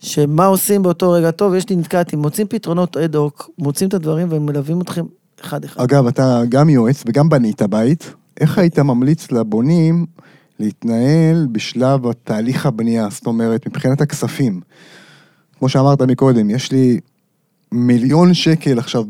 שמה 0.01 0.47
עושים 0.47 0.83
באותו 0.83 1.11
רגע, 1.11 1.31
טוב, 1.31 1.55
יש 1.55 1.69
לי 1.69 1.77
נתקעתי, 1.77 2.17
מוצאים 2.17 2.47
פתרונות 2.47 2.97
אד 2.97 3.15
הוק, 3.17 3.51
מוצאים 3.59 3.89
את 3.89 3.95
הדברים 3.95 4.27
והם 4.31 4.47
מלווים 4.47 4.81
אתכם 4.81 5.05
אחד-אחד. 5.41 5.81
אגב, 5.83 6.07
אתה 6.07 6.43
גם 6.49 6.69
יועץ 6.69 7.03
וגם 7.07 7.29
בנית 7.29 7.63
בית, 7.63 8.15
איך 8.41 8.59
היית 8.59 8.79
ממליץ 8.79 9.33
לבונים 9.33 10.07
להתנהל 10.61 11.47
בשלב 11.53 12.07
התהליך 12.07 12.67
הבנייה, 12.67 13.09
זאת 13.11 13.27
אומרת, 13.27 13.67
מבחינת 13.67 14.01
הכספים? 14.01 14.61
כמו 15.59 15.69
שאמרת 15.69 16.03
מקודם, 16.03 16.51
יש 16.51 16.73
לי 16.73 17.01
מיליון 17.73 18.35
שקל 18.35 18.79
עכשיו 18.79 19.05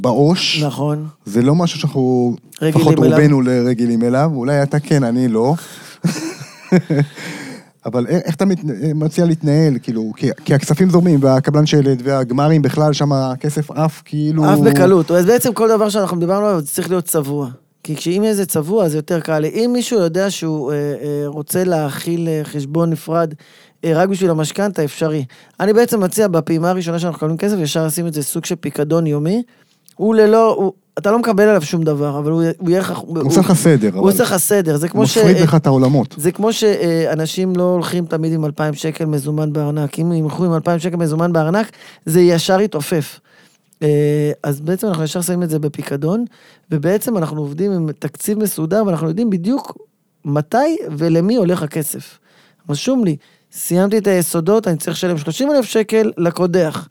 בעו"ש, 0.00 0.62
נכון. 0.62 1.06
זה 1.24 1.42
לא 1.42 1.54
משהו 1.54 1.80
שאנחנו, 1.80 2.36
לפחות. 2.62 2.98
רובנו 2.98 3.42
רגילים 3.66 4.02
אליו, 4.02 4.30
אולי 4.34 4.62
אתה 4.62 4.80
כן, 4.80 5.04
אני 5.04 5.28
לא. 5.28 5.54
אבל 7.86 8.06
איך, 8.06 8.34
אתה 8.34 8.44
מת, 8.44 8.58
מציע 8.94 9.24
להתנהל, 9.24 9.78
כאילו, 9.82 10.12
כי, 10.16 10.30
כי 10.44 10.54
הכספים 10.54 10.90
זורמים, 10.90 11.18
והקבלן 11.22 11.66
שלד, 11.66 12.02
והגמרים 12.04 12.62
בכלל, 12.62 12.92
שם 12.92 13.12
הכסף 13.12 13.70
עף, 13.70 14.02
כאילו... 14.04 14.52
אף 14.54 14.58
בקלות. 14.58 15.10
אז 15.10 15.26
בעצם 15.26 15.52
כל 15.52 15.68
דבר 15.68 15.88
שאנחנו 15.88 16.18
דיברנו 16.20 16.46
עליו, 16.46 16.60
זה 16.60 16.66
צריך 16.66 16.90
להיות 16.90 17.04
צבוע. 17.04 17.48
כי 17.84 17.96
כשאם 17.96 18.24
יהיה 18.24 18.34
זה 18.34 18.46
צבוע, 18.46 18.88
זה 18.88 18.98
יותר 18.98 19.20
קל 19.20 19.38
לי. 19.38 19.48
אם 19.48 19.70
מישהו 19.72 19.98
יודע 19.98 20.30
שהוא 20.30 20.72
אה, 20.72 20.76
אה, 20.76 21.22
רוצה 21.26 21.64
להכיל 21.64 22.28
אה, 22.28 22.40
חשבון 22.44 22.90
נפרד 22.90 23.34
אה, 23.84 23.92
רק 23.94 24.08
בשביל 24.08 24.30
המשכנתה, 24.30 24.84
אפשרי. 24.84 25.24
אני 25.60 25.72
בעצם 25.72 26.00
מציע 26.00 26.28
בפעימה 26.28 26.70
הראשונה 26.70 26.98
שאנחנו 26.98 27.16
מקבלים 27.16 27.36
כסף, 27.36 27.56
ישר 27.58 27.86
לשים 27.86 28.06
את 28.06 28.14
זה 28.14 28.22
סוג 28.22 28.44
של 28.44 28.54
פיקדון 28.54 29.06
יומי. 29.06 29.42
הוא 29.96 30.14
ללא, 30.14 30.54
הוא, 30.54 30.72
אתה 30.98 31.10
לא 31.10 31.18
מקבל 31.18 31.42
עליו 31.42 31.62
שום 31.62 31.82
דבר, 31.82 32.18
אבל 32.18 32.30
הוא, 32.30 32.42
הוא 32.58 32.70
יהיה 32.70 32.80
לך... 32.80 32.98
הוא 32.98 33.18
עושה 33.22 33.40
לך 33.40 33.52
סדר, 33.52 33.90
הוא 33.94 34.08
עושה 34.08 34.22
לך 34.22 34.36
סדר. 34.36 34.76
זה 34.76 34.88
כמו 34.88 35.06
ש... 35.06 35.18
מפריד 35.18 35.36
לך 35.36 35.54
את 35.54 35.66
העולמות. 35.66 36.14
זה 36.18 36.32
כמו 36.32 36.52
שאנשים 36.52 37.56
לא 37.56 37.62
הולכים 37.62 38.06
תמיד 38.06 38.32
עם 38.32 38.44
2,000 38.44 38.74
שקל 38.74 39.04
מזומן 39.04 39.52
בארנק. 39.52 39.98
אם 39.98 40.06
הם 40.06 40.24
ילכו 40.24 40.44
עם 40.44 40.54
2,000 40.54 40.80
שקל 40.80 40.96
מזומן 40.96 41.32
בארנק, 41.32 41.70
זה 42.06 42.20
ישר 42.20 42.60
יתעופף. 42.60 43.20
אה, 43.84 44.32
אז 44.42 44.60
בעצם 44.60 44.86
אנחנו 44.86 45.04
ישר 45.04 45.20
שמים 45.22 45.42
את 45.42 45.50
זה 45.50 45.58
בפיקדון, 45.58 46.24
ובעצם 46.70 47.16
אנחנו 47.16 47.40
עובדים 47.40 47.72
עם 47.72 47.92
תקציב 47.92 48.38
מסודר, 48.38 48.82
ואנחנו 48.86 49.08
יודעים 49.08 49.30
בדיוק 49.30 49.78
מתי 50.24 50.76
ולמי 50.98 51.36
הולך 51.36 51.62
הכסף. 51.62 52.18
רשום 52.68 53.04
לי, 53.04 53.16
סיימתי 53.52 53.98
את 53.98 54.06
היסודות, 54.06 54.68
אני 54.68 54.76
צריך 54.76 54.96
לשלם 54.96 55.18
30 55.18 55.50
אלף 55.50 55.64
שקל 55.64 56.12
לקודח. 56.18 56.88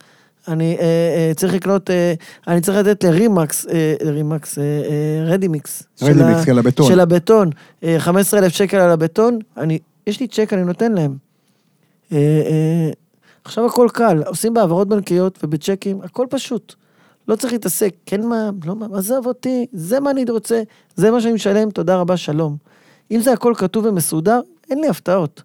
אני 0.48 0.76
אה, 0.80 0.82
אה, 1.28 1.32
צריך 1.34 1.54
לקנות, 1.54 1.90
אה, 1.90 2.14
אני 2.48 2.60
צריך 2.60 2.78
לתת 2.78 3.04
לרימקס, 3.04 3.66
אה, 3.68 3.94
רימקס, 4.04 4.58
אה, 4.58 4.62
אה, 4.62 5.24
רדימיקס. 5.32 5.82
של 5.96 6.06
רדימיקס, 6.06 6.40
ה- 6.42 6.44
כן, 6.46 6.56
לבטון. 6.56 6.86
של 6.88 7.00
הבטון. 7.00 7.50
אה, 7.84 7.96
15 7.98 8.40
אלף 8.40 8.52
שקל 8.52 8.76
על 8.76 8.90
הבטון, 8.90 9.38
אני, 9.56 9.78
יש 10.06 10.20
לי 10.20 10.26
צ'ק, 10.28 10.52
אני 10.52 10.64
נותן 10.64 10.92
להם. 10.92 11.16
אה, 12.12 12.16
אה, 12.18 12.90
עכשיו 13.44 13.66
הכל 13.66 13.88
קל, 13.92 14.22
עושים 14.26 14.54
בהעברות 14.54 14.88
בנקיות 14.88 15.38
ובצ'קים, 15.44 16.00
הכל 16.02 16.26
פשוט. 16.30 16.74
לא 17.28 17.36
צריך 17.36 17.52
להתעסק, 17.52 17.94
כן 18.06 18.26
מה, 18.26 18.50
לא 18.64 18.76
מה, 18.76 18.86
עזוב 18.92 19.26
אותי, 19.26 19.66
זה 19.72 20.00
מה 20.00 20.10
אני 20.10 20.24
רוצה, 20.30 20.62
זה 20.96 21.10
מה 21.10 21.20
שאני 21.20 21.32
משלם, 21.34 21.70
תודה 21.70 21.96
רבה, 21.96 22.16
שלום. 22.16 22.56
אם 23.10 23.20
זה 23.20 23.32
הכל 23.32 23.52
כתוב 23.56 23.84
ומסודר, 23.86 24.40
אין 24.70 24.78
לי 24.80 24.88
הפתעות. 24.88 25.42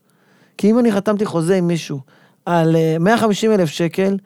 כי 0.57 0.71
אם 0.71 0.79
אני 0.79 0.91
חתמתי 0.91 1.25
חוזה 1.25 1.55
עם 1.55 1.67
מישהו 1.67 1.99
על 2.45 2.75
אה, 2.75 2.97
150 2.99 3.51
אלף 3.51 3.69
שקל, 3.69 4.17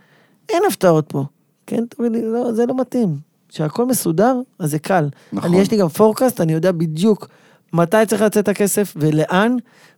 אין 0.50 0.64
הפתעות 0.68 1.06
פה. 1.08 1.24
כן, 1.68 1.84
תגיד 1.90 2.12
לי, 2.12 2.22
לא, 2.22 2.54
זה 2.54 2.66
לא 2.66 2.76
מתאים. 2.78 3.18
כשהכל 3.50 3.86
מסודר, 3.86 4.36
אז 4.60 4.72
זה 4.72 4.80
קל. 4.80 5.10
נכון. 5.34 5.50
אני, 5.52 5.60
יש 5.62 5.72
לי 5.72 5.78
גם 5.78 5.88
פורקאסט, 5.88 6.42
אני 6.42 6.54
יודע 6.54 6.72
בדיוק 6.72 7.28
מתי 7.74 7.98
צריך 8.08 8.22
לצאת 8.22 8.48
הכסף 8.48 8.94
ולאן, 8.96 9.56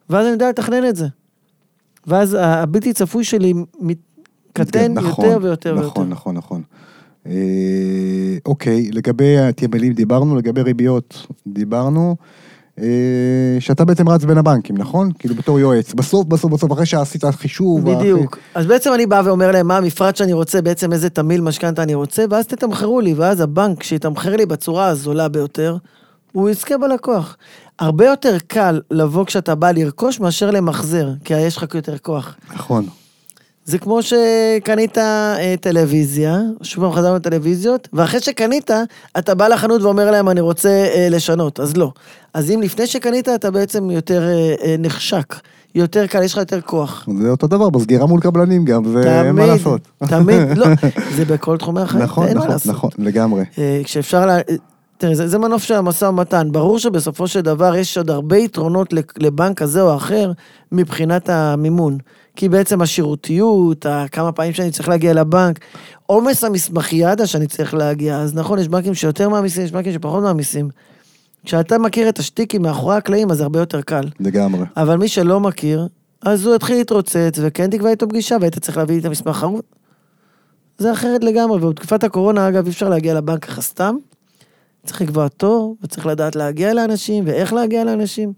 ואז 0.10 0.26
אני 0.26 0.32
יודע 0.34 0.50
לתכנן 0.50 0.90
את 0.90 0.96
זה. 0.96 1.08
ואז 2.08 2.38
הבלתי 2.40 2.94
צפוי 2.94 3.24
שלי 3.24 3.54
מת- 3.80 3.98
קטן 4.54 4.94
נכון, 4.94 5.26
יותר 5.26 5.38
ויותר 5.42 5.74
ויותר. 5.74 5.88
נכון, 5.88 6.10
נכון, 6.10 6.36
נכון. 6.36 6.62
אה, 7.28 8.38
אוקיי, 8.46 8.92
לגבי 8.92 9.38
התמלים 9.38 9.94
דיברנו, 9.94 10.36
לגבי 10.36 10.62
ריביות 10.62 11.28
דיברנו. 11.48 12.16
אה, 12.80 13.58
שאתה 13.60 13.86
בעצם 13.86 14.10
רץ 14.10 14.24
בין 14.24 14.38
הבנקים, 14.38 14.78
נכון? 14.78 15.12
כאילו 15.20 15.36
בתור 15.36 15.60
יועץ. 15.60 15.94
בסוף, 15.94 16.28
בסוף, 16.28 16.52
בסוף, 16.52 16.72
אחרי 16.72 16.86
שעשית 16.86 17.26
חישוב. 17.26 17.92
בדיוק. 17.92 18.38
אז 18.56 18.66
בעצם 18.66 18.94
אני 18.94 19.06
בא 19.06 19.22
ואומר 19.26 19.52
להם 19.52 19.68
מה 19.68 19.78
המפרט 19.78 20.16
שאני 20.16 20.34
רוצה, 20.34 20.62
בעצם 20.62 20.94
איזה 20.94 21.10
תמיל 21.10 21.42
משכנתה 21.42 21.84
אני 21.84 21.94
רוצה, 21.94 22.26
ואז 22.30 22.48
תתמחרו 22.48 23.02
לי, 23.02 23.14
ואז 23.14 23.42
הבנק 23.42 23.84
שיתמחר 23.84 24.36
לי 24.36 24.46
בצורה 24.46 24.88
הזולה 24.88 25.28
ביותר, 25.28 25.78
הוא 26.32 26.50
יזכה 26.50 26.78
בלקוח. 26.78 27.38
הרבה 27.80 28.06
יותר 28.06 28.38
קל 28.48 28.82
לבוא 28.92 29.26
כשאתה 29.26 29.56
בא 29.56 29.72
לרכוש 29.72 30.20
מאשר 30.20 30.52
למחזר, 30.52 31.10
כי 31.24 31.34
יש 31.34 31.58
לך 31.58 31.76
יותר 31.76 31.98
כוח. 31.98 32.36
נכון. 32.56 32.86
זה 33.66 33.78
כמו 33.78 34.00
שקנית 34.02 34.98
אה, 34.98 35.56
טלוויזיה, 35.62 36.40
שוב 36.62 36.84
פעם 36.84 36.94
חזרנו 36.94 37.16
לטלוויזיות, 37.16 37.88
ואחרי 37.94 38.20
שקנית, 38.20 38.72
אתה 39.18 39.36
בא 39.36 39.48
לחנות 39.48 39.82
ואומר 39.82 40.12
להם, 40.12 40.30
אני 40.30 40.42
רוצה 40.42 40.70
אה, 40.70 41.08
לשנות, 41.12 41.60
אז 41.60 41.78
לא. 41.78 41.92
אז 42.34 42.52
אם 42.52 42.62
לפני 42.62 42.88
שקנית, 42.88 43.30
אתה 43.30 43.52
בעצם 43.52 43.92
יותר 43.92 44.24
אה, 44.64 44.76
נחשק, 44.80 45.36
יותר 45.76 46.08
קל, 46.08 46.24
יש 46.24 46.34
לך 46.34 46.38
יותר 46.38 46.62
כוח. 46.62 47.08
זה 47.22 47.30
אותו 47.30 47.48
דבר, 47.48 47.70
בסגירה 47.70 48.06
מול 48.06 48.22
קבלנים 48.22 48.66
גם, 48.66 48.86
זה 48.86 49.22
אין 49.22 49.36
מה 49.36 49.42
תמיד, 49.42 49.54
לעשות. 49.54 49.82
תמיד, 50.08 50.38
לא, 50.58 50.68
זה 51.16 51.26
בכל 51.26 51.58
תחומי 51.58 51.82
החיים, 51.82 52.04
נכון, 52.04 52.28
אין 52.28 52.38
מה 52.38 52.44
נכון, 52.44 52.54
לעשות. 52.54 52.76
נכון, 52.76 52.90
לגמרי. 52.98 53.44
כשאפשר, 53.84 54.26
לה... 54.26 54.38
תראה, 54.98 55.16
זה, 55.16 55.28
זה 55.28 55.38
מנוף 55.38 55.64
של 55.64 55.74
המשא 55.74 56.06
ומתן. 56.06 56.52
ברור 56.52 56.80
שבסופו 56.80 57.28
של 57.28 57.42
דבר 57.42 57.76
יש 57.76 57.98
עוד 57.98 58.10
הרבה 58.10 58.38
יתרונות 58.38 58.94
לבנק 59.18 59.58
כזה 59.58 59.82
או 59.82 59.96
אחר 59.96 60.32
מבחינת 60.72 61.30
המימון. 61.30 61.98
כי 62.36 62.50
בעצם 62.50 62.82
השירותיות, 62.82 63.86
כמה 64.12 64.32
פעמים 64.32 64.54
שאני 64.54 64.72
צריך 64.72 64.90
להגיע 64.90 65.14
לבנק, 65.14 65.60
עומס 66.06 66.44
המסמכיאדה 66.44 67.28
שאני 67.28 67.48
צריך 67.48 67.74
להגיע, 67.74 68.18
אז 68.18 68.36
נכון, 68.36 68.60
יש 68.60 68.68
בנקים 68.68 68.94
שיותר 68.94 69.30
מעמיסים, 69.30 69.64
יש 69.64 69.72
בנקים 69.72 69.94
שפחות 69.94 70.24
מעמיסים. 70.24 70.70
כשאתה 71.46 71.78
מכיר 71.78 72.10
את 72.10 72.20
השטיקים 72.20 72.62
מאחורי 72.62 72.96
הקלעים, 72.96 73.32
אז 73.32 73.38
זה 73.38 73.44
הרבה 73.44 73.60
יותר 73.60 73.82
קל. 73.82 74.10
לגמרי. 74.20 74.66
אבל 74.78 74.98
מי 74.98 75.08
שלא 75.08 75.40
מכיר, 75.40 75.88
אז 76.22 76.46
הוא 76.46 76.56
יתחיל 76.56 76.76
להתרוצץ, 76.78 77.40
וכן 77.42 77.70
תקבע 77.70 77.90
איתו 77.90 78.10
פגישה, 78.10 78.38
והיית 78.42 78.60
צריך 78.60 78.78
להביא 78.78 79.00
את 79.00 79.06
המסמך 79.06 79.36
חרוט. 79.36 79.66
זה 80.78 80.92
אחרת 80.92 81.24
לגמרי, 81.24 81.66
ובתקופת 81.66 82.04
הקורונה, 82.04 82.50
אגב, 82.50 82.66
אי 82.66 82.72
אפשר 82.72 82.90
להגיע 82.90 83.14
לבנק 83.14 83.46
ככה 83.46 83.62
סתם. 83.62 83.96
צריך 84.86 85.02
לקבוע 85.02 85.28
תור, 85.28 85.76
וצריך 85.84 86.06
לדעת 86.06 86.36
להגיע 86.36 86.74
לאנשים, 86.74 87.24
ואיך 87.28 87.54
להגיע 87.54 87.84
לאנשים. 87.84 88.34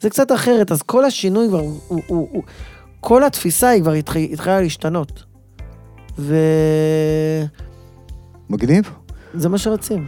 זה 0.00 0.10
קצת 0.10 0.32
אחרת, 0.32 0.72
אז 0.72 0.82
כל 0.82 1.04
השינוי 1.04 1.48
כבר, 1.48 1.58
הוא, 1.58 1.80
הוא, 1.88 2.02
הוא, 2.06 2.28
הוא 2.32 2.42
כל 3.00 3.24
התפיסה 3.24 3.68
היא 3.68 3.82
כבר 3.82 3.92
התחיל- 3.92 4.28
התחילה 4.32 4.60
להשתנות. 4.60 5.24
וזה 6.18 7.46
מגניב. 8.50 8.90
מה 9.50 9.58
שרוצים. 9.58 10.06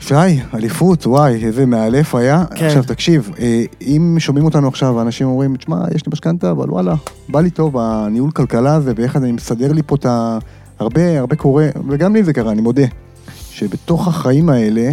שי, 0.00 0.14
אליפות, 0.54 1.06
וואי, 1.06 1.44
איזה 1.44 1.66
מאלף 1.66 2.14
היה. 2.14 2.44
כן. 2.54 2.66
עכשיו 2.66 2.82
תקשיב, 2.84 3.30
אה, 3.38 3.64
אם 3.80 4.16
שומעים 4.18 4.44
אותנו 4.44 4.68
עכשיו, 4.68 5.02
אנשים 5.02 5.26
אומרים, 5.26 5.56
תשמע, 5.56 5.76
יש 5.94 6.06
לי 6.06 6.10
משכנתה, 6.12 6.50
אבל 6.50 6.70
וואלה, 6.70 6.94
בא 7.28 7.40
לי 7.40 7.50
טוב 7.50 7.76
הניהול 7.78 8.30
כלכלה 8.30 8.74
הזה, 8.74 8.92
ואיך 8.96 9.16
אני 9.16 9.32
מסדר 9.32 9.72
לי 9.72 9.82
פה 9.86 9.94
את 9.94 10.06
ה... 10.06 10.38
הרבה, 10.78 11.18
הרבה 11.20 11.36
קורה, 11.36 11.68
וגם 11.90 12.14
לי 12.14 12.24
זה 12.24 12.32
קרה, 12.32 12.52
אני 12.52 12.60
מודה, 12.62 12.82
שבתוך 13.50 14.08
החיים 14.08 14.48
האלה, 14.48 14.92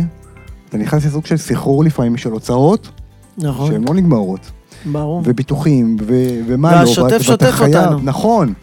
אתה 0.70 0.78
נכנס 0.78 1.06
לסוג 1.06 1.26
של 1.26 1.38
סחרור 1.38 1.84
לפעמים 1.84 2.18
של 2.18 2.32
הוצאות, 2.32 2.90
נכון, 3.38 3.72
שהן 3.72 3.84
לא 3.88 3.94
נגמרות, 3.94 4.52
ברור. 4.86 5.22
וביטוחים, 5.26 5.98
ו- 6.02 6.14
ומה 6.48 6.72
לא, 6.72 6.78
והשוטף 6.80 7.22
שוטף 7.22 7.52
חייב- 7.52 7.76
אותנו. 7.76 8.00
נכון. 8.04 8.54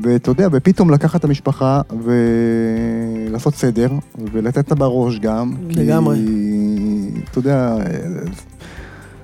ואתה 0.00 0.30
יודע, 0.30 0.48
ופתאום 0.52 0.90
לקחת 0.90 1.20
את 1.20 1.24
המשפחה 1.24 1.80
ולעשות 2.02 3.54
סדר, 3.54 3.88
ולתת 4.32 4.70
לה 4.70 4.76
בראש 4.76 5.18
גם. 5.18 5.52
לגמרי. 5.68 6.16
כי, 6.26 7.20
אתה 7.30 7.38
יודע, 7.38 7.76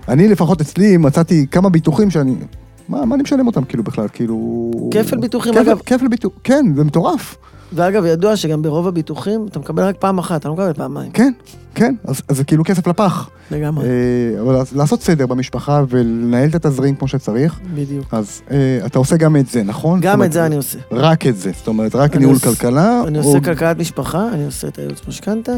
אני 0.09 0.29
לפחות 0.29 0.61
אצלי 0.61 0.97
מצאתי 0.97 1.47
כמה 1.51 1.69
ביטוחים 1.69 2.11
שאני... 2.11 2.35
מה, 2.89 3.05
מה 3.05 3.15
אני 3.15 3.23
משלם 3.23 3.47
אותם 3.47 3.65
כאילו 3.65 3.83
בכלל, 3.83 4.07
כאילו... 4.13 4.71
כפל 4.91 5.17
ביטוחים, 5.17 5.53
כפל, 5.53 5.63
אגב. 5.63 5.79
כפל 5.87 6.09
ביטוח, 6.09 6.33
כן, 6.45 6.67
זה 6.77 6.85
מטורף. 6.85 7.37
ואגב, 7.75 8.05
ידוע 8.05 8.37
שגם 8.37 8.63
ברוב 8.63 8.89
הביטוחים, 8.89 9.47
אתה 9.51 9.59
מקבל 9.59 9.83
רק 9.83 9.97
פעם 9.99 10.19
אחת, 10.19 10.41
אתה 10.41 10.49
לא 10.49 10.55
מקבל 10.55 10.73
פעמיים. 10.73 11.11
כן, 11.13 11.33
כן, 11.75 11.95
אז, 12.05 12.23
אז 12.29 12.37
זה 12.37 12.45
כאילו 12.45 12.65
כסף 12.65 12.87
לפח. 12.87 13.29
לגמרי, 13.51 13.85
אה, 13.89 14.41
אבל 14.43 14.63
לעשות 14.75 15.03
סדר 15.03 15.27
במשפחה 15.27 15.83
ולנהל 15.89 16.49
את 16.49 16.55
התזרים 16.55 16.95
כמו 16.97 17.09
שצריך, 17.09 17.61
בדיוק. 17.75 18.15
אז 18.15 18.43
אה, 18.51 18.57
אתה 18.87 18.99
עושה 18.99 19.17
גם 19.17 19.37
את 19.37 19.47
זה, 19.49 19.63
נכון? 19.63 20.01
גם 20.01 20.13
אומרת, 20.15 20.27
את 20.29 20.33
זה 20.33 20.47
אני 20.47 20.57
עושה. 20.57 20.79
רק 20.93 21.27
את 21.27 21.37
זה, 21.37 21.51
זאת 21.59 21.69
אומרת, 21.69 21.95
רק 21.95 22.17
ניהול 22.17 22.35
עוש- 22.35 22.45
כלכלה. 22.45 23.03
אני 23.07 23.19
או- 23.19 23.25
עושה 23.25 23.41
כלכלת 23.41 23.79
משפחה, 23.79 24.29
אני 24.33 24.45
עושה 24.45 24.69
את 24.69 24.79
הייעוץ 24.79 25.01
משכנתה, 25.09 25.53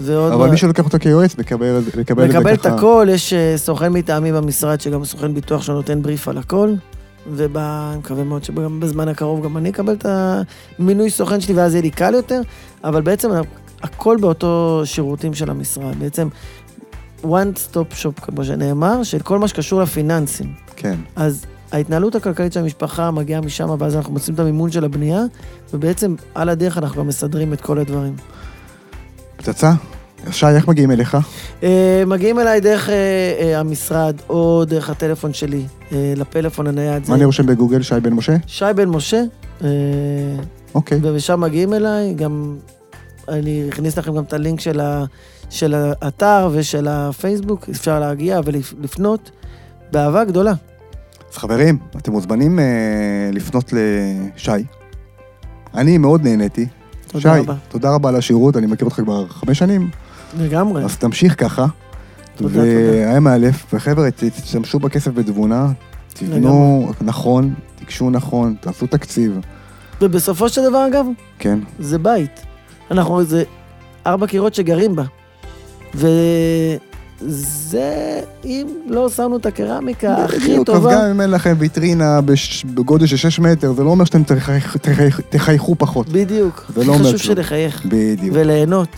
ועוד... 0.00 0.32
אבל 0.32 0.44
מה- 0.44 0.50
מי 0.50 0.56
שלוקח 0.56 0.84
אותה 0.84 0.98
כיועץ, 0.98 1.38
מקבל 1.38 1.78
את 1.78 1.84
זה 1.84 1.90
מקבל 2.00 2.24
את 2.24 2.32
זה 2.32 2.38
מקבל 2.38 2.54
את 2.54 2.60
ככה. 2.60 2.74
הכל, 2.74 3.06
יש 3.10 3.32
אה, 3.32 3.54
סוכן 3.56 3.92
מטעמי 3.92 4.32
במשרד, 4.32 4.80
שגם 4.80 5.04
סוכן 5.04 5.34
ביטוח 5.34 5.62
שנותן 5.62 6.02
בריף 6.02 6.28
על 6.28 6.38
הכל, 6.38 6.72
ואני 7.32 7.98
מקווה 7.98 8.24
מאוד 8.24 8.44
שגם 8.44 8.80
בזמן 8.80 9.08
הקרוב 9.08 9.44
גם 9.44 9.56
אני 9.56 9.70
אקבל 9.70 9.94
את 9.94 10.06
המינוי 10.78 11.10
סוכן 11.10 11.40
שלי, 11.40 11.54
ואז 11.54 11.74
יהיה 11.74 11.82
לי 11.82 11.90
קל 11.90 12.14
יותר, 12.14 12.40
אבל 12.84 13.02
בעצם 13.02 13.30
הכל 13.82 14.16
באותו 14.20 14.82
שירותים 14.84 15.34
של 15.34 15.50
המשרד. 15.50 15.98
בעצם 15.98 16.28
one 17.22 17.56
stop 17.56 18.02
shop, 18.02 18.20
כמו 18.20 18.44
שנאמר, 18.44 19.02
של 19.02 19.18
כל 19.18 19.38
מה 19.38 19.48
שקשור 19.48 19.82
לפיננסים. 19.82 20.54
כן. 20.76 20.96
אז 21.16 21.46
ההתנהלות 21.72 22.14
הכלכלית 22.14 22.52
של 22.52 22.60
המשפחה 22.60 23.10
מגיעה 23.10 23.40
משם, 23.40 23.76
ואז 23.78 23.96
אנחנו 23.96 24.12
מוצאים 24.12 24.34
את 24.34 24.40
המימון 24.40 24.70
של 24.70 24.84
הבנייה, 24.84 25.22
ובעצם 25.72 26.14
על 26.34 26.48
הדרך 26.48 26.78
אנחנו 26.78 27.00
גם 27.00 27.08
מסדרים 27.08 27.52
את 27.52 27.60
כל 27.60 27.78
הדברים. 27.78 28.16
פצצה? 29.36 29.72
שי, 30.30 30.46
איך 30.46 30.68
מגיעים 30.68 30.90
אליך? 30.90 31.16
אה, 31.62 32.02
מגיעים 32.06 32.38
אליי 32.38 32.60
דרך 32.60 32.88
אה, 32.88 32.94
אה, 33.40 33.60
המשרד, 33.60 34.16
או 34.28 34.64
דרך 34.64 34.90
הטלפון 34.90 35.32
שלי, 35.32 35.62
לפלאפון 35.92 36.66
הנייד. 36.66 37.02
מה 37.08 37.14
אני 37.14 37.24
רושם 37.24 37.46
בגוגל, 37.46 37.82
שי 37.82 38.00
בן 38.02 38.12
משה? 38.12 38.36
שי 38.46 38.64
בן 38.76 38.88
משה, 38.88 39.22
אוקיי. 40.74 40.98
ומשם 41.02 41.40
מגיעים 41.40 41.74
אליי, 41.74 42.14
גם 42.14 42.56
אני 43.28 43.66
אכניס 43.68 43.98
לכם 43.98 44.14
גם 44.14 44.22
את 44.22 44.32
הלינק 44.32 44.60
של, 44.60 44.80
ה, 44.80 45.04
של 45.50 45.74
האתר 45.74 46.48
ושל 46.52 46.88
הפייסבוק, 46.88 47.68
אפשר 47.70 48.00
להגיע 48.00 48.40
ולפנות, 48.44 49.30
באהבה 49.92 50.24
גדולה. 50.24 50.52
אז 51.32 51.38
חברים, 51.38 51.78
אתם 51.96 52.12
מוזמנים 52.12 52.58
אה, 52.58 52.64
לפנות 53.32 53.72
לשי. 53.72 54.50
אני 55.74 55.98
מאוד 55.98 56.22
נהניתי. 56.22 56.66
תודה 57.06 57.34
שי, 57.34 57.40
רבה. 57.40 57.54
תודה 57.68 57.94
רבה 57.94 58.08
על 58.08 58.16
השירות, 58.16 58.56
אני 58.56 58.66
מכיר 58.66 58.84
אותך 58.84 58.96
כבר 58.96 59.28
חמש 59.28 59.58
שנים, 59.58 59.90
לגמרי. 60.38 60.84
אז 60.84 60.96
תמשיך 60.96 61.40
ככה. 61.40 61.66
תודה, 62.36 62.60
והיה 62.60 63.20
מאלף, 63.20 63.74
וחבר'ה, 63.74 64.08
תשתמשו 64.10 64.78
בכסף 64.78 65.10
בתבונה, 65.14 65.68
תבנו 66.14 66.90
נכון, 67.00 67.54
תיגשו 67.78 68.10
נכון, 68.10 68.54
תעשו 68.60 68.86
תקציב, 68.86 69.38
ובסופו 70.00 70.48
של 70.48 70.60
דבר, 70.68 70.86
אגב, 70.88 71.06
כן. 71.38 71.58
זה 71.78 71.98
בית. 71.98 72.40
אנחנו, 72.90 73.24
זה 73.24 73.42
ארבע 74.06 74.26
קירות 74.26 74.54
שגרים 74.54 74.96
בה. 74.96 75.02
וזה, 75.94 76.60
אם 78.44 78.66
לא 78.86 79.08
שמנו 79.08 79.36
את 79.36 79.46
הקרמיקה 79.46 80.14
הכי 80.24 80.36
בדיוק, 80.38 80.68
אז 80.68 80.74
טובה, 80.74 80.94
גם 80.94 81.10
אם 81.10 81.20
אין 81.20 81.30
לכם 81.30 81.54
ויטרינה 81.58 82.20
בש- 82.20 82.64
בגודל 82.64 83.06
של 83.06 83.16
6 83.16 83.38
מטר, 83.38 83.72
זה 83.72 83.84
לא 83.84 83.90
אומר 83.90 84.04
שאתם 84.04 84.22
תחייכו 85.30 85.74
פחות. 85.78 86.08
בדיוק. 86.08 86.64
זה 86.74 86.84
לא 86.84 86.92
אומר 86.92 87.04
חשוב. 87.04 87.16
שלחייך 87.18 87.86
בדיוק. 87.86 88.36
וליהנות. 88.36 88.88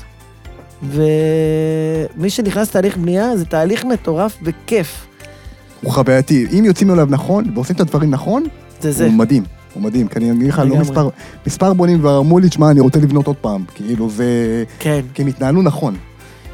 ומי 0.83 2.31
שנכנס 2.31 2.69
לתהליך 2.69 2.97
בנייה, 2.97 3.37
זה 3.37 3.45
תהליך 3.45 3.85
מטורף 3.85 4.39
וכיף. 4.43 5.07
הוא 5.83 5.93
חווייתי. 5.93 6.47
אם 6.59 6.65
יוצאים 6.65 6.91
אליו 6.91 7.07
נכון, 7.11 7.45
ועושים 7.55 7.77
את 7.77 7.81
הדברים 7.81 8.11
נכון, 8.11 8.45
זה 8.81 8.93
זה. 8.93 9.05
הוא 9.07 9.13
מדהים. 9.13 9.43
הוא 9.75 9.83
מדהים, 9.83 10.09
כי 10.09 10.19
אני 10.19 10.33
אגיד 10.33 10.49
לך, 10.49 10.59
לא. 10.59 10.77
מספר, 10.77 11.09
מספר 11.47 11.73
בונים 11.73 11.99
כבר 11.99 12.19
אמרו 12.19 12.39
לי, 12.39 12.49
תשמע, 12.49 12.71
אני 12.71 12.81
רוצה 12.81 12.99
לבנות 12.99 13.27
עוד 13.27 13.37
פעם. 13.37 13.65
כאילו 13.75 14.11
זה... 14.11 14.65
כן, 14.79 15.01
כי 15.15 15.23
הם 15.23 15.29
התנהלו 15.29 15.63
נכון. 15.63 15.97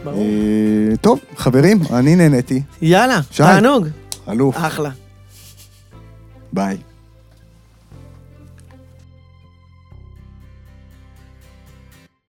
ברור. 0.04 0.18
אה, 0.18 0.96
טוב, 1.00 1.18
חברים, 1.36 1.80
אני 1.92 2.16
נהניתי. 2.16 2.62
יאללה. 2.82 3.20
תענוג. 3.36 3.86
אלוף, 4.28 4.56
אחלה. 4.58 4.90
ביי. 6.52 6.76